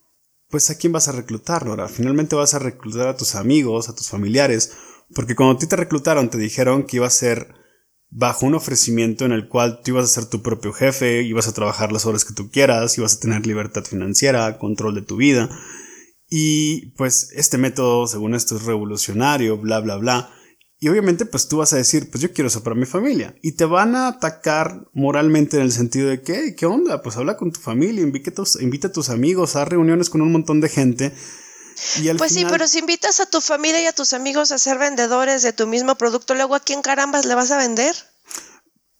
pues 0.51 0.69
a 0.69 0.77
quién 0.77 0.93
vas 0.93 1.09
a 1.09 1.13
reclutar, 1.13 1.65
Laura. 1.65 1.89
Finalmente 1.89 2.37
vas 2.37 2.53
a 2.53 2.59
reclutar 2.59 3.09
a 3.09 3.17
tus 3.17 3.35
amigos, 3.35 3.89
a 3.89 3.95
tus 3.95 4.11
familiares, 4.11 4.73
porque 5.15 5.35
cuando 5.35 5.55
a 5.55 5.59
ti 5.59 5.67
te 5.67 5.77
reclutaron 5.77 6.29
te 6.29 6.37
dijeron 6.37 6.83
que 6.83 6.99
iba 6.99 7.07
a 7.07 7.11
ser 7.11 7.55
bajo 8.11 8.45
un 8.45 8.57
ofrecimiento 8.57 9.25
en 9.25 9.33
el 9.33 9.49
cual 9.49 9.81
tú 9.83 9.93
ibas 9.93 10.05
a 10.05 10.21
ser 10.21 10.27
tu 10.27 10.43
propio 10.43 10.75
jefe, 10.75 11.23
ibas 11.23 11.49
a 11.49 11.55
trabajar 11.55 11.93
las 11.93 12.05
horas 12.05 12.27
que 12.27 12.35
tú 12.35 12.51
quieras, 12.51 12.99
ibas 12.99 13.17
a 13.17 13.21
tener 13.21 13.47
libertad 13.47 13.85
financiera, 13.85 14.59
control 14.59 14.97
de 14.97 15.01
tu 15.01 15.17
vida. 15.17 15.49
Y 16.29 16.93
pues 16.97 17.31
este 17.35 17.59
método, 17.59 18.07
según 18.07 18.35
esto, 18.35 18.57
es 18.57 18.65
revolucionario, 18.65 19.59
bla, 19.59 19.81
bla, 19.81 19.97
bla. 19.97 20.33
Y 20.79 20.89
obviamente 20.89 21.25
pues 21.25 21.49
tú 21.49 21.59
vas 21.59 21.73
a 21.73 21.77
decir, 21.77 22.11
pues 22.11 22.21
yo 22.21 22.33
quiero 22.33 22.49
eso 22.49 22.63
para 22.63 22.77
mi 22.77 22.85
familia. 22.85 23.35
Y 23.43 23.53
te 23.53 23.65
van 23.65 23.95
a 23.97 24.09
atacar 24.09 24.89
moralmente 24.93 25.57
en 25.57 25.63
el 25.63 25.73
sentido 25.73 26.09
de 26.09 26.23
que, 26.23 26.55
¿qué 26.55 26.67
onda? 26.67 27.03
Pues 27.03 27.17
habla 27.17 27.37
con 27.37 27.51
tu 27.51 27.61
familia, 27.61 28.03
invita 28.03 28.31
a 28.31 28.35
tus, 28.35 28.61
invita 28.61 28.89
a 28.89 28.93
tus 28.93 29.09
amigos, 29.09 29.57
haz 29.57 29.69
reuniones 29.69 30.11
con 30.11 30.21
un 30.21 30.33
montón 30.33 30.61
de 30.61 30.69
gente. 30.69 31.15
pues 32.19 32.33
sí, 32.33 32.45
pero 32.51 32.69
si 32.69 32.81
invitas 32.81 33.21
a 33.21 33.27
tu 33.27 33.41
familia 33.41 33.83
y 33.83 33.87
a 33.87 33.93
tus 33.93 34.13
amigos 34.13 34.53
a 34.53 34.59
ser 34.59 34.79
vendedores 34.79 35.43
de 35.43 35.55
tu 35.55 35.67
mismo 35.67 35.95
producto, 35.95 36.35
luego 36.35 36.55
a 36.55 36.61
quién 36.61 36.83
carambas 36.83 37.25
le 37.25 37.35
vas 37.35 37.51
a 37.53 37.59
vender? 37.59 37.95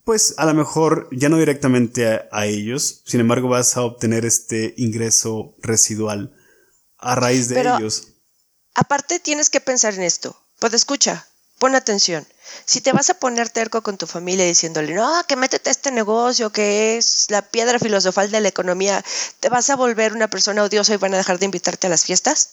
Pues 0.05 0.35
a 0.39 0.47
lo 0.47 0.55
mejor 0.55 1.09
ya 1.11 1.29
no 1.29 1.37
directamente 1.37 2.07
a, 2.31 2.47
ellos, 2.47 3.03
sin 3.05 3.21
embargo 3.21 3.49
vas 3.49 3.77
a 3.77 3.83
obtener 3.83 4.25
este 4.25 4.73
ingreso 4.79 5.57
residual 5.61 6.36
a 7.07 7.15
raíz 7.15 7.49
de 7.49 7.61
ellos. 7.61 8.09
Aparte 8.75 9.21
tienes 9.21 9.49
que 9.49 9.61
pensar 9.61 9.95
en 9.95 10.03
esto. 10.03 10.37
Pues 10.59 10.73
escucha, 10.75 11.27
pon 11.59 11.75
atención. 11.75 12.27
Si 12.65 12.81
te 12.81 12.93
vas 12.93 13.11
a 13.11 13.15
poner 13.15 13.49
terco 13.49 13.83
con 13.83 13.97
tu 13.97 14.07
familia 14.07 14.45
diciéndole, 14.45 14.93
no, 14.95 15.25
que 15.27 15.37
métete 15.37 15.71
a 15.71 15.73
este 15.73 15.91
negocio 15.91 16.51
que 16.51 16.97
es 16.97 17.27
la 17.29 17.43
piedra 17.43 17.79
filosofal 17.79 18.31
de 18.31 18.41
la 18.41 18.49
economía, 18.49 19.05
¿te 19.41 19.49
vas 19.49 19.71
a 19.71 19.77
volver 19.77 20.13
una 20.15 20.29
persona 20.29 20.65
odiosa 20.65 20.95
y 20.95 20.97
van 20.99 21.15
a 21.15 21.19
dejar 21.19 21.39
de 21.39 21.47
invitarte 21.47 21.87
a 21.87 21.91
las 21.91 22.05
fiestas? 22.05 22.51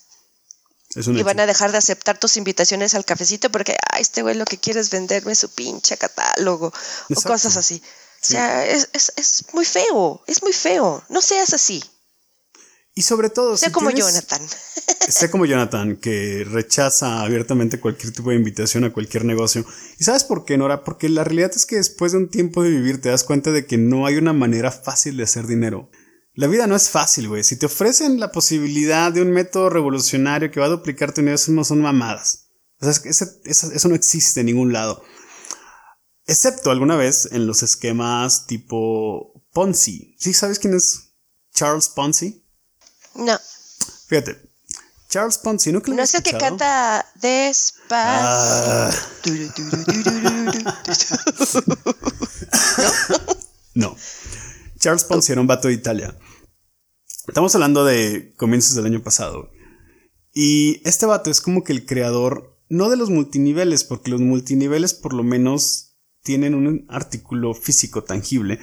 y 0.95 1.23
van 1.23 1.39
a 1.39 1.47
dejar 1.47 1.71
de 1.71 1.79
aceptar 1.79 2.19
tus 2.19 2.37
invitaciones 2.37 2.93
al 2.93 3.03
cafecito 3.03 3.49
porque, 3.49 3.75
ah, 3.91 3.97
este 3.97 4.21
güey 4.21 4.35
lo 4.35 4.45
que 4.45 4.59
quiere 4.59 4.79
es 4.79 4.91
venderme 4.91 5.33
su 5.33 5.49
pinche 5.49 5.97
catálogo 5.97 6.71
o 7.09 7.21
cosas 7.23 7.57
así. 7.57 7.81
O 8.21 8.25
sea, 8.25 8.63
es, 8.63 8.89
es, 8.93 9.11
es 9.15 9.45
muy 9.53 9.65
feo, 9.65 10.23
es 10.27 10.43
muy 10.43 10.53
feo. 10.53 11.03
No 11.09 11.19
seas 11.19 11.53
así. 11.53 11.83
Y 12.95 13.01
sobre 13.01 13.29
todo, 13.29 13.57
sé 13.57 13.71
como 13.71 13.89
Jonathan. 13.89 14.41
sé 15.09 15.31
como 15.31 15.45
Jonathan, 15.45 15.95
que 15.95 16.45
rechaza 16.47 17.21
abiertamente 17.21 17.79
cualquier 17.79 18.13
tipo 18.13 18.29
de 18.29 18.35
invitación 18.35 18.83
a 18.83 18.93
cualquier 18.93 19.25
negocio. 19.25 19.65
¿Y 19.99 20.03
sabes 20.03 20.23
por 20.23 20.45
qué, 20.45 20.57
Nora? 20.57 20.83
Porque 20.83 21.09
la 21.09 21.23
realidad 21.23 21.51
es 21.55 21.65
que 21.65 21.77
después 21.77 22.11
de 22.11 22.19
un 22.19 22.29
tiempo 22.29 22.61
de 22.61 22.69
vivir 22.69 23.01
te 23.01 23.09
das 23.09 23.23
cuenta 23.23 23.51
de 23.51 23.65
que 23.65 23.79
no 23.79 24.05
hay 24.05 24.17
una 24.17 24.33
manera 24.33 24.71
fácil 24.71 25.17
de 25.17 25.23
hacer 25.23 25.47
dinero. 25.47 25.89
La 26.35 26.47
vida 26.47 26.67
no 26.67 26.75
es 26.75 26.89
fácil, 26.89 27.29
güey. 27.29 27.43
Si 27.43 27.57
te 27.57 27.65
ofrecen 27.65 28.19
la 28.19 28.31
posibilidad 28.31 29.11
de 29.11 29.21
un 29.21 29.31
método 29.31 29.69
revolucionario 29.69 30.51
que 30.51 30.59
va 30.59 30.67
a 30.67 30.69
duplicar 30.69 31.13
tu 31.13 31.23
negocio, 31.23 31.53
no 31.53 31.63
son 31.63 31.81
mamadas. 31.81 32.49
O 32.79 32.91
sea, 32.91 33.11
eso 33.45 33.87
no 33.87 33.95
existe 33.95 34.41
en 34.41 34.47
ningún 34.47 34.71
lado. 34.71 35.03
Excepto 36.25 36.69
alguna 36.69 36.95
vez 36.95 37.27
en 37.31 37.47
los 37.47 37.63
esquemas 37.63 38.45
tipo 38.45 39.45
Ponzi. 39.51 40.15
¿Sí 40.19 40.33
sabes 40.33 40.59
quién 40.59 40.73
es 40.73 41.15
Charles 41.53 41.89
Ponzi? 41.89 42.42
No. 43.15 43.37
Fíjate. 44.07 44.53
Charles 45.09 45.37
Ponzi, 45.37 45.71
¿no? 45.71 45.81
no 45.85 46.01
es 46.01 46.15
el 46.15 46.23
que 46.23 46.35
canta 46.35 47.05
despacio. 47.21 48.99
¿No? 53.75 53.95
Charles 54.79 55.03
Ponzi 55.03 55.31
era 55.31 55.41
un 55.41 55.45
vato 55.45 55.67
de 55.67 55.75
Italia. 55.75 56.17
Estamos 57.27 57.53
hablando 57.53 57.85
de 57.85 58.33
comienzos 58.37 58.75
del 58.75 58.87
año 58.87 59.03
pasado. 59.03 59.51
Y 60.33 60.81
este 60.83 61.05
vato 61.05 61.29
es 61.29 61.41
como 61.41 61.63
que 61.63 61.73
el 61.73 61.85
creador, 61.85 62.59
no 62.69 62.89
de 62.89 62.97
los 62.97 63.11
multiniveles, 63.11 63.83
porque 63.83 64.09
los 64.09 64.19
multiniveles 64.19 64.95
por 64.95 65.13
lo 65.13 65.23
menos 65.23 65.95
tienen 66.23 66.55
un 66.55 66.87
artículo 66.89 67.53
físico 67.53 68.03
tangible, 68.03 68.59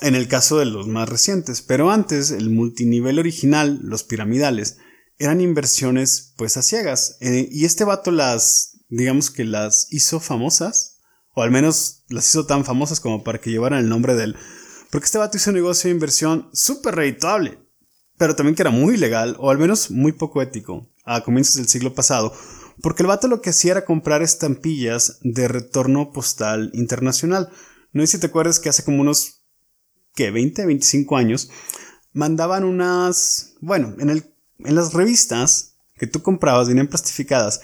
en 0.00 0.14
el 0.14 0.28
caso 0.28 0.58
de 0.58 0.66
los 0.66 0.88
más 0.88 1.08
recientes, 1.08 1.62
pero 1.62 1.90
antes 1.90 2.30
el 2.30 2.50
multinivel 2.50 3.18
original, 3.18 3.80
los 3.82 4.04
piramidales, 4.04 4.78
eran 5.18 5.40
inversiones 5.40 6.34
pues 6.36 6.56
a 6.56 6.62
ciegas. 6.62 7.16
Eh, 7.20 7.48
y 7.50 7.64
este 7.64 7.84
vato 7.84 8.10
las, 8.10 8.78
digamos 8.88 9.30
que 9.30 9.44
las 9.44 9.88
hizo 9.90 10.20
famosas, 10.20 10.98
o 11.34 11.42
al 11.42 11.50
menos 11.50 12.04
las 12.08 12.28
hizo 12.28 12.46
tan 12.46 12.64
famosas 12.64 13.00
como 13.00 13.22
para 13.24 13.40
que 13.40 13.50
llevaran 13.50 13.80
el 13.80 13.88
nombre 13.88 14.14
de 14.14 14.24
él. 14.24 14.36
Porque 14.90 15.06
este 15.06 15.18
vato 15.18 15.36
hizo 15.36 15.50
un 15.50 15.56
negocio 15.56 15.88
de 15.88 15.94
inversión 15.94 16.48
súper 16.52 16.94
redituable, 16.94 17.58
pero 18.16 18.36
también 18.36 18.54
que 18.54 18.62
era 18.62 18.70
muy 18.70 18.94
ilegal, 18.94 19.36
o 19.38 19.50
al 19.50 19.58
menos 19.58 19.90
muy 19.90 20.12
poco 20.12 20.42
ético, 20.42 20.90
a 21.04 21.22
comienzos 21.22 21.56
del 21.56 21.68
siglo 21.68 21.94
pasado, 21.94 22.32
porque 22.82 23.02
el 23.02 23.08
vato 23.08 23.28
lo 23.28 23.40
que 23.40 23.50
hacía 23.50 23.72
era 23.72 23.84
comprar 23.84 24.22
estampillas 24.22 25.18
de 25.22 25.48
retorno 25.48 26.12
postal 26.12 26.70
internacional. 26.74 27.50
No 27.92 28.02
sé 28.02 28.08
si 28.08 28.20
te 28.20 28.26
acuerdas 28.26 28.60
que 28.60 28.68
hace 28.68 28.84
como 28.84 29.00
unos 29.00 29.35
que 30.16 30.32
20, 30.32 30.66
25 30.66 31.16
años, 31.16 31.50
mandaban 32.12 32.64
unas, 32.64 33.54
bueno, 33.60 33.94
en, 34.00 34.10
el, 34.10 34.24
en 34.58 34.74
las 34.74 34.94
revistas 34.94 35.76
que 35.94 36.08
tú 36.08 36.22
comprabas 36.22 36.66
venían 36.66 36.88
plastificadas 36.88 37.60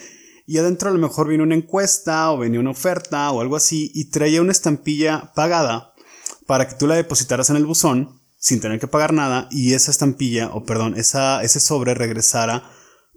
y 0.47 0.59
adentro 0.59 0.91
a 0.91 0.93
lo 0.93 0.99
mejor 0.99 1.29
venía 1.29 1.43
una 1.43 1.55
encuesta 1.55 2.31
o 2.31 2.39
venía 2.39 2.61
una 2.61 2.71
oferta 2.71 3.31
o 3.31 3.41
algo 3.41 3.57
así 3.57 3.91
y 3.95 4.11
traía 4.11 4.43
una 4.43 4.53
estampilla 4.53 5.33
pagada 5.35 5.95
para 6.47 6.69
que 6.69 6.75
tú 6.75 6.87
la 6.87 6.95
depositaras 6.95 7.51
en 7.51 7.57
el 7.57 7.67
buzón 7.67 8.21
sin 8.37 8.61
tener 8.61 8.79
que 8.79 8.89
pagar 8.89 9.13
nada 9.13 9.49
y 9.51 9.73
esa 9.73 9.91
estampilla 9.91 10.51
o 10.53 10.65
perdón, 10.65 10.95
esa, 10.99 11.43
ese 11.43 11.61
sobre 11.61 11.95
regresara 11.95 12.71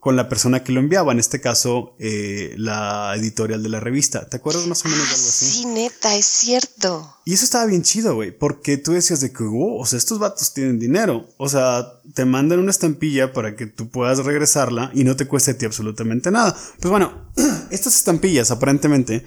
con 0.06 0.16
la 0.16 0.30
persona 0.30 0.64
que 0.64 0.72
lo 0.72 0.82
enviaba, 0.82 1.14
en 1.14 1.18
este 1.18 1.42
caso 1.42 1.96
eh, 1.98 2.54
la 2.60 3.16
editorial 3.18 3.64
de 3.64 3.70
la 3.70 3.80
revista. 3.80 4.30
¿Te 4.30 4.38
acuerdas 4.38 4.68
más 4.68 4.86
o 4.86 4.88
menos 4.88 5.04
de 5.04 5.16
algo 5.16 5.28
así? 5.28 5.46
Sí, 5.48 5.66
neta, 5.66 6.16
es 6.16 6.28
cierto. 6.28 7.18
Y 7.26 7.34
eso 7.34 7.44
estaba 7.44 7.66
bien 7.66 7.82
chido, 7.82 8.14
güey, 8.14 8.30
porque 8.30 8.78
tú 8.78 8.92
decías 8.92 9.20
de 9.20 9.34
que, 9.34 9.44
oh, 9.44 9.80
o 9.80 9.86
sea, 9.88 9.98
estos 9.98 10.20
vatos 10.20 10.54
tienen 10.54 10.78
dinero. 10.78 11.28
O 11.38 11.50
sea, 11.50 11.88
te 12.14 12.24
mandan 12.24 12.60
una 12.60 12.70
estampilla 12.70 13.34
para 13.34 13.56
que 13.56 13.66
tú 13.66 13.90
puedas 13.90 14.20
regresarla 14.20 14.92
y 14.94 15.06
no 15.06 15.16
te 15.16 15.26
cueste 15.26 15.50
a 15.50 15.58
ti 15.58 15.66
absolutamente 15.66 16.30
nada. 16.30 16.56
Pues 16.80 16.92
bueno, 16.92 17.32
estas 17.72 17.96
estampillas 17.96 18.52
aparentemente 18.52 19.26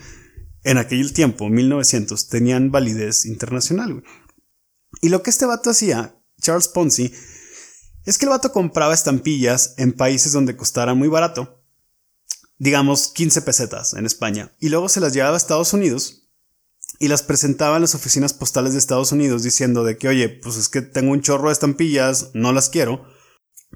en 0.63 0.79
aquel 0.79 1.13
tiempo, 1.13 1.49
1900, 1.49 2.29
tenían 2.29 2.71
validez 2.71 3.27
internacional, 3.27 3.95
güey. 3.95 4.05
Y 5.01 5.09
lo 5.09 5.25
que 5.25 5.31
este 5.31 5.45
vato 5.45 5.71
hacía, 5.71 6.15
Charles 6.41 6.69
Ponzi, 6.69 7.13
es 8.09 8.17
que 8.17 8.25
el 8.25 8.31
vato 8.31 8.53
compraba 8.53 8.95
estampillas 8.95 9.75
en 9.77 9.93
países 9.93 10.33
donde 10.33 10.57
costara 10.57 10.95
muy 10.95 11.09
barato, 11.09 11.63
digamos 12.57 13.09
15 13.09 13.43
pesetas 13.43 13.93
en 13.93 14.07
España, 14.07 14.51
y 14.59 14.71
luego 14.71 14.89
se 14.89 15.01
las 15.01 15.13
llevaba 15.13 15.35
a 15.35 15.37
Estados 15.37 15.75
Unidos 15.75 16.31
y 16.99 17.09
las 17.09 17.23
presentaba 17.23 17.77
en 17.77 17.83
las 17.83 17.95
oficinas 17.95 18.33
postales 18.33 18.73
de 18.73 18.79
Estados 18.79 19.13
Unidos 19.13 19.43
diciendo 19.43 19.85
de 19.85 19.99
que, 19.99 20.09
oye, 20.09 20.31
pues 20.31 20.57
es 20.57 20.71
que 20.71 20.81
tengo 20.81 21.13
un 21.13 21.21
chorro 21.21 21.49
de 21.49 21.53
estampillas, 21.53 22.31
no 22.33 22.55
las 22.55 22.71
quiero, 22.71 23.05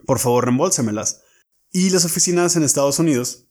por 0.06 0.18
favor 0.18 0.46
reembolsemelas. 0.46 1.20
Y 1.70 1.90
las 1.90 2.06
oficinas 2.06 2.56
en 2.56 2.62
Estados 2.62 2.98
Unidos 2.98 3.48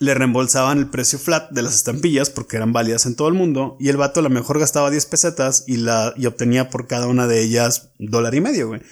le 0.00 0.12
reembolsaban 0.12 0.78
el 0.78 0.90
precio 0.90 1.20
flat 1.20 1.52
de 1.52 1.62
las 1.62 1.76
estampillas 1.76 2.30
porque 2.30 2.56
eran 2.56 2.72
válidas 2.72 3.06
en 3.06 3.14
todo 3.14 3.28
el 3.28 3.34
mundo 3.34 3.76
y 3.78 3.90
el 3.90 3.96
vato 3.96 4.18
a 4.18 4.24
lo 4.24 4.30
mejor 4.30 4.58
gastaba 4.58 4.90
10 4.90 5.06
pesetas 5.06 5.62
y, 5.68 5.76
la, 5.76 6.12
y 6.16 6.26
obtenía 6.26 6.68
por 6.68 6.88
cada 6.88 7.06
una 7.06 7.28
de 7.28 7.42
ellas 7.42 7.92
dólar 8.00 8.34
y 8.34 8.40
medio, 8.40 8.66
güey. 8.66 8.82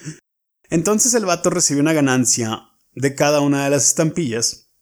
Entonces 0.74 1.14
el 1.14 1.24
vato 1.24 1.50
recibió 1.50 1.80
una 1.80 1.92
ganancia 1.92 2.68
de 2.96 3.14
cada 3.14 3.40
una 3.40 3.62
de 3.62 3.70
las 3.70 3.86
estampillas 3.86 4.72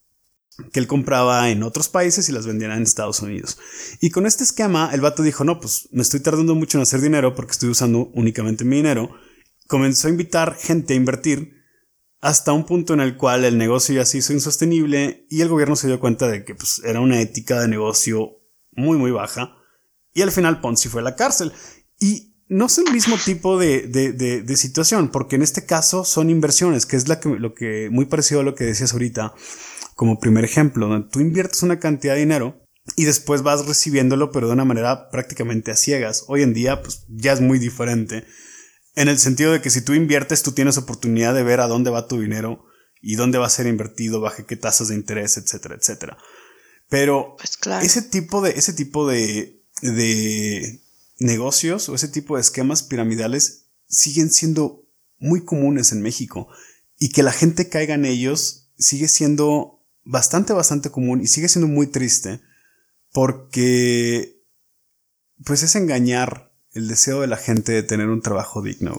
que 0.72 0.80
él 0.80 0.86
compraba 0.86 1.50
en 1.50 1.62
otros 1.62 1.90
países 1.90 2.30
y 2.30 2.32
las 2.32 2.46
vendía 2.46 2.74
en 2.74 2.82
Estados 2.82 3.20
Unidos. 3.20 3.58
Y 4.00 4.08
con 4.08 4.24
este 4.24 4.42
esquema, 4.42 4.88
el 4.94 5.02
vato 5.02 5.22
dijo, 5.22 5.44
no, 5.44 5.60
pues 5.60 5.90
me 5.92 6.00
estoy 6.00 6.20
tardando 6.20 6.54
mucho 6.54 6.78
en 6.78 6.82
hacer 6.82 7.02
dinero 7.02 7.34
porque 7.34 7.52
estoy 7.52 7.68
usando 7.68 8.10
únicamente 8.14 8.64
mi 8.64 8.76
dinero. 8.76 9.14
Comenzó 9.66 10.08
a 10.08 10.12
invitar 10.12 10.56
gente 10.56 10.94
a 10.94 10.96
invertir 10.96 11.58
hasta 12.22 12.54
un 12.54 12.64
punto 12.64 12.94
en 12.94 13.00
el 13.00 13.18
cual 13.18 13.44
el 13.44 13.58
negocio 13.58 13.94
ya 13.94 14.06
se 14.06 14.16
hizo 14.16 14.32
insostenible 14.32 15.26
y 15.28 15.42
el 15.42 15.50
gobierno 15.50 15.76
se 15.76 15.88
dio 15.88 16.00
cuenta 16.00 16.26
de 16.26 16.46
que 16.46 16.54
pues, 16.54 16.80
era 16.86 17.00
una 17.00 17.20
ética 17.20 17.60
de 17.60 17.68
negocio 17.68 18.40
muy, 18.70 18.96
muy 18.96 19.10
baja. 19.10 19.58
Y 20.14 20.22
al 20.22 20.32
final 20.32 20.62
Ponzi 20.62 20.88
fue 20.88 21.02
a 21.02 21.04
la 21.04 21.16
cárcel. 21.16 21.52
Y 22.00 22.31
no 22.52 22.66
es 22.66 22.78
el 22.78 22.92
mismo 22.92 23.16
tipo 23.16 23.58
de, 23.58 24.44
situación, 24.56 25.10
porque 25.10 25.36
en 25.36 25.42
este 25.42 25.64
caso 25.64 26.04
son 26.04 26.30
inversiones, 26.30 26.86
que 26.86 26.96
es 26.96 27.08
la 27.08 27.18
que, 27.18 27.30
lo 27.30 27.54
que, 27.54 27.88
muy 27.90 28.04
parecido 28.04 28.40
a 28.40 28.44
lo 28.44 28.54
que 28.54 28.64
decías 28.64 28.92
ahorita, 28.92 29.34
como 29.94 30.20
primer 30.20 30.44
ejemplo, 30.44 30.88
donde 30.88 31.08
tú 31.10 31.20
inviertes 31.20 31.62
una 31.62 31.80
cantidad 31.80 32.14
de 32.14 32.20
dinero 32.20 32.62
y 32.96 33.04
después 33.04 33.42
vas 33.42 33.66
recibiéndolo, 33.66 34.30
pero 34.32 34.48
de 34.48 34.52
una 34.52 34.64
manera 34.64 35.08
prácticamente 35.10 35.70
a 35.70 35.76
ciegas. 35.76 36.24
Hoy 36.28 36.42
en 36.42 36.52
día, 36.52 36.82
pues 36.82 37.04
ya 37.08 37.32
es 37.32 37.40
muy 37.40 37.58
diferente. 37.58 38.24
En 38.94 39.08
el 39.08 39.18
sentido 39.18 39.52
de 39.52 39.62
que 39.62 39.70
si 39.70 39.80
tú 39.80 39.94
inviertes, 39.94 40.42
tú 40.42 40.52
tienes 40.52 40.76
oportunidad 40.76 41.34
de 41.34 41.42
ver 41.42 41.60
a 41.60 41.68
dónde 41.68 41.90
va 41.90 42.08
tu 42.08 42.20
dinero 42.20 42.64
y 43.00 43.14
dónde 43.14 43.38
va 43.38 43.46
a 43.46 43.50
ser 43.50 43.66
invertido, 43.66 44.20
bajo 44.20 44.44
qué 44.46 44.56
tasas 44.56 44.88
de 44.88 44.94
interés, 44.94 45.36
etcétera, 45.36 45.76
etcétera. 45.76 46.18
Pero 46.88 47.36
pues 47.38 47.58
ese 47.82 48.02
tipo 48.02 48.42
de, 48.42 48.50
ese 48.50 48.74
tipo 48.74 49.08
de, 49.08 49.62
de, 49.80 50.82
negocios 51.22 51.88
o 51.88 51.94
ese 51.94 52.08
tipo 52.08 52.36
de 52.36 52.42
esquemas 52.42 52.82
piramidales 52.82 53.66
siguen 53.88 54.30
siendo 54.30 54.84
muy 55.18 55.44
comunes 55.44 55.92
en 55.92 56.02
México 56.02 56.48
y 56.98 57.10
que 57.10 57.22
la 57.22 57.32
gente 57.32 57.68
caiga 57.68 57.94
en 57.94 58.04
ellos 58.04 58.70
sigue 58.78 59.08
siendo 59.08 59.84
bastante, 60.04 60.52
bastante 60.52 60.90
común 60.90 61.20
y 61.20 61.26
sigue 61.26 61.48
siendo 61.48 61.68
muy 61.68 61.86
triste 61.86 62.40
porque 63.12 64.42
pues 65.44 65.62
es 65.62 65.74
engañar 65.76 66.52
el 66.72 66.88
deseo 66.88 67.20
de 67.20 67.26
la 67.26 67.36
gente 67.36 67.72
de 67.72 67.82
tener 67.82 68.08
un 68.08 68.22
trabajo 68.22 68.62
digno, 68.62 68.98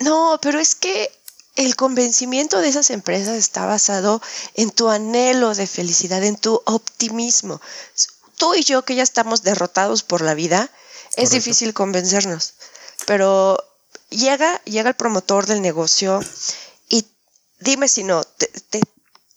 No, 0.00 0.38
pero 0.42 0.58
es 0.58 0.74
que 0.74 1.10
el 1.54 1.76
convencimiento 1.76 2.60
de 2.60 2.68
esas 2.68 2.90
empresas 2.90 3.36
está 3.36 3.64
basado 3.66 4.20
en 4.54 4.70
tu 4.70 4.88
anhelo 4.88 5.54
de 5.54 5.66
felicidad, 5.66 6.22
en 6.24 6.36
tu 6.36 6.60
optimismo. 6.66 7.60
Tú 8.36 8.54
y 8.54 8.62
yo 8.62 8.84
que 8.84 8.94
ya 8.94 9.02
estamos 9.02 9.42
derrotados 9.42 10.02
por 10.02 10.20
la 10.20 10.34
vida, 10.34 10.70
es 11.16 11.30
difícil 11.30 11.74
convencernos, 11.74 12.54
pero 13.06 13.58
llega, 14.10 14.60
llega 14.64 14.90
el 14.90 14.96
promotor 14.96 15.46
del 15.46 15.62
negocio 15.62 16.20
y 16.88 17.06
dime 17.58 17.88
si 17.88 18.04
no, 18.04 18.22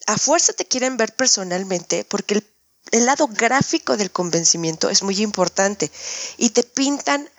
a 0.08 0.18
fuerza 0.18 0.54
te 0.54 0.66
quieren 0.66 0.98
ver 0.98 1.16
personalmente 1.16 2.04
porque 2.06 2.36
el, 2.36 2.48
el 2.92 3.06
lado 3.06 3.28
gráfico 3.28 3.98
del 3.98 4.12
convencimiento 4.12 4.90
es 4.90 5.04
muy 5.04 5.22
importante 5.22 5.92
y 6.38 6.50
te 6.50 6.64
pintan 6.64 7.30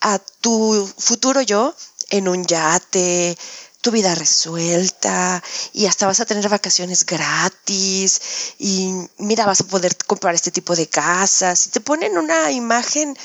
a 0.00 0.18
tu 0.40 0.90
futuro 0.98 1.42
yo 1.42 1.74
en 2.10 2.28
un 2.28 2.44
yate, 2.44 3.36
tu 3.80 3.90
vida 3.90 4.14
resuelta 4.14 5.42
y 5.72 5.86
hasta 5.86 6.06
vas 6.06 6.20
a 6.20 6.26
tener 6.26 6.48
vacaciones 6.48 7.06
gratis 7.06 8.20
y 8.58 8.92
mira, 9.18 9.46
vas 9.46 9.60
a 9.60 9.66
poder 9.66 9.96
comprar 10.06 10.34
este 10.34 10.50
tipo 10.50 10.76
de 10.76 10.88
casas 10.88 11.66
y 11.66 11.70
te 11.70 11.80
ponen 11.80 12.18
una 12.18 12.50
imagen 12.50 13.16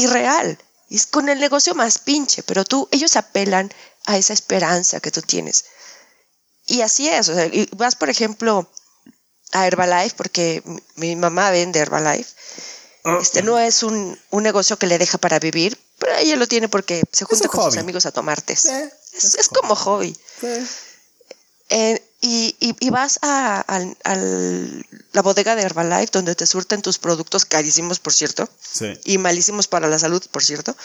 irreal. 0.00 0.58
Es 0.90 1.06
con 1.06 1.28
el 1.28 1.38
negocio 1.38 1.74
más 1.74 1.98
pinche, 1.98 2.42
pero 2.42 2.64
tú, 2.64 2.88
ellos 2.90 3.16
apelan 3.16 3.72
a 4.06 4.16
esa 4.16 4.32
esperanza 4.32 5.00
que 5.00 5.10
tú 5.10 5.22
tienes. 5.22 5.66
Y 6.66 6.82
así 6.82 7.08
es, 7.08 7.28
o 7.28 7.34
sea, 7.34 7.50
vas 7.76 7.96
por 7.96 8.10
ejemplo 8.10 8.70
a 9.52 9.66
Herbalife, 9.66 10.14
porque 10.16 10.62
mi 10.96 11.16
mamá 11.16 11.50
vende 11.50 11.80
Herbalife. 11.80 12.30
Ah. 13.04 13.18
Este 13.20 13.42
no 13.42 13.58
es 13.58 13.82
un, 13.82 14.18
un 14.30 14.42
negocio 14.42 14.78
que 14.78 14.86
le 14.86 14.98
deja 14.98 15.18
para 15.18 15.38
vivir, 15.38 15.78
pero 15.98 16.16
ella 16.16 16.36
lo 16.36 16.48
tiene 16.48 16.68
porque 16.68 17.02
se 17.12 17.24
junta 17.24 17.48
con 17.48 17.64
sus 17.64 17.76
amigos 17.76 18.06
a 18.06 18.12
tomar 18.12 18.40
té. 18.42 18.54
es, 18.54 19.48
como 19.48 19.74
hobby. 19.74 20.16
Eh, 21.68 22.02
y, 22.20 22.56
y, 22.58 22.90
vas 22.90 23.18
a, 23.22 23.64
la 25.12 25.22
bodega 25.22 25.56
de 25.56 25.62
Herbalife 25.62 26.10
donde 26.12 26.34
te 26.34 26.46
surten 26.46 26.82
tus 26.82 26.98
productos 26.98 27.44
carísimos, 27.46 27.98
por 27.98 28.12
cierto. 28.12 28.48
Y 29.04 29.18
malísimos 29.18 29.68
para 29.68 29.88
la 29.88 29.98
salud, 29.98 30.22
por 30.30 30.44
cierto. 30.44 30.76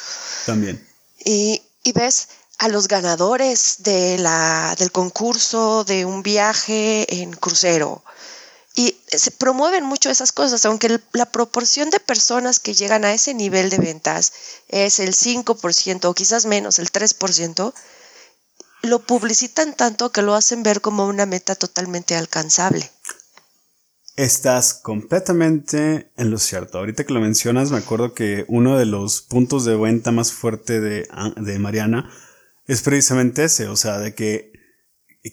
También. 0.45 0.85
Y, 1.25 1.61
y 1.83 1.91
ves 1.91 2.29
a 2.57 2.69
los 2.69 2.87
ganadores 2.87 3.77
de 3.79 4.17
la, 4.17 4.75
del 4.79 4.91
concurso 4.91 5.83
de 5.83 6.05
un 6.05 6.23
viaje 6.23 7.21
en 7.21 7.33
crucero 7.33 8.03
y 8.75 8.97
se 9.07 9.31
promueven 9.31 9.85
mucho 9.85 10.09
esas 10.09 10.33
cosas, 10.33 10.65
aunque 10.65 10.99
la 11.13 11.25
proporción 11.31 11.89
de 11.89 12.01
personas 12.01 12.59
que 12.59 12.73
llegan 12.73 13.05
a 13.05 13.13
ese 13.13 13.33
nivel 13.33 13.69
de 13.69 13.77
ventas 13.77 14.33
es 14.67 14.99
el 14.99 15.15
5% 15.15 16.05
o 16.05 16.13
quizás 16.13 16.45
menos, 16.45 16.77
el 16.79 16.91
3%, 16.91 17.73
lo 18.85 18.99
publicitan 18.99 19.75
tanto 19.75 20.11
que 20.11 20.21
lo 20.21 20.35
hacen 20.35 20.63
ver 20.63 20.81
como 20.81 21.07
una 21.07 21.25
meta 21.25 21.55
totalmente 21.55 22.15
alcanzable. 22.15 22.89
Estás 24.15 24.73
completamente 24.73 26.11
en 26.15 26.31
lo 26.31 26.37
cierto. 26.37 26.77
Ahorita 26.77 27.03
que 27.03 27.13
lo 27.13 27.19
mencionas, 27.19 27.71
me 27.71 27.77
acuerdo 27.77 28.13
que 28.13 28.45
uno 28.47 28.77
de 28.77 28.85
los 28.85 29.21
puntos 29.21 29.65
de 29.65 29.75
venta 29.75 30.11
más 30.11 30.31
fuerte 30.31 30.79
de, 30.79 31.07
de 31.37 31.59
Mariana 31.59 32.09
es 32.65 32.81
precisamente 32.81 33.43
ese, 33.43 33.67
o 33.67 33.75
sea, 33.75 33.99
de 33.99 34.15
que 34.15 34.53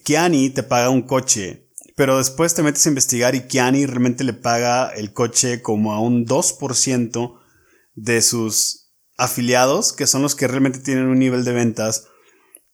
Kiani 0.03 0.49
te 0.49 0.63
paga 0.63 0.89
un 0.89 1.03
coche 1.03 1.63
pero 1.95 2.17
después 2.17 2.55
te 2.55 2.63
metes 2.63 2.85
a 2.85 2.89
investigar 2.89 3.35
y 3.35 3.41
Kiani 3.41 3.85
realmente 3.85 4.23
le 4.23 4.33
paga 4.33 4.89
el 4.89 5.13
coche 5.13 5.61
como 5.61 5.93
a 5.93 5.99
un 5.99 6.25
2% 6.25 7.39
de 7.95 8.21
sus 8.21 8.91
afiliados, 9.17 9.93
que 9.93 10.07
son 10.07 10.23
los 10.23 10.35
que 10.35 10.47
realmente 10.47 10.79
tienen 10.79 11.05
un 11.05 11.19
nivel 11.19 11.43
de 11.43 11.53
ventas 11.53 12.07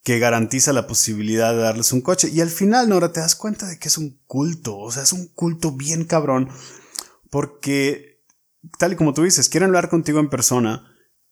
que 0.04 0.20
garantiza 0.20 0.74
la 0.74 0.88
posibilidad 0.88 1.54
de 1.54 1.62
darles 1.62 1.92
un 1.92 2.02
coche. 2.02 2.30
Y 2.30 2.42
al 2.42 2.50
final, 2.50 2.90
Nora, 2.90 3.12
te 3.12 3.20
das 3.20 3.36
cuenta 3.36 3.68
de 3.68 3.78
que 3.78 3.90
es 3.90 3.98
un 3.98 4.22
culto, 4.26 4.78
o 4.78 4.92
sea, 4.92 5.04
es 5.04 5.14
un 5.14 5.28
culto 5.28 5.72
bien 5.72 6.06
cabrón, 6.06 6.50
porque, 7.30 8.24
tal 8.78 8.94
y 8.94 8.96
como 8.96 9.14
tú 9.14 9.24
dices, 9.24 9.50
quieren 9.50 9.70
hablar 9.70 9.90
contigo 9.90 10.20
en 10.20 10.30
persona 10.30 10.86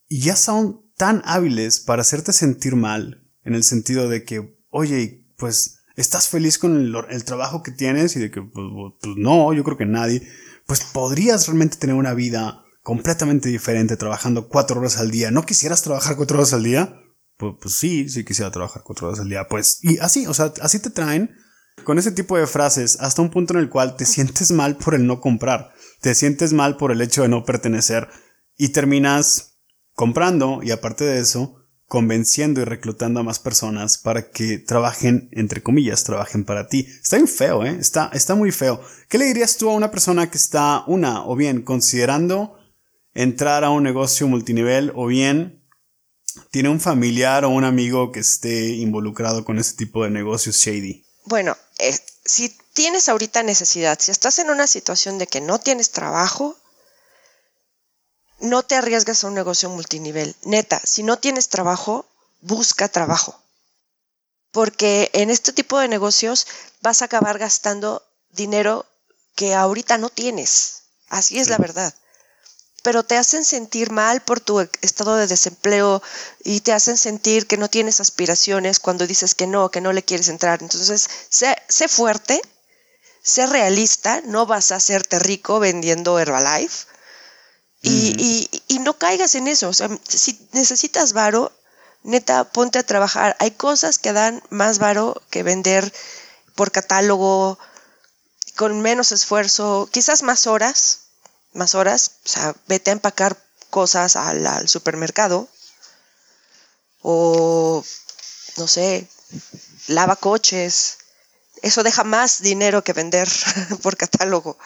y 0.08 0.20
ya 0.22 0.36
son 0.36 0.86
tan 0.96 1.22
hábiles 1.26 1.80
para 1.80 2.02
hacerte 2.02 2.34
sentir 2.34 2.76
mal, 2.76 3.30
en 3.44 3.56
el 3.56 3.64
sentido 3.64 4.10
de 4.10 4.24
que, 4.24 4.58
oye, 4.70 5.26
pues 5.38 5.80
estás 5.96 6.28
feliz 6.28 6.58
con 6.58 6.78
el, 7.10 7.24
trabajo 7.26 7.64
que 7.64 7.72
tienes 7.72 8.16
y 8.16 8.20
de 8.20 8.32
que, 8.32 8.42
pues, 8.42 8.66
pues, 9.02 9.16
no, 9.18 9.54
yo 9.54 9.64
creo 9.64 9.78
que 9.78 9.86
nadie, 9.86 10.28
pues 10.66 10.82
podrías 10.82 11.48
realmente 11.48 11.78
tener 11.78 11.96
una 11.96 12.14
vida 12.14 12.64
completamente 12.84 13.50
diferente 13.50 13.98
trabajando 13.98 14.48
cuatro 14.48 14.80
horas 14.80 14.98
al 14.98 15.12
día. 15.12 15.32
¿No 15.32 15.46
quisieras 15.46 15.82
trabajar 15.82 16.16
cuatro 16.16 16.38
horas 16.38 16.54
al 16.54 16.64
día? 16.64 17.02
Pues, 17.38 17.54
pues 17.62 17.76
sí, 17.76 18.10
sí 18.10 18.26
quisiera 18.26 18.52
trabajar 18.52 18.84
cuatro 18.84 19.08
horas 19.08 19.20
al 19.20 19.30
día. 19.30 19.48
Pues, 19.48 19.80
y 19.84 20.00
así, 20.00 20.28
o 20.28 20.34
sea, 20.34 20.54
así 20.62 20.80
te 20.80 20.90
traen 20.90 21.36
con 21.84 22.00
ese 22.00 22.12
tipo 22.12 22.38
de 22.38 22.48
frases 22.48 22.98
hasta 23.00 23.22
un 23.22 23.30
punto 23.30 23.54
en 23.54 23.60
el 23.60 23.70
cual 23.70 23.96
te 23.96 24.06
sientes 24.06 24.52
mal 24.52 24.78
por 24.78 24.96
el 24.96 25.06
no 25.06 25.22
comprar, 25.22 25.74
te 26.02 26.16
sientes 26.16 26.54
mal 26.54 26.78
por 26.78 26.92
el 26.92 27.02
hecho 27.02 27.22
de 27.22 27.30
no 27.30 27.46
pertenecer 27.46 28.08
y 28.58 28.70
terminas 28.70 29.60
comprando 29.94 30.62
y 30.64 30.72
aparte 30.72 31.06
de 31.06 31.20
eso, 31.20 31.56
convenciendo 31.86 32.62
y 32.62 32.66
reclutando 32.66 33.20
a 33.20 33.24
más 33.24 33.40
personas 33.40 33.98
para 33.98 34.30
que 34.30 34.58
trabajen, 34.58 35.30
entre 35.32 35.64
comillas, 35.64 36.04
trabajen 36.04 36.44
para 36.44 36.68
ti. 36.68 36.88
Está 37.02 37.16
bien 37.16 37.28
feo, 37.28 37.66
¿eh? 37.66 37.78
Está, 37.80 38.10
está 38.14 38.36
muy 38.36 38.52
feo. 38.52 38.82
¿Qué 39.08 39.18
le 39.18 39.26
dirías 39.26 39.58
tú 39.58 39.70
a 39.70 39.74
una 39.74 39.90
persona 39.90 40.30
que 40.30 40.38
está, 40.38 40.84
una, 40.88 41.26
o 41.26 41.36
bien 41.36 41.62
considerando 41.62 42.58
entrar 43.14 43.64
a 43.64 43.70
un 43.70 43.84
negocio 43.84 44.28
multinivel, 44.28 44.92
o 44.96 45.08
bien 45.08 45.57
tiene 46.52 46.70
un 46.70 46.80
familiar 46.80 47.46
o 47.46 47.50
un 47.50 47.64
amigo 47.64 48.12
que 48.12 48.20
esté 48.20 48.70
involucrado 48.70 49.46
con 49.46 49.60
ese 49.60 49.76
tipo 49.76 50.04
de 50.04 50.10
negocios 50.10 50.56
shady? 50.58 51.06
Bueno, 51.26 51.58
eh, 51.80 51.98
si 52.26 52.50
tienes 52.74 53.10
ahorita 53.10 53.44
necesidad, 53.44 53.98
si 54.00 54.12
estás 54.12 54.40
en 54.40 54.50
una 54.50 54.68
situación 54.68 55.18
de 55.18 55.28
que 55.28 55.42
no 55.42 55.60
tienes 55.60 55.92
trabajo, 55.92 56.58
no 58.40 58.64
te 58.64 58.76
arriesgas 58.76 59.24
a 59.24 59.28
un 59.28 59.34
negocio 59.34 59.70
multinivel. 59.70 60.36
Neta, 60.44 60.82
si 60.84 61.04
no 61.04 61.18
tienes 61.18 61.50
trabajo, 61.50 62.06
busca 62.42 62.88
trabajo. 62.88 63.42
Porque 64.52 65.10
en 65.14 65.30
este 65.30 65.52
tipo 65.54 65.80
de 65.80 65.88
negocios 65.88 66.48
vas 66.82 67.02
a 67.02 67.06
acabar 67.06 67.38
gastando 67.38 68.04
dinero 68.30 68.86
que 69.36 69.54
ahorita 69.54 69.98
no 69.98 70.10
tienes. 70.10 70.84
Así 71.10 71.40
es 71.40 71.50
la 71.50 71.58
verdad. 71.58 71.94
Pero 72.88 73.04
te 73.04 73.18
hacen 73.18 73.44
sentir 73.44 73.92
mal 73.92 74.22
por 74.22 74.40
tu 74.40 74.62
estado 74.62 75.18
de 75.18 75.28
desempleo 75.28 76.02
y 76.46 76.62
te 76.62 76.72
hacen 76.72 76.96
sentir 76.98 77.46
que 77.46 77.58
no 77.58 77.70
tienes 77.70 78.00
aspiraciones 78.00 78.80
cuando 78.80 79.06
dices 79.06 79.36
que 79.36 79.46
no, 79.46 79.70
que 79.72 79.82
no 79.82 79.92
le 79.92 80.04
quieres 80.04 80.30
entrar. 80.30 80.62
Entonces, 80.62 81.10
sé, 81.28 81.54
sé 81.68 81.90
fuerte, 81.90 82.42
sé 83.22 83.46
realista, 83.46 84.22
no 84.22 84.46
vas 84.46 84.72
a 84.72 84.78
hacerte 84.78 85.20
rico 85.20 85.60
vendiendo 85.60 86.18
Herbalife 86.18 86.88
y, 87.82 88.50
y, 88.70 88.80
no 88.80 88.98
caigas 88.98 89.36
en 89.36 89.50
eso. 89.50 89.68
O 89.68 89.74
sea, 89.74 89.90
si 90.08 90.48
necesitas 90.54 91.12
varo, 91.12 91.52
neta, 92.04 92.46
ponte 92.46 92.80
a 92.80 92.84
trabajar. 92.84 93.36
Hay 93.40 93.52
cosas 93.52 94.00
que 94.00 94.14
dan 94.14 94.42
más 94.50 94.80
varo 94.80 95.22
que 95.30 95.44
vender 95.44 95.94
por 96.56 96.72
catálogo, 96.72 97.60
con 98.56 98.80
menos 98.80 99.12
esfuerzo, 99.12 99.90
quizás 99.92 100.24
más 100.24 100.48
horas, 100.48 101.07
más 101.58 101.76
horas. 101.76 102.20
O 102.26 102.30
sea, 102.30 102.56
vete 102.68 102.92
a 102.92 102.94
empacar 102.94 103.38
cosas 103.70 104.16
al, 104.16 104.70
supermercado. 104.70 105.50
O, 107.02 107.84
no 108.58 108.68
sé, 108.68 109.08
lava 109.88 110.16
coches. 110.16 110.98
Eso 111.62 111.84
deja 111.84 112.04
más 112.04 112.42
dinero 112.42 112.84
que 112.84 112.94
vender 112.94 113.28
por 113.82 113.98
catálogo 113.98 114.58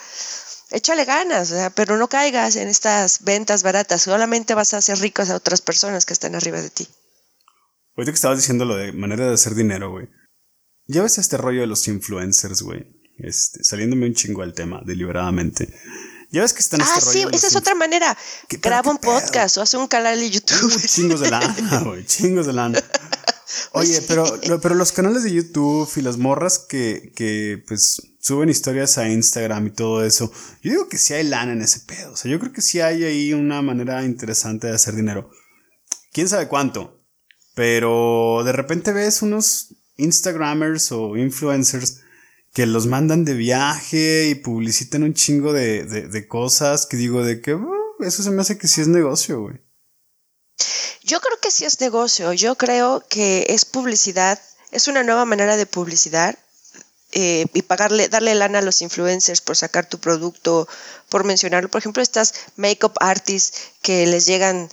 échale 0.72 1.06
ganas, 1.06 1.54
pero 1.76 1.98
no 1.98 2.08
caigas 2.08 2.56
en 2.56 2.68
estas 2.68 3.24
ventas 3.24 3.64
baratas, 3.64 4.02
solamente 4.02 4.56
vas 4.56 4.74
a 4.74 4.78
hacer 4.78 4.98
ricos 5.00 5.30
a 5.30 5.36
otras 5.36 5.62
personas 5.62 6.06
que 6.06 6.14
están 6.14 6.36
arriba 6.36 6.62
de 6.62 6.70
ti. 6.70 6.88
Ahorita 7.96 8.12
que 8.12 8.16
estabas 8.16 8.38
diciendo 8.40 8.66
lo 8.66 8.78
de 8.78 8.94
manera 8.94 9.28
de 9.28 9.34
hacer 9.34 9.54
dinero, 9.54 9.92
güey. 9.92 10.08
Ya 10.88 11.04
ves 11.04 11.18
este 11.18 11.38
rollo 11.38 11.62
de 11.62 11.68
los 11.68 11.88
influencers, 11.88 12.62
güey. 12.62 12.88
Este, 13.18 13.64
saliéndome 13.64 14.08
un 14.08 14.16
chingo 14.16 14.42
al 14.42 14.54
tema, 14.54 14.82
deliberadamente. 14.86 15.68
Ya 16.32 16.42
ves 16.42 16.54
que 16.54 16.60
están 16.60 16.80
este 16.80 16.94
Ah, 16.96 17.02
sí, 17.02 17.26
esa 17.34 17.48
es 17.48 17.56
otra 17.56 17.76
manera. 17.76 18.18
Graba 18.50 18.90
un 18.90 18.98
podcast 18.98 19.58
o 19.58 19.62
hace 19.62 19.76
un 19.78 19.88
canal 19.88 20.18
de 20.18 20.30
YouTube. 20.30 20.82
chingos 20.88 21.20
de 21.20 21.30
lana, 21.30 21.80
güey. 21.86 22.06
Chingos 22.06 22.48
de 22.48 22.54
lana. 22.54 22.82
Oye, 23.74 24.02
pero, 24.08 24.40
pero 24.62 24.76
los 24.76 24.94
canales 24.94 25.24
de 25.24 25.34
YouTube 25.34 25.90
y 25.98 26.02
las 26.02 26.18
morras 26.18 26.58
que, 26.60 27.12
que 27.16 27.62
pues 27.68 28.02
suben 28.20 28.50
historias 28.50 28.98
a 28.98 29.10
Instagram 29.10 29.68
y 29.68 29.72
todo 29.72 30.06
eso, 30.06 30.32
yo 30.62 30.72
digo 30.72 30.88
que 30.88 30.98
sí 30.98 31.14
hay 31.14 31.26
lana 31.26 31.52
en 31.52 31.62
ese 31.62 31.82
pedo. 31.82 32.14
O 32.14 32.16
sea, 32.16 32.32
yo 32.32 32.40
creo 32.40 32.54
que 32.54 32.62
sí 32.62 32.80
hay 32.80 33.04
ahí 33.04 33.34
una 33.34 33.62
manera 33.62 34.04
interesante 34.04 34.68
de 34.68 34.76
hacer 34.76 34.96
dinero. 34.96 35.30
Quién 36.14 36.30
sabe 36.30 36.48
cuánto. 36.48 37.02
Pero 37.56 38.44
de 38.46 38.54
repente 38.54 38.94
ves 38.94 39.22
unos 39.22 39.76
Instagramers 39.98 40.94
o 40.94 41.18
influencers 41.18 42.00
que 42.54 42.66
los 42.66 42.86
mandan 42.88 43.24
de 43.24 43.34
viaje 43.34 44.28
y 44.28 44.36
publicitan 44.36 45.04
un 45.04 45.14
chingo 45.14 45.54
de, 45.54 45.86
de, 45.86 46.28
cosas 46.28 46.86
que 46.86 46.98
digo 46.98 47.24
de 47.24 47.42
que 47.42 47.56
uh, 47.56 47.72
eso 48.02 48.24
se 48.24 48.32
me 48.32 48.42
hace 48.42 48.58
que 48.58 48.68
sí 48.68 48.82
es 48.82 48.88
negocio, 48.88 49.42
güey. 49.42 49.62
Yo 51.04 51.20
creo 51.20 51.40
que 51.42 51.52
sí 51.52 51.66
es 51.66 51.80
negocio. 51.80 52.34
Yo 52.34 52.56
creo 52.56 53.04
que 53.10 53.46
es 53.50 53.66
publicidad. 53.66 54.40
Es 54.72 54.88
una 54.88 55.04
nueva 55.04 55.26
manera 55.26 55.58
de 55.58 55.66
publicidad 55.66 56.38
eh, 57.14 57.46
y 57.54 57.62
pagarle, 57.64 58.08
darle 58.08 58.36
lana 58.36 58.60
a 58.60 58.62
los 58.62 58.82
influencers 58.82 59.42
por 59.42 59.58
sacar 59.58 59.90
tu 59.90 60.00
producto, 60.00 60.68
por 61.10 61.24
mencionarlo. 61.24 61.70
Por 61.70 61.80
ejemplo, 61.80 62.04
estas 62.04 62.34
makeup 62.56 62.94
artists 63.00 63.72
que 63.82 64.06
les 64.08 64.26
llegan 64.26 64.70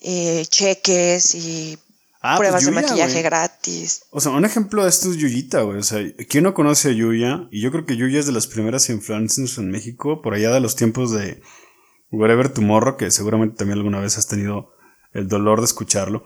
eh, 0.00 0.46
cheques 0.48 1.34
y 1.34 1.78
Ah, 2.24 2.36
pues 2.36 2.50
pruebas 2.50 2.64
de 2.64 2.70
maquillaje 2.70 3.20
gratis. 3.22 4.04
O 4.10 4.20
sea, 4.20 4.30
un 4.30 4.44
ejemplo 4.44 4.84
de 4.84 4.88
esto 4.88 5.10
es 5.10 5.16
Yuyita, 5.16 5.62
güey. 5.62 5.78
O 5.78 5.82
sea, 5.82 6.00
¿quién 6.28 6.44
no 6.44 6.54
conoce 6.54 6.90
a 6.90 6.92
Yuya? 6.92 7.48
Y 7.50 7.60
yo 7.60 7.72
creo 7.72 7.84
que 7.84 7.96
Yuya 7.96 8.20
es 8.20 8.26
de 8.26 8.32
las 8.32 8.46
primeras 8.46 8.88
influencers 8.90 9.58
en 9.58 9.72
México, 9.72 10.22
por 10.22 10.34
allá 10.34 10.52
de 10.52 10.60
los 10.60 10.76
tiempos 10.76 11.10
de 11.10 11.42
Wherever 12.12 12.48
Tomorrow, 12.48 12.96
que 12.96 13.10
seguramente 13.10 13.56
también 13.56 13.78
alguna 13.78 13.98
vez 13.98 14.18
has 14.18 14.28
tenido 14.28 14.72
el 15.12 15.26
dolor 15.26 15.58
de 15.58 15.64
escucharlo. 15.64 16.22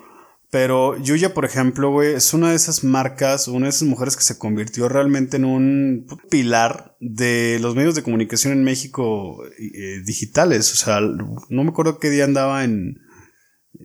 Pero 0.51 0.99
Yuya, 0.99 1.33
por 1.33 1.47
ejemplo, 1.47 1.91
güey, 1.91 2.15
es 2.15 2.35
una 2.35 2.51
de 2.51 2.57
esas 2.57 2.85
marcas, 2.85 3.49
una 3.49 3.67
de 3.67 3.71
esas 3.71 3.89
mujeres 3.89 4.17
que 4.17 4.23
se 4.23 4.39
convirtió 4.39 4.91
realmente 4.91 5.39
en 5.39 5.47
un 5.47 6.07
pilar 6.29 6.95
de 7.01 7.59
los 7.63 7.75
medios 7.75 7.95
de 7.95 8.03
comunicación 8.03 8.53
en 8.53 8.65
México 8.65 9.43
eh, 9.59 10.03
digitales. 10.05 10.71
O 10.73 10.77
sea, 10.77 11.01
no 11.01 11.65
me 11.65 11.71
acuerdo 11.71 11.99
qué 11.99 12.11
día 12.11 12.25
andaba 12.25 12.65
en 12.65 13.01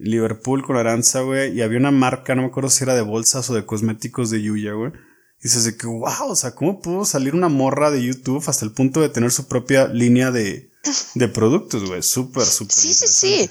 Liverpool 0.02 0.64
con 0.64 0.78
Aranza, 0.78 1.22
güey, 1.22 1.56
y 1.56 1.62
había 1.62 1.80
una 1.80 1.92
marca, 1.92 2.36
no 2.36 2.42
me 2.42 2.48
acuerdo 2.50 2.70
si 2.70 2.84
era 2.84 2.96
de 2.96 3.02
bolsas 3.02 3.50
o 3.50 3.54
de 3.54 3.66
cosméticos 3.66 4.30
de 4.30 4.42
Yuya, 4.42 4.74
güey. 4.74 4.92
Y 5.40 5.44
dices 5.44 5.64
de 5.64 5.76
que, 5.76 5.88
wow, 5.88 6.30
o 6.30 6.36
sea, 6.36 6.54
¿cómo 6.54 6.82
pudo 6.82 7.06
salir 7.06 7.34
una 7.34 7.50
morra 7.50 7.90
de 7.92 8.04
YouTube 8.04 8.44
hasta 8.48 8.66
el 8.66 8.72
punto 8.72 9.02
de 9.02 9.10
tener 9.10 9.32
su 9.32 9.48
propia 9.48 9.88
línea 9.88 10.32
de, 10.32 10.72
de 11.16 11.28
productos, 11.28 11.88
güey? 11.88 12.04
Súper, 12.04 12.46
súper. 12.46 12.76
Sí, 12.76 12.94
sí, 12.94 13.08
sí. 13.08 13.50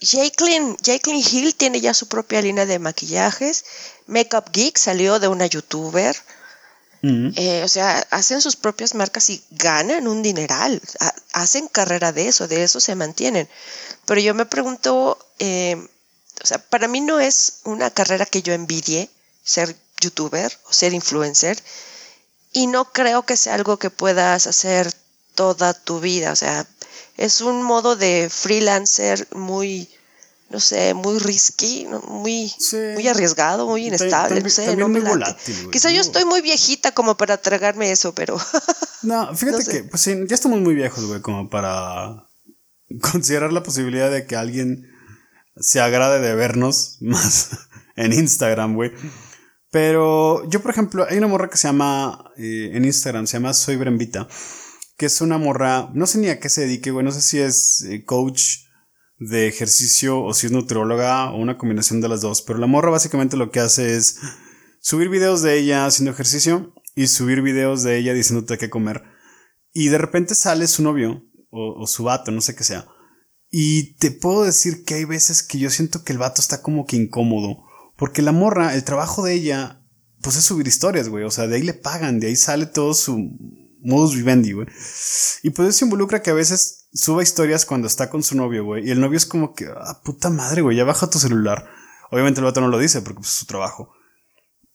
Jacqueline, 0.00 0.76
Jacqueline 0.82 1.24
Hill 1.30 1.54
tiene 1.54 1.80
ya 1.80 1.92
su 1.92 2.08
propia 2.08 2.40
línea 2.40 2.66
de 2.66 2.78
maquillajes. 2.78 3.64
Makeup 4.06 4.50
Geek 4.52 4.78
salió 4.78 5.18
de 5.18 5.28
una 5.28 5.46
youtuber. 5.46 6.16
Eh, 7.02 7.62
o 7.64 7.68
sea, 7.68 8.06
hacen 8.10 8.40
sus 8.42 8.56
propias 8.56 8.94
marcas 8.94 9.30
y 9.30 9.42
ganan 9.50 10.06
un 10.06 10.22
dineral. 10.22 10.80
Ha- 11.00 11.14
hacen 11.32 11.68
carrera 11.68 12.12
de 12.12 12.28
eso, 12.28 12.46
de 12.48 12.62
eso 12.62 12.80
se 12.80 12.94
mantienen. 12.94 13.48
Pero 14.04 14.20
yo 14.20 14.34
me 14.34 14.46
pregunto, 14.46 15.18
eh, 15.38 15.76
o 16.42 16.46
sea, 16.46 16.58
para 16.58 16.88
mí 16.88 17.00
no 17.00 17.20
es 17.20 17.60
una 17.64 17.90
carrera 17.90 18.26
que 18.26 18.42
yo 18.42 18.52
envidie 18.52 19.08
ser 19.42 19.74
youtuber 20.00 20.56
o 20.68 20.72
ser 20.72 20.92
influencer. 20.92 21.62
Y 22.52 22.66
no 22.66 22.92
creo 22.92 23.24
que 23.24 23.36
sea 23.36 23.54
algo 23.54 23.78
que 23.78 23.90
puedas 23.90 24.46
hacer 24.46 24.92
toda 25.34 25.72
tu 25.72 26.00
vida. 26.00 26.32
O 26.32 26.36
sea, 26.36 26.66
es 27.16 27.40
un 27.40 27.62
modo 27.62 27.96
de 27.96 28.28
freelancer 28.30 29.26
muy, 29.32 29.88
no 30.50 30.60
sé, 30.60 30.94
muy 30.94 31.18
risky, 31.20 31.86
muy, 32.08 32.52
Sí. 32.58 32.76
muy 32.94 33.06
arriesgado, 33.08 33.66
muy 33.66 33.86
inestable. 33.86 34.40
también- 34.40 34.44
no 34.44 34.50
sé, 34.50 34.76
no 34.76 34.88
me 34.88 34.98
late. 35.00 35.10
volátil, 35.10 35.70
Quizá 35.70 35.90
yo 35.90 36.00
estoy 36.00 36.24
muy 36.24 36.40
viejita 36.42 36.92
como 36.92 37.16
para 37.16 37.36
tragarme 37.38 37.90
eso, 37.92 38.14
pero 38.14 38.36
No, 39.02 39.34
fíjate 39.34 39.58
No 39.58 39.64
sé. 39.64 39.70
que, 39.72 39.84
pues 39.84 40.02
sí, 40.02 40.14
ya 40.28 40.34
estamos 40.34 40.60
muy 40.60 40.74
viejos, 40.74 41.04
güey, 41.06 41.20
como 41.22 41.48
para 41.48 42.26
considerar 43.00 43.52
la 43.52 43.62
posibilidad 43.62 44.10
de 44.10 44.26
que 44.26 44.36
alguien 44.36 44.86
se 45.56 45.80
agrade 45.80 46.20
de 46.20 46.34
vernos 46.34 46.96
más 47.00 47.50
en 47.96 48.12
Instagram, 48.12 48.74
güey. 48.74 48.92
Pero 49.70 50.48
yo, 50.50 50.60
por 50.62 50.72
ejemplo, 50.72 51.06
hay 51.08 51.18
una 51.18 51.28
morra 51.28 51.48
que 51.48 51.56
se 51.56 51.68
llama, 51.68 52.24
eh, 52.36 52.70
en 52.74 52.84
Instagram, 52.84 53.26
se 53.28 53.34
llama 53.34 53.54
Soy 53.54 53.76
Brembita, 53.76 54.26
que 54.96 55.06
es 55.06 55.20
una 55.20 55.38
morra, 55.38 55.90
no 55.94 56.06
sé 56.08 56.18
ni 56.18 56.28
a 56.28 56.40
qué 56.40 56.48
se 56.48 56.62
dedique, 56.62 56.90
güey, 56.90 57.04
no 57.04 57.12
sé 57.12 57.20
si 57.22 57.38
es 57.38 57.82
eh, 57.82 58.04
coach 58.04 58.42
de 59.20 59.46
ejercicio 59.46 60.20
o 60.22 60.34
si 60.34 60.46
es 60.46 60.52
nutrióloga 60.52 61.30
o 61.30 61.36
una 61.36 61.58
combinación 61.58 62.00
de 62.00 62.08
las 62.08 62.22
dos, 62.22 62.42
pero 62.42 62.58
la 62.58 62.66
morra 62.66 62.90
básicamente 62.90 63.36
lo 63.36 63.50
que 63.50 63.60
hace 63.60 63.96
es 63.96 64.18
subir 64.80 65.10
videos 65.10 65.42
de 65.42 65.58
ella 65.58 65.86
haciendo 65.86 66.10
ejercicio 66.10 66.74
y 66.96 67.06
subir 67.06 67.42
videos 67.42 67.82
de 67.82 67.98
ella 67.98 68.14
diciéndote 68.14 68.58
qué 68.58 68.70
comer. 68.70 69.04
Y 69.72 69.88
de 69.88 69.98
repente 69.98 70.34
sale 70.34 70.66
su 70.66 70.82
novio 70.82 71.22
o, 71.50 71.82
o 71.82 71.86
su 71.86 72.02
vato, 72.02 72.30
no 72.30 72.40
sé 72.40 72.56
qué 72.56 72.64
sea. 72.64 72.88
Y 73.50 73.94
te 73.96 74.10
puedo 74.10 74.44
decir 74.44 74.84
que 74.84 74.94
hay 74.94 75.04
veces 75.04 75.42
que 75.42 75.58
yo 75.58 75.70
siento 75.70 76.02
que 76.02 76.12
el 76.12 76.18
vato 76.18 76.40
está 76.40 76.62
como 76.62 76.86
que 76.86 76.96
incómodo. 76.96 77.64
Porque 77.96 78.22
la 78.22 78.32
morra, 78.32 78.74
el 78.74 78.84
trabajo 78.84 79.22
de 79.22 79.34
ella, 79.34 79.84
pues 80.22 80.36
es 80.36 80.44
subir 80.44 80.66
historias, 80.66 81.08
güey. 81.08 81.24
O 81.24 81.30
sea, 81.30 81.46
de 81.46 81.56
ahí 81.56 81.62
le 81.62 81.74
pagan, 81.74 82.20
de 82.20 82.28
ahí 82.28 82.36
sale 82.36 82.66
todo 82.66 82.94
su 82.94 83.18
modus 83.82 84.14
vivendi, 84.14 84.52
güey. 84.52 84.66
Y 85.42 85.50
pues 85.50 85.68
eso 85.68 85.84
involucra 85.84 86.22
que 86.22 86.30
a 86.30 86.34
veces 86.34 86.79
suba 86.92 87.22
historias 87.22 87.66
cuando 87.66 87.86
está 87.86 88.10
con 88.10 88.22
su 88.22 88.36
novio, 88.36 88.64
güey. 88.64 88.86
Y 88.86 88.90
el 88.90 89.00
novio 89.00 89.16
es 89.16 89.26
como 89.26 89.54
que, 89.54 89.66
ah, 89.66 90.00
puta 90.04 90.30
madre, 90.30 90.62
güey, 90.62 90.76
ya 90.76 90.84
baja 90.84 91.10
tu 91.10 91.18
celular. 91.18 91.68
Obviamente 92.10 92.40
el 92.40 92.44
vato 92.44 92.60
no 92.60 92.68
lo 92.68 92.78
dice 92.78 93.02
porque 93.02 93.20
pues, 93.20 93.28
es 93.28 93.34
su 93.34 93.46
trabajo. 93.46 93.92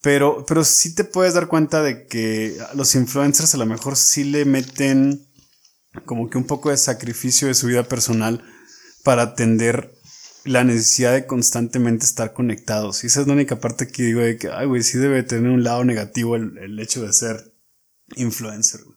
Pero, 0.02 0.44
pero 0.46 0.64
sí 0.64 0.94
te 0.94 1.04
puedes 1.04 1.34
dar 1.34 1.48
cuenta 1.48 1.82
de 1.82 2.06
que 2.06 2.56
los 2.74 2.94
influencers 2.94 3.54
a 3.54 3.58
lo 3.58 3.66
mejor 3.66 3.96
sí 3.96 4.24
le 4.24 4.44
meten 4.44 5.26
como 6.04 6.28
que 6.28 6.38
un 6.38 6.44
poco 6.44 6.70
de 6.70 6.76
sacrificio 6.76 7.48
de 7.48 7.54
su 7.54 7.66
vida 7.66 7.82
personal 7.82 8.44
para 9.02 9.22
atender 9.22 9.94
la 10.44 10.62
necesidad 10.62 11.12
de 11.12 11.26
constantemente 11.26 12.04
estar 12.04 12.32
conectados. 12.32 13.02
Y 13.02 13.08
esa 13.08 13.22
es 13.22 13.26
la 13.26 13.32
única 13.32 13.58
parte 13.58 13.88
que 13.88 14.04
digo 14.04 14.20
de 14.20 14.38
que, 14.38 14.48
ay, 14.50 14.66
güey, 14.66 14.82
sí 14.82 14.98
debe 14.98 15.22
tener 15.22 15.50
un 15.50 15.64
lado 15.64 15.84
negativo 15.84 16.36
el, 16.36 16.56
el 16.58 16.78
hecho 16.78 17.02
de 17.02 17.12
ser 17.12 17.52
influencer. 18.14 18.82
güey. 18.84 18.96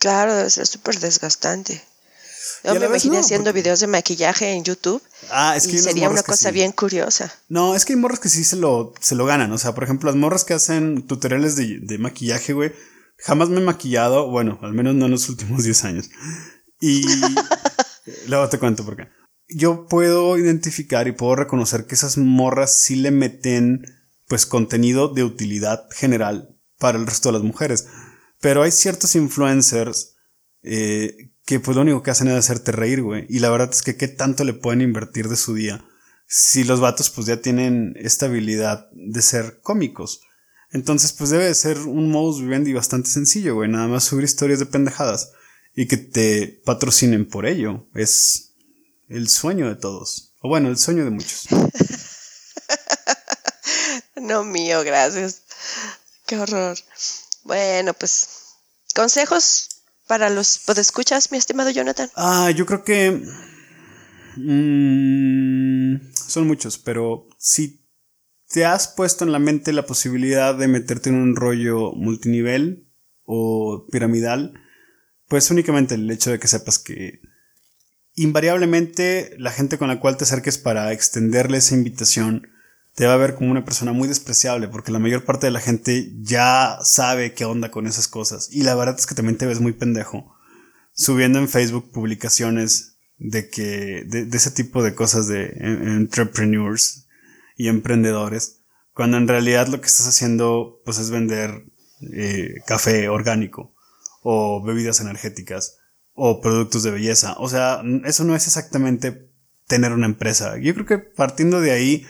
claro, 0.00 0.34
debe 0.34 0.50
ser 0.50 0.66
súper 0.66 0.98
desgastante. 0.98 1.82
Yo 2.64 2.74
me 2.78 2.86
imaginé 2.86 3.14
no, 3.16 3.20
haciendo 3.20 3.44
porque- 3.50 3.60
videos 3.62 3.80
de 3.80 3.86
maquillaje 3.86 4.50
en 4.52 4.64
YouTube 4.64 5.02
Ah, 5.30 5.54
es 5.56 5.66
que 5.66 5.76
y 5.76 5.78
sería 5.78 6.08
una 6.08 6.22
cosa 6.22 6.48
sí. 6.48 6.54
bien 6.54 6.72
curiosa. 6.72 7.32
No, 7.48 7.74
es 7.76 7.84
que 7.84 7.92
hay 7.92 7.98
morras 7.98 8.20
que 8.20 8.28
sí 8.28 8.44
se 8.44 8.56
lo, 8.56 8.92
se 9.00 9.14
lo 9.14 9.24
ganan. 9.26 9.52
O 9.52 9.58
sea, 9.58 9.74
por 9.74 9.84
ejemplo, 9.84 10.08
las 10.10 10.16
morras 10.16 10.44
que 10.44 10.54
hacen 10.54 11.06
tutoriales 11.06 11.56
de, 11.56 11.78
de 11.80 11.98
maquillaje, 11.98 12.52
güey. 12.52 12.72
Jamás 13.18 13.48
me 13.50 13.60
he 13.60 13.64
maquillado, 13.64 14.28
bueno, 14.30 14.58
al 14.62 14.72
menos 14.72 14.94
no 14.94 15.04
en 15.06 15.12
los 15.12 15.28
últimos 15.28 15.62
10 15.64 15.84
años. 15.84 16.10
Y 16.80 17.04
luego 18.28 18.48
te 18.48 18.58
cuento 18.58 18.84
por 18.84 18.96
qué. 18.96 19.08
Yo 19.48 19.86
puedo 19.86 20.38
identificar 20.38 21.06
y 21.08 21.12
puedo 21.12 21.36
reconocer 21.36 21.86
que 21.86 21.94
esas 21.94 22.16
morras 22.16 22.74
sí 22.74 22.96
le 22.96 23.10
meten, 23.10 23.82
pues, 24.26 24.46
contenido 24.46 25.08
de 25.08 25.24
utilidad 25.24 25.86
general 25.90 26.56
para 26.78 26.98
el 26.98 27.06
resto 27.06 27.28
de 27.28 27.34
las 27.34 27.42
mujeres. 27.42 27.86
Pero 28.40 28.62
hay 28.62 28.70
ciertos 28.72 29.14
influencers 29.14 30.16
eh, 30.62 31.31
que 31.44 31.60
pues 31.60 31.76
lo 31.76 31.82
único 31.82 32.02
que 32.02 32.10
hacen 32.10 32.28
es 32.28 32.34
hacerte 32.34 32.72
reír, 32.72 33.02
güey. 33.02 33.26
Y 33.28 33.40
la 33.40 33.50
verdad 33.50 33.70
es 33.70 33.82
que 33.82 33.96
qué 33.96 34.08
tanto 34.08 34.44
le 34.44 34.54
pueden 34.54 34.80
invertir 34.80 35.28
de 35.28 35.36
su 35.36 35.54
día 35.54 35.84
si 36.26 36.64
los 36.64 36.80
vatos 36.80 37.10
pues 37.10 37.26
ya 37.26 37.42
tienen 37.42 37.94
esta 37.98 38.26
habilidad 38.26 38.88
de 38.92 39.22
ser 39.22 39.60
cómicos. 39.60 40.22
Entonces 40.70 41.12
pues 41.12 41.30
debe 41.30 41.44
de 41.44 41.54
ser 41.54 41.78
un 41.78 42.10
modus 42.10 42.40
vivendi 42.40 42.72
bastante 42.72 43.10
sencillo, 43.10 43.56
güey. 43.56 43.68
Nada 43.68 43.88
más 43.88 44.04
subir 44.04 44.24
historias 44.24 44.58
de 44.58 44.66
pendejadas 44.66 45.32
y 45.74 45.86
que 45.86 45.98
te 45.98 46.62
patrocinen 46.64 47.28
por 47.28 47.46
ello. 47.46 47.86
Es 47.94 48.54
el 49.08 49.28
sueño 49.28 49.68
de 49.68 49.76
todos. 49.76 50.34
O 50.40 50.48
bueno, 50.48 50.68
el 50.68 50.78
sueño 50.78 51.04
de 51.04 51.10
muchos. 51.10 51.46
No 54.22 54.44
mío, 54.44 54.84
gracias. 54.84 55.42
Qué 56.26 56.38
horror. 56.38 56.78
Bueno, 57.42 57.92
pues 57.92 58.28
consejos 58.94 59.68
para 60.06 60.30
los 60.30 60.58
podescuchas, 60.58 61.30
mi 61.32 61.38
estimado 61.38 61.70
Jonathan. 61.70 62.10
Ah, 62.16 62.50
yo 62.50 62.66
creo 62.66 62.84
que... 62.84 63.22
mm, 64.36 66.12
son 66.14 66.46
muchos, 66.46 66.78
pero 66.78 67.28
si 67.38 67.82
te 68.48 68.64
has 68.64 68.88
puesto 68.88 69.24
en 69.24 69.32
la 69.32 69.38
mente 69.38 69.72
la 69.72 69.86
posibilidad 69.86 70.54
de 70.54 70.68
meterte 70.68 71.10
en 71.10 71.16
un 71.16 71.36
rollo 71.36 71.92
multinivel 71.92 72.86
o 73.24 73.86
piramidal, 73.90 74.54
pues 75.28 75.50
únicamente 75.50 75.94
el 75.94 76.10
hecho 76.10 76.30
de 76.30 76.38
que 76.38 76.48
sepas 76.48 76.78
que 76.78 77.20
invariablemente 78.14 79.34
la 79.38 79.50
gente 79.50 79.78
con 79.78 79.88
la 79.88 80.00
cual 80.00 80.18
te 80.18 80.24
acerques 80.24 80.58
para 80.58 80.92
extenderle 80.92 81.58
esa 81.58 81.74
invitación 81.74 82.51
te 82.94 83.06
va 83.06 83.14
a 83.14 83.18
ver 83.18 83.34
como 83.34 83.50
una 83.50 83.64
persona 83.64 83.92
muy 83.92 84.06
despreciable 84.08 84.68
porque 84.68 84.92
la 84.92 84.98
mayor 84.98 85.24
parte 85.24 85.46
de 85.46 85.50
la 85.52 85.60
gente 85.60 86.12
ya 86.20 86.78
sabe 86.82 87.32
qué 87.34 87.44
onda 87.44 87.70
con 87.70 87.86
esas 87.86 88.08
cosas 88.08 88.48
y 88.52 88.62
la 88.62 88.74
verdad 88.74 88.96
es 88.98 89.06
que 89.06 89.14
también 89.14 89.38
te 89.38 89.46
ves 89.46 89.60
muy 89.60 89.72
pendejo 89.72 90.34
subiendo 90.92 91.38
en 91.38 91.48
Facebook 91.48 91.90
publicaciones 91.90 92.96
de 93.18 93.48
que 93.48 94.04
de, 94.06 94.28
ese 94.36 94.50
tipo 94.50 94.82
de 94.82 94.94
cosas 94.94 95.26
de 95.28 95.46
en- 95.56 95.88
entrepreneurs 95.88 97.06
y 97.56 97.68
emprendedores 97.68 98.60
cuando 98.92 99.16
en 99.16 99.28
realidad 99.28 99.68
lo 99.68 99.80
que 99.80 99.86
estás 99.86 100.06
haciendo 100.08 100.80
pues 100.84 100.98
es 100.98 101.10
vender 101.10 101.64
eh, 102.12 102.56
café 102.66 103.08
orgánico 103.08 103.74
o 104.22 104.62
bebidas 104.62 105.00
energéticas 105.00 105.78
o 106.14 106.40
productos 106.42 106.82
de 106.82 106.90
belleza. 106.90 107.34
O 107.38 107.48
sea, 107.48 107.82
eso 108.04 108.24
no 108.24 108.36
es 108.36 108.46
exactamente 108.46 109.30
tener 109.66 109.92
una 109.92 110.06
empresa. 110.06 110.58
Yo 110.58 110.74
creo 110.74 110.84
que 110.84 110.98
partiendo 110.98 111.60
de 111.60 111.70
ahí, 111.70 112.06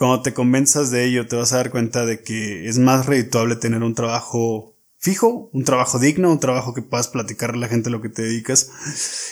cuando 0.00 0.22
te 0.22 0.32
convenzas 0.32 0.90
de 0.90 1.04
ello, 1.04 1.26
te 1.26 1.36
vas 1.36 1.52
a 1.52 1.58
dar 1.58 1.70
cuenta 1.70 2.06
de 2.06 2.22
que 2.22 2.66
es 2.66 2.78
más 2.78 3.04
redituable 3.04 3.56
tener 3.56 3.82
un 3.82 3.94
trabajo 3.94 4.74
fijo, 4.96 5.50
un 5.52 5.64
trabajo 5.64 5.98
digno, 5.98 6.32
un 6.32 6.40
trabajo 6.40 6.72
que 6.72 6.80
puedas 6.80 7.08
platicarle 7.08 7.58
a 7.58 7.60
la 7.60 7.68
gente 7.68 7.90
lo 7.90 8.00
que 8.00 8.08
te 8.08 8.22
dedicas. 8.22 8.70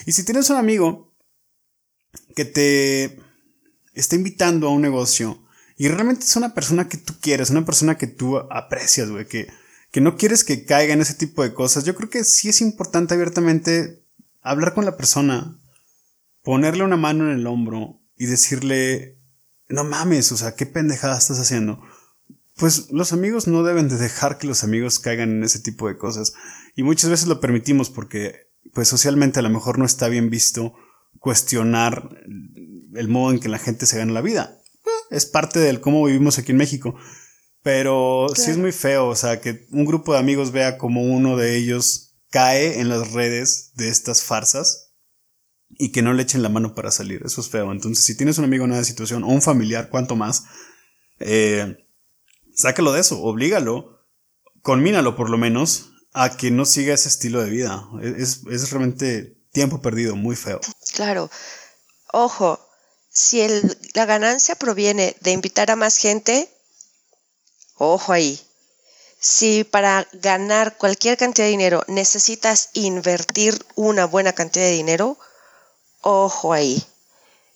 Y 0.04 0.12
si 0.12 0.26
tienes 0.26 0.50
un 0.50 0.58
amigo 0.58 1.16
que 2.36 2.44
te 2.44 3.18
está 3.94 4.16
invitando 4.16 4.68
a 4.68 4.70
un 4.70 4.82
negocio 4.82 5.42
y 5.78 5.88
realmente 5.88 6.24
es 6.24 6.36
una 6.36 6.52
persona 6.52 6.86
que 6.86 6.98
tú 6.98 7.14
quieres, 7.18 7.48
una 7.48 7.64
persona 7.64 7.96
que 7.96 8.06
tú 8.06 8.36
aprecias, 8.36 9.08
güey, 9.08 9.26
que, 9.26 9.48
que 9.90 10.02
no 10.02 10.18
quieres 10.18 10.44
que 10.44 10.66
caiga 10.66 10.92
en 10.92 11.00
ese 11.00 11.14
tipo 11.14 11.42
de 11.42 11.54
cosas, 11.54 11.84
yo 11.84 11.94
creo 11.94 12.10
que 12.10 12.24
sí 12.24 12.50
es 12.50 12.60
importante 12.60 13.14
abiertamente 13.14 14.04
hablar 14.42 14.74
con 14.74 14.84
la 14.84 14.98
persona, 14.98 15.58
ponerle 16.42 16.84
una 16.84 16.98
mano 16.98 17.24
en 17.24 17.38
el 17.38 17.46
hombro 17.46 18.02
y 18.18 18.26
decirle, 18.26 19.17
no 19.68 19.84
mames, 19.84 20.32
o 20.32 20.36
sea, 20.36 20.54
qué 20.54 20.66
pendejada 20.66 21.18
estás 21.18 21.38
haciendo. 21.38 21.80
Pues 22.56 22.90
los 22.90 23.12
amigos 23.12 23.46
no 23.46 23.62
deben 23.62 23.88
de 23.88 23.96
dejar 23.96 24.38
que 24.38 24.46
los 24.46 24.64
amigos 24.64 24.98
caigan 24.98 25.30
en 25.30 25.44
ese 25.44 25.60
tipo 25.60 25.88
de 25.88 25.96
cosas. 25.96 26.32
Y 26.74 26.82
muchas 26.82 27.10
veces 27.10 27.28
lo 27.28 27.40
permitimos 27.40 27.90
porque, 27.90 28.48
pues 28.72 28.88
socialmente 28.88 29.38
a 29.38 29.42
lo 29.42 29.50
mejor 29.50 29.78
no 29.78 29.84
está 29.84 30.08
bien 30.08 30.30
visto 30.30 30.74
cuestionar 31.20 32.08
el 32.94 33.08
modo 33.08 33.32
en 33.32 33.40
que 33.40 33.48
la 33.48 33.58
gente 33.58 33.86
se 33.86 33.98
gana 33.98 34.12
la 34.12 34.22
vida. 34.22 34.58
Eh, 34.84 34.90
es 35.10 35.26
parte 35.26 35.60
del 35.60 35.80
cómo 35.80 36.04
vivimos 36.04 36.38
aquí 36.38 36.52
en 36.52 36.58
México. 36.58 36.96
Pero 37.62 38.28
sí 38.34 38.50
es 38.50 38.56
muy 38.56 38.72
feo, 38.72 39.08
o 39.08 39.16
sea, 39.16 39.40
que 39.40 39.66
un 39.70 39.84
grupo 39.84 40.12
de 40.12 40.20
amigos 40.20 40.52
vea 40.52 40.78
como 40.78 41.02
uno 41.02 41.36
de 41.36 41.56
ellos 41.56 42.16
cae 42.30 42.80
en 42.80 42.88
las 42.88 43.12
redes 43.12 43.72
de 43.74 43.88
estas 43.88 44.22
farsas 44.22 44.87
y 45.70 45.92
que 45.92 46.02
no 46.02 46.12
le 46.12 46.22
echen 46.22 46.42
la 46.42 46.48
mano 46.48 46.74
para 46.74 46.90
salir. 46.90 47.22
Eso 47.24 47.40
es 47.40 47.48
feo. 47.48 47.70
Entonces, 47.72 48.04
si 48.04 48.16
tienes 48.16 48.38
un 48.38 48.44
amigo 48.44 48.64
en 48.64 48.72
una 48.72 48.84
situación 48.84 49.24
o 49.24 49.28
un 49.28 49.42
familiar, 49.42 49.90
cuanto 49.90 50.16
más, 50.16 50.44
eh, 51.20 51.86
sácalo 52.54 52.92
de 52.92 53.00
eso, 53.00 53.20
oblígalo, 53.22 54.06
conmínalo 54.62 55.16
por 55.16 55.30
lo 55.30 55.38
menos 55.38 55.90
a 56.12 56.36
que 56.36 56.50
no 56.50 56.64
siga 56.64 56.94
ese 56.94 57.08
estilo 57.08 57.42
de 57.42 57.50
vida. 57.50 57.88
Es, 58.02 58.42
es 58.50 58.70
realmente 58.70 59.38
tiempo 59.52 59.80
perdido, 59.80 60.16
muy 60.16 60.36
feo. 60.36 60.60
Claro. 60.94 61.30
Ojo, 62.12 62.58
si 63.10 63.40
el, 63.40 63.78
la 63.94 64.06
ganancia 64.06 64.54
proviene 64.54 65.16
de 65.20 65.32
invitar 65.32 65.70
a 65.70 65.76
más 65.76 65.96
gente, 65.98 66.48
ojo 67.76 68.12
ahí. 68.12 68.40
Si 69.20 69.64
para 69.64 70.06
ganar 70.12 70.76
cualquier 70.76 71.16
cantidad 71.16 71.46
de 71.46 71.50
dinero 71.50 71.82
necesitas 71.88 72.70
invertir 72.74 73.58
una 73.74 74.06
buena 74.06 74.32
cantidad 74.32 74.64
de 74.64 74.72
dinero, 74.72 75.18
ojo 76.00 76.52
ahí. 76.52 76.84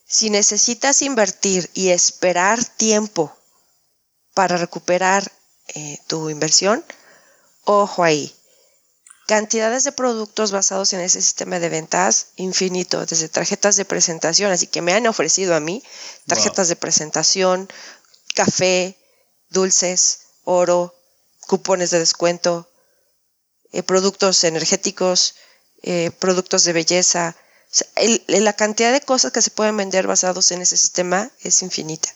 Si 0.07 0.31
necesitas 0.31 1.03
invertir 1.03 1.71
y 1.75 1.89
esperar 1.89 2.65
tiempo 2.65 3.35
para 4.35 4.57
recuperar 4.57 5.31
eh, 5.75 5.99
tu 6.07 6.29
inversión, 6.29 6.85
ojo 7.65 8.03
ahí 8.03 8.35
cantidades 9.27 9.85
de 9.85 9.93
productos 9.93 10.51
basados 10.51 10.93
en 10.93 11.01
ese 11.01 11.23
sistema 11.23 11.59
de 11.59 11.69
ventas 11.69 12.29
infinito, 12.37 13.07
desde 13.07 13.29
tarjetas 13.29 13.77
de 13.77 13.85
presentación, 13.85 14.53
así 14.53 14.67
que 14.67 14.83
me 14.83 14.93
han 14.93 15.07
ofrecido 15.07 15.55
a 15.55 15.61
mí 15.61 15.83
tarjetas 16.27 16.69
de 16.69 16.77
presentación, 16.77 17.67
café, 18.35 18.99
dulces, 19.49 20.21
oro, 20.45 20.95
cupones 21.47 21.91
de 21.91 21.99
descuento, 21.99 22.69
eh, 23.73 23.83
productos 23.83 24.45
energéticos, 24.45 25.37
eh, 25.83 26.11
productos 26.19 26.65
de 26.65 26.73
belleza. 26.73 27.37
La 28.27 28.53
cantidad 28.53 28.93
de 28.93 29.01
cosas 29.01 29.33
que 29.33 29.43
se 29.43 29.51
pueden 29.51 29.77
vender 29.77 30.07
basados 30.07 30.51
en 30.53 30.63
ese 30.63 30.77
sistema 30.77 31.31
es 31.43 31.63
infinita 31.63 32.09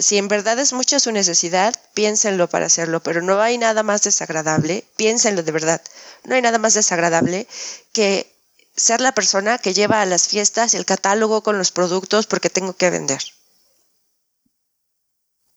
si 0.00 0.18
en 0.18 0.28
verdad 0.28 0.58
es 0.58 0.72
mucha 0.72 0.98
su 0.98 1.12
necesidad, 1.12 1.74
piénsenlo 1.94 2.48
para 2.48 2.66
hacerlo, 2.66 3.02
pero 3.02 3.22
no 3.22 3.40
hay 3.40 3.56
nada 3.56 3.82
más 3.82 4.02
desagradable, 4.02 4.84
piénsenlo 4.96 5.42
de 5.42 5.52
verdad, 5.52 5.80
no 6.24 6.34
hay 6.34 6.42
nada 6.42 6.58
más 6.58 6.74
desagradable 6.74 7.46
que 7.92 8.34
ser 8.74 9.00
la 9.00 9.12
persona 9.12 9.58
que 9.58 9.74
lleva 9.74 10.02
a 10.02 10.06
las 10.06 10.28
fiestas 10.28 10.74
el 10.74 10.84
catálogo 10.84 11.42
con 11.42 11.56
los 11.56 11.70
productos 11.70 12.26
porque 12.26 12.50
tengo 12.50 12.74
que 12.74 12.90
vender. 12.90 13.20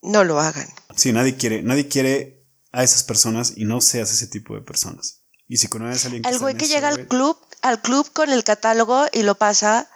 No 0.04 0.24
lo 0.24 0.40
hagan. 0.40 0.68
Sí, 0.96 1.12
nadie 1.12 1.36
quiere, 1.36 1.62
nadie 1.62 1.88
quiere 1.88 2.48
a 2.72 2.84
esas 2.84 3.04
personas 3.04 3.54
y 3.56 3.66
no 3.66 3.82
seas 3.82 4.12
ese 4.12 4.28
tipo 4.28 4.56
de 4.56 4.62
personas. 4.62 5.22
Y 5.48 5.58
si 5.58 5.68
conoces 5.68 6.04
a 6.04 6.08
alguien 6.08 6.24
que 6.24 6.30
El 6.30 6.40
güey 6.40 6.56
que 6.56 6.68
llega 6.68 6.88
al 6.88 7.08
club, 7.08 7.38
al 7.62 7.82
club 7.82 8.12
con 8.14 8.30
el 8.30 8.44
catálogo 8.44 9.06
y 9.12 9.24
lo 9.24 9.36
pasa 9.36 9.90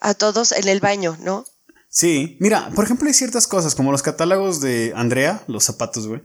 a 0.00 0.14
todos 0.14 0.52
en 0.52 0.68
el 0.68 0.80
baño, 0.80 1.16
¿no? 1.20 1.44
Sí, 1.88 2.36
mira, 2.40 2.70
por 2.74 2.84
ejemplo, 2.84 3.06
hay 3.06 3.14
ciertas 3.14 3.46
cosas 3.46 3.74
como 3.74 3.92
los 3.92 4.02
catálogos 4.02 4.60
de 4.60 4.92
Andrea, 4.96 5.42
los 5.46 5.64
zapatos, 5.64 6.08
güey, 6.08 6.22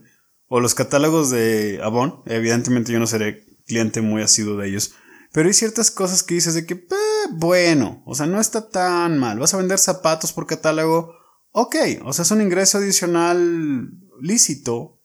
o 0.47 0.59
los 0.59 0.73
catálogos 0.73 1.29
de 1.29 1.79
Avon. 1.83 2.23
Evidentemente, 2.25 2.91
yo 2.91 2.99
no 2.99 3.07
seré 3.07 3.45
cliente 3.65 4.01
muy 4.01 4.21
asiduo 4.21 4.55
de 4.57 4.69
ellos, 4.69 4.93
pero 5.33 5.47
hay 5.49 5.53
ciertas 5.53 5.91
cosas 5.91 6.23
que 6.23 6.35
dices 6.35 6.53
de 6.53 6.65
que, 6.65 6.73
eh, 6.73 7.27
bueno, 7.31 8.01
o 8.05 8.15
sea, 8.15 8.25
no 8.27 8.39
está 8.39 8.69
tan 8.69 9.17
mal. 9.17 9.39
Vas 9.39 9.53
a 9.53 9.57
vender 9.57 9.77
zapatos 9.77 10.31
por 10.31 10.47
catálogo, 10.47 11.13
ok, 11.51 11.75
o 12.05 12.13
sea, 12.13 12.23
es 12.23 12.31
un 12.31 12.41
ingreso 12.41 12.77
adicional 12.77 13.91
lícito, 14.21 15.01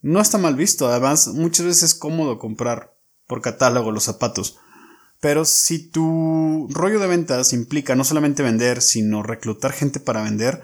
no 0.00 0.20
está 0.20 0.38
mal 0.38 0.54
visto. 0.54 0.86
Además, 0.86 1.28
muchas 1.28 1.66
veces 1.66 1.82
es 1.82 1.94
cómodo 1.94 2.38
comprar 2.38 2.96
por 3.26 3.42
catálogo 3.42 3.90
los 3.90 4.04
zapatos. 4.04 4.58
Pero 5.24 5.46
si 5.46 5.78
tu 5.78 6.68
rollo 6.68 7.00
de 7.00 7.06
ventas 7.06 7.54
implica 7.54 7.94
no 7.94 8.04
solamente 8.04 8.42
vender, 8.42 8.82
sino 8.82 9.22
reclutar 9.22 9.72
gente 9.72 9.98
para 9.98 10.20
vender, 10.20 10.60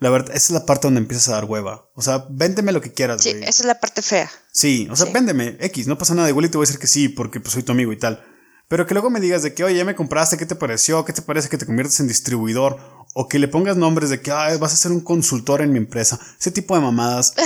la 0.00 0.10
verdad, 0.10 0.34
esa 0.34 0.46
es 0.46 0.50
la 0.50 0.66
parte 0.66 0.88
donde 0.88 0.98
empiezas 0.98 1.28
a 1.28 1.34
dar 1.34 1.44
hueva. 1.44 1.88
O 1.94 2.02
sea, 2.02 2.26
véndeme 2.28 2.72
lo 2.72 2.80
que 2.80 2.92
quieras. 2.92 3.22
Sí, 3.22 3.28
esa 3.28 3.48
es 3.48 3.64
la 3.64 3.78
parte 3.78 4.02
fea. 4.02 4.28
Sí, 4.50 4.88
o 4.90 4.96
sea, 4.96 5.12
véndeme 5.12 5.56
X, 5.60 5.86
no 5.86 5.98
pasa 5.98 6.16
nada. 6.16 6.28
Igual 6.28 6.46
y 6.46 6.48
te 6.48 6.58
voy 6.58 6.64
a 6.64 6.66
decir 6.66 6.80
que 6.80 6.88
sí, 6.88 7.08
porque 7.10 7.38
pues, 7.38 7.52
soy 7.52 7.62
tu 7.62 7.70
amigo 7.70 7.92
y 7.92 7.96
tal. 7.96 8.24
Pero 8.66 8.88
que 8.88 8.94
luego 8.94 9.08
me 9.08 9.20
digas 9.20 9.44
de 9.44 9.54
que, 9.54 9.62
oye, 9.62 9.76
ya 9.76 9.84
me 9.84 9.94
compraste, 9.94 10.36
¿qué 10.36 10.46
te 10.46 10.56
pareció? 10.56 11.04
¿Qué 11.04 11.12
te 11.12 11.22
parece 11.22 11.48
que 11.48 11.56
te 11.56 11.66
conviertes 11.66 12.00
en 12.00 12.08
distribuidor? 12.08 12.80
O 13.14 13.28
que 13.28 13.38
le 13.38 13.46
pongas 13.46 13.76
nombres 13.76 14.10
de 14.10 14.20
que, 14.20 14.32
vas 14.32 14.72
a 14.72 14.76
ser 14.76 14.90
un 14.90 15.02
consultor 15.02 15.62
en 15.62 15.70
mi 15.70 15.78
empresa. 15.78 16.18
Ese 16.40 16.50
tipo 16.50 16.74
de 16.74 16.80
mamadas. 16.80 17.34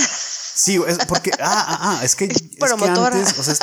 Sí, 0.56 0.80
es 0.88 0.96
porque, 1.06 1.32
ah, 1.32 1.66
ah, 1.68 1.78
ah, 1.82 2.00
es 2.02 2.16
que, 2.16 2.24
es 2.24 2.32
que 2.32 2.84
antes, 2.86 3.38
o 3.38 3.42
sea, 3.42 3.54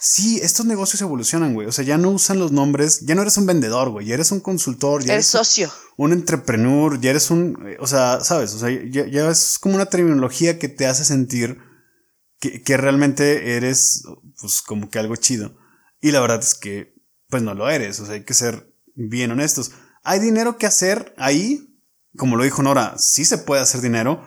Sí, 0.00 0.38
estos 0.42 0.64
negocios 0.64 1.00
evolucionan, 1.00 1.54
güey. 1.54 1.66
O 1.66 1.72
sea, 1.72 1.84
ya 1.84 1.98
no 1.98 2.10
usan 2.10 2.38
los 2.38 2.52
nombres, 2.52 3.00
ya 3.00 3.16
no 3.16 3.22
eres 3.22 3.36
un 3.36 3.46
vendedor, 3.46 3.90
güey. 3.90 4.06
Ya 4.06 4.14
eres 4.14 4.30
un 4.30 4.40
consultor, 4.40 5.04
ya 5.04 5.14
eres 5.14 5.26
socio. 5.26 5.72
Un 5.96 6.12
entrepreneur, 6.12 7.00
ya 7.00 7.10
eres 7.10 7.30
un, 7.30 7.76
o 7.80 7.86
sea, 7.86 8.20
sabes, 8.20 8.54
o 8.54 8.58
sea, 8.60 8.70
ya, 8.70 9.28
es 9.28 9.58
como 9.58 9.74
una 9.74 9.86
terminología 9.86 10.58
que 10.58 10.68
te 10.68 10.86
hace 10.86 11.04
sentir 11.04 11.58
que, 12.38 12.62
que, 12.62 12.76
realmente 12.76 13.56
eres, 13.56 14.04
pues, 14.40 14.62
como 14.62 14.88
que 14.88 15.00
algo 15.00 15.16
chido. 15.16 15.56
Y 16.00 16.12
la 16.12 16.20
verdad 16.20 16.38
es 16.40 16.54
que, 16.54 16.94
pues, 17.28 17.42
no 17.42 17.54
lo 17.54 17.68
eres. 17.68 17.98
O 17.98 18.06
sea, 18.06 18.14
hay 18.14 18.24
que 18.24 18.34
ser 18.34 18.72
bien 18.94 19.32
honestos. 19.32 19.72
Hay 20.04 20.20
dinero 20.20 20.58
que 20.58 20.66
hacer 20.66 21.12
ahí, 21.18 21.76
como 22.16 22.36
lo 22.36 22.44
dijo 22.44 22.62
Nora, 22.62 22.96
sí 22.98 23.24
se 23.24 23.38
puede 23.38 23.62
hacer 23.62 23.80
dinero 23.80 24.24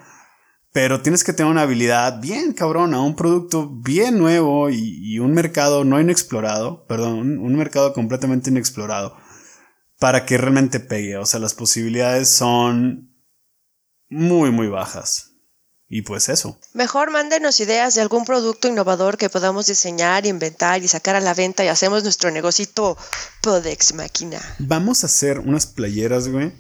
pero 0.74 1.01
tienes 1.01 1.24
que 1.24 1.34
tener 1.34 1.51
una 1.51 1.63
habilidad 1.63 2.22
bien 2.22 2.53
cabrona, 2.53 3.01
un 3.01 3.15
producto 3.15 3.69
bien 3.69 4.17
nuevo 4.17 4.69
y, 4.69 5.19
un 5.19 5.34
mercado 5.34 5.84
no 5.84 5.99
inexplorado, 5.99 6.86
perdón, 6.88 7.39
un, 7.39 7.55
mercado 7.55 7.93
completamente 7.93 8.49
inexplorado 8.49 9.17
para 9.99 10.26
que 10.26 10.38
realmente 10.38 10.80
pegue. 10.80 11.17
O 11.17 11.26
sea, 11.26 11.39
las 11.39 11.53
posibilidades 11.53 12.30
son 12.30 13.13
muy, 14.09 14.51
muy 14.51 14.67
bajas. 14.67 15.28
Y 15.89 16.03
pues 16.03 16.30
eso. 16.30 16.57
Mejor 16.74 17.11
mándenos 17.11 17.59
ideas 17.59 17.95
de 17.95 18.01
algún 18.01 18.24
producto 18.24 18.69
innovador 18.69 19.17
que 19.17 19.30
podamos 19.30 19.67
diseñar, 19.67 20.26
inventar 20.26 20.82
y 20.82 20.88
sacar 20.88 21.17
a 21.17 21.19
la 21.19 21.34
venta 21.34 21.65
y 21.65 21.67
hacemos 21.67 22.03
nuestro 22.03 22.32
negocito 22.32 22.97
Podex 23.41 23.93
Máquina. 23.93 24.39
Vamos 24.59 25.03
a 25.03 25.07
hacer 25.07 25.39
unas 25.39 25.67
playeras, 25.67 26.30
güey, 26.30 26.53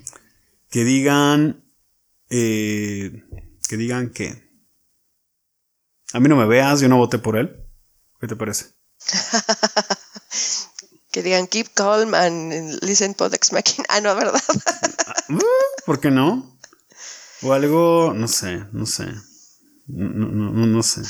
que 0.69 0.83
digan... 0.83 1.63
Eh, 2.29 3.23
que 3.71 3.77
digan 3.77 4.09
que 4.09 4.51
a 6.11 6.19
mí 6.19 6.27
no 6.27 6.35
me 6.35 6.45
veas, 6.45 6.81
yo 6.81 6.89
no 6.89 6.97
voté 6.97 7.19
por 7.19 7.37
él. 7.37 7.55
¿Qué 8.19 8.27
te 8.27 8.35
parece? 8.35 8.73
que 11.11 11.23
digan 11.23 11.47
keep 11.47 11.67
calm 11.73 12.13
and 12.13 12.83
listen 12.83 13.13
Podex 13.13 13.53
Machine. 13.53 13.85
Ah, 13.87 14.01
no, 14.01 14.13
¿verdad? 14.13 14.43
Uh, 15.29 15.39
¿Por 15.85 16.01
qué 16.01 16.11
no? 16.11 16.59
O 17.43 17.53
algo, 17.53 18.13
no 18.13 18.27
sé, 18.27 18.65
no 18.73 18.85
sé. 18.85 19.05
No, 19.87 20.27
no, 20.27 20.67
no, 20.67 20.83
sé. 20.83 21.03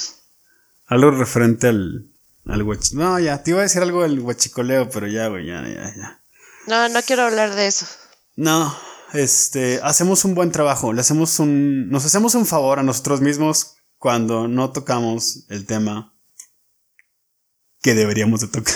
Algo 0.86 1.09
referente 1.09 1.68
al, 1.68 2.12
al 2.45 2.64
No, 2.93 3.18
ya, 3.18 3.41
te 3.41 3.49
iba 3.49 3.62
a 3.62 3.64
decir 3.64 3.82
algo 3.82 4.03
del 4.03 4.20
huachicoleo, 4.20 4.88
pero 4.91 5.07
ya, 5.07 5.30
güey, 5.30 5.47
ya, 5.47 5.68
ya, 5.68 5.95
ya. 5.95 6.24
No, 6.68 6.89
no 6.89 7.01
quiero 7.01 7.24
hablar 7.24 7.55
de 7.55 7.66
eso. 7.66 7.88
No, 8.36 8.78
este, 9.14 9.80
hacemos 9.84 10.26
un 10.26 10.36
buen 10.36 10.51
trabajo, 10.51 10.93
le 10.93 11.01
hacemos 11.01 11.39
un, 11.39 11.89
nos 11.89 12.05
hacemos 12.05 12.36
un 12.36 12.45
favor 12.45 12.80
a 12.80 12.84
nosotros 12.84 13.22
mismos 13.22 13.76
cuando 13.97 14.47
no 14.47 14.72
tocamos 14.72 15.45
el 15.49 15.66
tema 15.66 16.14
que 17.82 17.93
deberíamos 17.93 18.41
de 18.41 18.47
tocar. 18.47 18.76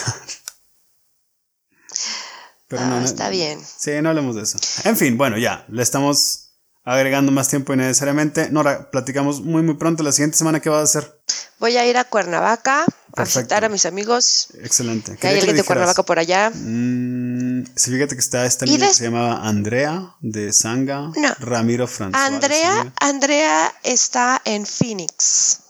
Pero 2.67 2.85
no, 2.87 2.95
ah, 2.95 3.03
está 3.03 3.29
bien. 3.29 3.59
Sí, 3.63 3.91
no 4.01 4.09
hablemos 4.09 4.35
de 4.35 4.41
eso. 4.43 4.57
En 4.83 4.97
fin, 4.97 5.17
bueno, 5.17 5.37
ya, 5.37 5.65
le 5.69 5.83
estamos 5.83 6.44
agregando 6.85 7.31
más 7.31 7.49
tiempo 7.49 7.73
innecesariamente. 7.73 8.49
Nora, 8.51 8.89
platicamos 8.91 9.41
muy, 9.41 9.63
muy 9.63 9.75
pronto. 9.75 10.03
La 10.03 10.11
siguiente 10.11 10.37
semana, 10.37 10.59
¿qué 10.61 10.69
vas 10.69 10.81
a 10.81 10.99
hacer? 10.99 11.21
Voy 11.59 11.75
a 11.77 11.85
ir 11.85 11.97
a 11.97 12.03
Cuernavaca 12.03 12.85
a 13.15 13.23
visitar 13.23 13.65
a 13.65 13.69
mis 13.69 13.85
amigos. 13.85 14.49
Excelente. 14.61 15.17
Que 15.17 15.27
hay 15.27 15.39
alguien 15.39 15.55
de 15.55 15.63
Cuernavaca 15.63 16.03
por 16.03 16.19
allá. 16.19 16.51
Mm, 16.53 17.65
fíjate 17.75 18.15
que 18.15 18.21
está 18.21 18.45
esta 18.45 18.65
niña 18.65 18.87
que 18.87 18.93
se 18.93 19.05
llamaba 19.05 19.47
Andrea 19.47 20.15
de 20.21 20.53
Sanga. 20.53 21.11
Ramiro 21.39 21.87
François. 21.87 22.19
Andrea, 22.19 22.93
Andrea 22.99 23.73
está 23.83 24.41
en 24.45 24.65
Phoenix. 24.65 25.61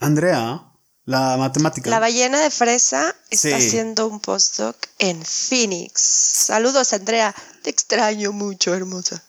Andrea, 0.00 0.62
la 1.04 1.36
matemática. 1.36 1.90
La 1.90 2.00
ballena 2.00 2.40
de 2.40 2.50
fresa 2.50 3.14
está 3.28 3.56
haciendo 3.56 4.06
un 4.06 4.20
postdoc 4.20 4.76
en 4.98 5.22
Phoenix. 5.22 6.00
Saludos, 6.00 6.94
Andrea. 6.94 7.34
Te 7.62 7.70
extraño 7.70 8.32
mucho, 8.32 8.74
hermosa. 8.74 9.22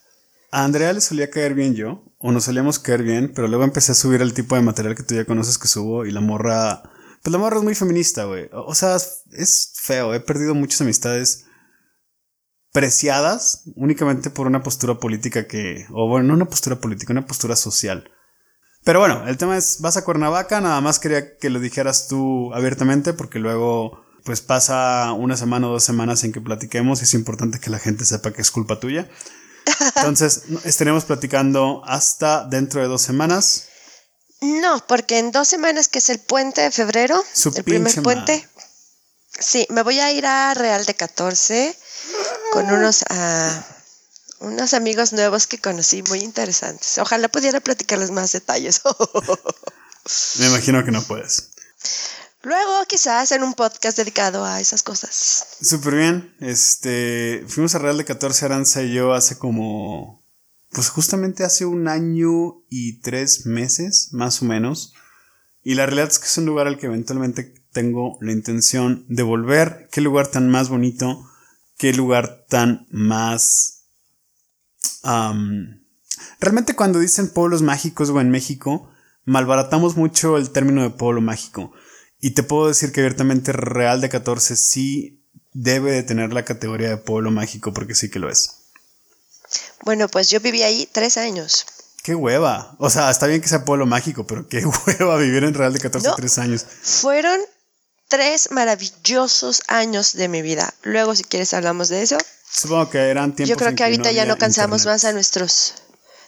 A 0.55 0.63
Andrea 0.63 0.93
le 0.93 1.01
solía 1.01 1.29
caer 1.29 1.53
bien 1.53 1.75
yo, 1.75 2.05
o 2.17 2.31
nos 2.31 2.45
solíamos 2.45 2.79
caer 2.79 3.03
bien, 3.03 3.33
pero 3.35 3.49
luego 3.49 3.65
empecé 3.65 3.91
a 3.91 3.95
subir 3.95 4.21
el 4.21 4.33
tipo 4.33 4.55
de 4.55 4.61
material 4.61 4.95
que 4.95 5.03
tú 5.03 5.13
ya 5.13 5.25
conoces 5.25 5.57
que 5.57 5.67
subo 5.67 6.05
y 6.05 6.11
la 6.11 6.21
morra, 6.21 6.81
pues 7.21 7.31
la 7.33 7.37
morra 7.37 7.57
es 7.57 7.63
muy 7.63 7.75
feminista, 7.75 8.23
güey. 8.23 8.47
O 8.53 8.73
sea, 8.73 8.95
es 8.95 9.73
feo, 9.75 10.13
he 10.13 10.21
perdido 10.21 10.55
muchas 10.55 10.79
amistades 10.79 11.43
preciadas 12.71 13.63
únicamente 13.75 14.29
por 14.29 14.47
una 14.47 14.63
postura 14.63 14.97
política 14.97 15.45
que, 15.45 15.87
o 15.91 16.07
bueno, 16.07 16.29
no 16.29 16.35
una 16.35 16.45
postura 16.45 16.77
política, 16.77 17.11
una 17.11 17.25
postura 17.25 17.57
social. 17.57 18.09
Pero 18.85 19.01
bueno, 19.01 19.27
el 19.27 19.35
tema 19.35 19.57
es, 19.57 19.81
vas 19.81 19.97
a 19.97 20.05
Cuernavaca, 20.05 20.61
nada 20.61 20.79
más 20.79 20.99
quería 20.99 21.35
que 21.35 21.49
lo 21.49 21.59
dijeras 21.59 22.07
tú 22.07 22.53
abiertamente 22.53 23.11
porque 23.11 23.39
luego 23.39 24.05
pues 24.23 24.39
pasa 24.39 25.11
una 25.11 25.35
semana 25.35 25.67
o 25.67 25.71
dos 25.71 25.83
semanas 25.83 26.23
en 26.23 26.31
que 26.31 26.39
platiquemos 26.39 27.01
y 27.01 27.03
es 27.03 27.13
importante 27.13 27.59
que 27.59 27.69
la 27.69 27.79
gente 27.79 28.05
sepa 28.05 28.31
que 28.31 28.41
es 28.41 28.51
culpa 28.51 28.79
tuya. 28.79 29.09
Entonces, 29.95 30.43
estaremos 30.63 31.05
platicando 31.05 31.81
hasta 31.85 32.43
dentro 32.45 32.81
de 32.81 32.87
dos 32.87 33.01
semanas. 33.01 33.67
No, 34.41 34.85
porque 34.87 35.19
en 35.19 35.31
dos 35.31 35.47
semanas, 35.47 35.87
que 35.87 35.99
es 35.99 36.09
el 36.09 36.19
puente 36.19 36.61
de 36.61 36.71
febrero, 36.71 37.23
el 37.55 37.63
primer 37.63 38.01
puente. 38.03 38.47
Sí, 39.39 39.65
me 39.69 39.81
voy 39.81 39.99
a 39.99 40.11
ir 40.11 40.25
a 40.25 40.53
Real 40.53 40.85
de 40.85 40.93
14 40.93 41.77
con 42.51 42.71
unos, 42.71 43.03
ah, 43.09 43.65
unos 44.39 44.73
amigos 44.73 45.13
nuevos 45.13 45.47
que 45.47 45.59
conocí 45.59 46.03
muy 46.03 46.19
interesantes. 46.19 46.97
Ojalá 46.99 47.27
pudiera 47.27 47.59
platicarles 47.59 48.11
más 48.11 48.31
detalles. 48.31 48.81
me 50.39 50.47
imagino 50.47 50.85
que 50.85 50.91
no 50.91 51.01
puedes. 51.01 51.49
Luego, 52.45 52.85
quizás 52.87 53.31
en 53.31 53.41
un 53.41 53.55
podcast 53.55 53.97
dedicado 53.97 54.45
a 54.45 54.61
esas 54.61 54.83
cosas. 54.83 55.57
Súper 55.61 55.95
bien. 55.95 56.35
Este, 56.39 57.43
fuimos 57.47 57.73
a 57.73 57.79
Real 57.79 57.97
de 57.97 58.05
14 58.05 58.45
Aranza 58.45 58.83
y 58.83 58.93
yo 58.93 59.13
hace 59.13 59.39
como, 59.39 60.23
pues 60.69 60.89
justamente 60.89 61.43
hace 61.43 61.65
un 61.65 61.87
año 61.87 62.61
y 62.69 63.01
tres 63.01 63.47
meses, 63.47 64.09
más 64.11 64.43
o 64.43 64.45
menos. 64.45 64.93
Y 65.63 65.73
la 65.73 65.87
realidad 65.87 66.09
es 66.09 66.19
que 66.19 66.27
es 66.27 66.37
un 66.37 66.45
lugar 66.45 66.67
al 66.67 66.77
que 66.77 66.85
eventualmente 66.85 67.65
tengo 67.71 68.19
la 68.21 68.31
intención 68.31 69.07
de 69.09 69.23
volver. 69.23 69.89
Qué 69.91 70.01
lugar 70.01 70.27
tan 70.27 70.47
más 70.47 70.69
bonito. 70.69 71.27
Qué 71.79 71.93
lugar 71.93 72.45
tan 72.47 72.85
más... 72.91 73.85
realmente 76.39 76.75
cuando 76.75 76.99
dicen 76.99 77.33
pueblos 77.33 77.63
mágicos 77.63 78.11
o 78.11 78.21
en 78.21 78.29
México, 78.29 78.87
malbaratamos 79.23 79.97
mucho 79.97 80.37
el 80.37 80.51
término 80.51 80.83
de 80.83 80.91
pueblo 80.91 81.21
mágico. 81.21 81.73
Y 82.25 82.31
te 82.31 82.41
puedo 82.41 82.67
decir 82.67 82.91
que 82.91 83.01
abiertamente 83.01 83.51
Real 83.51 84.01
de 84.01 84.09
14 84.09 84.55
sí 84.55 85.23
debe 85.53 85.91
de 85.91 86.01
tener 86.01 86.33
la 86.33 86.43
categoría 86.43 86.89
de 86.89 86.97
pueblo 86.97 87.29
mágico 87.29 87.71
porque 87.71 87.93
sí 87.93 88.09
que 88.09 88.17
lo 88.17 88.31
es. 88.31 88.61
Bueno, 89.83 90.07
pues 90.07 90.31
yo 90.31 90.39
viví 90.39 90.63
ahí 90.63 90.89
tres 90.91 91.17
años. 91.17 91.67
Qué 92.01 92.15
hueva. 92.15 92.75
O 92.79 92.89
sea, 92.89 93.11
está 93.11 93.27
bien 93.27 93.41
que 93.41 93.47
sea 93.47 93.63
pueblo 93.63 93.85
mágico, 93.85 94.25
pero 94.25 94.47
qué 94.47 94.65
hueva 94.87 95.17
vivir 95.17 95.43
en 95.43 95.53
Real 95.53 95.71
de 95.71 95.79
14 95.79 96.13
tres 96.17 96.39
años. 96.39 96.65
Fueron 96.81 97.39
tres 98.07 98.49
maravillosos 98.49 99.61
años 99.67 100.13
de 100.13 100.27
mi 100.27 100.41
vida. 100.41 100.73
Luego, 100.81 101.13
si 101.13 101.25
quieres, 101.25 101.53
hablamos 101.53 101.89
de 101.89 102.01
eso. 102.01 102.17
Supongo 102.51 102.89
que 102.89 102.97
eran 102.97 103.35
tiempos. 103.35 103.49
Yo 103.51 103.55
creo 103.55 103.75
que 103.75 103.83
ahorita 103.83 104.11
ya 104.11 104.25
no 104.25 104.39
cansamos 104.39 104.87
más 104.87 105.05
a 105.05 105.13
nuestros. 105.13 105.75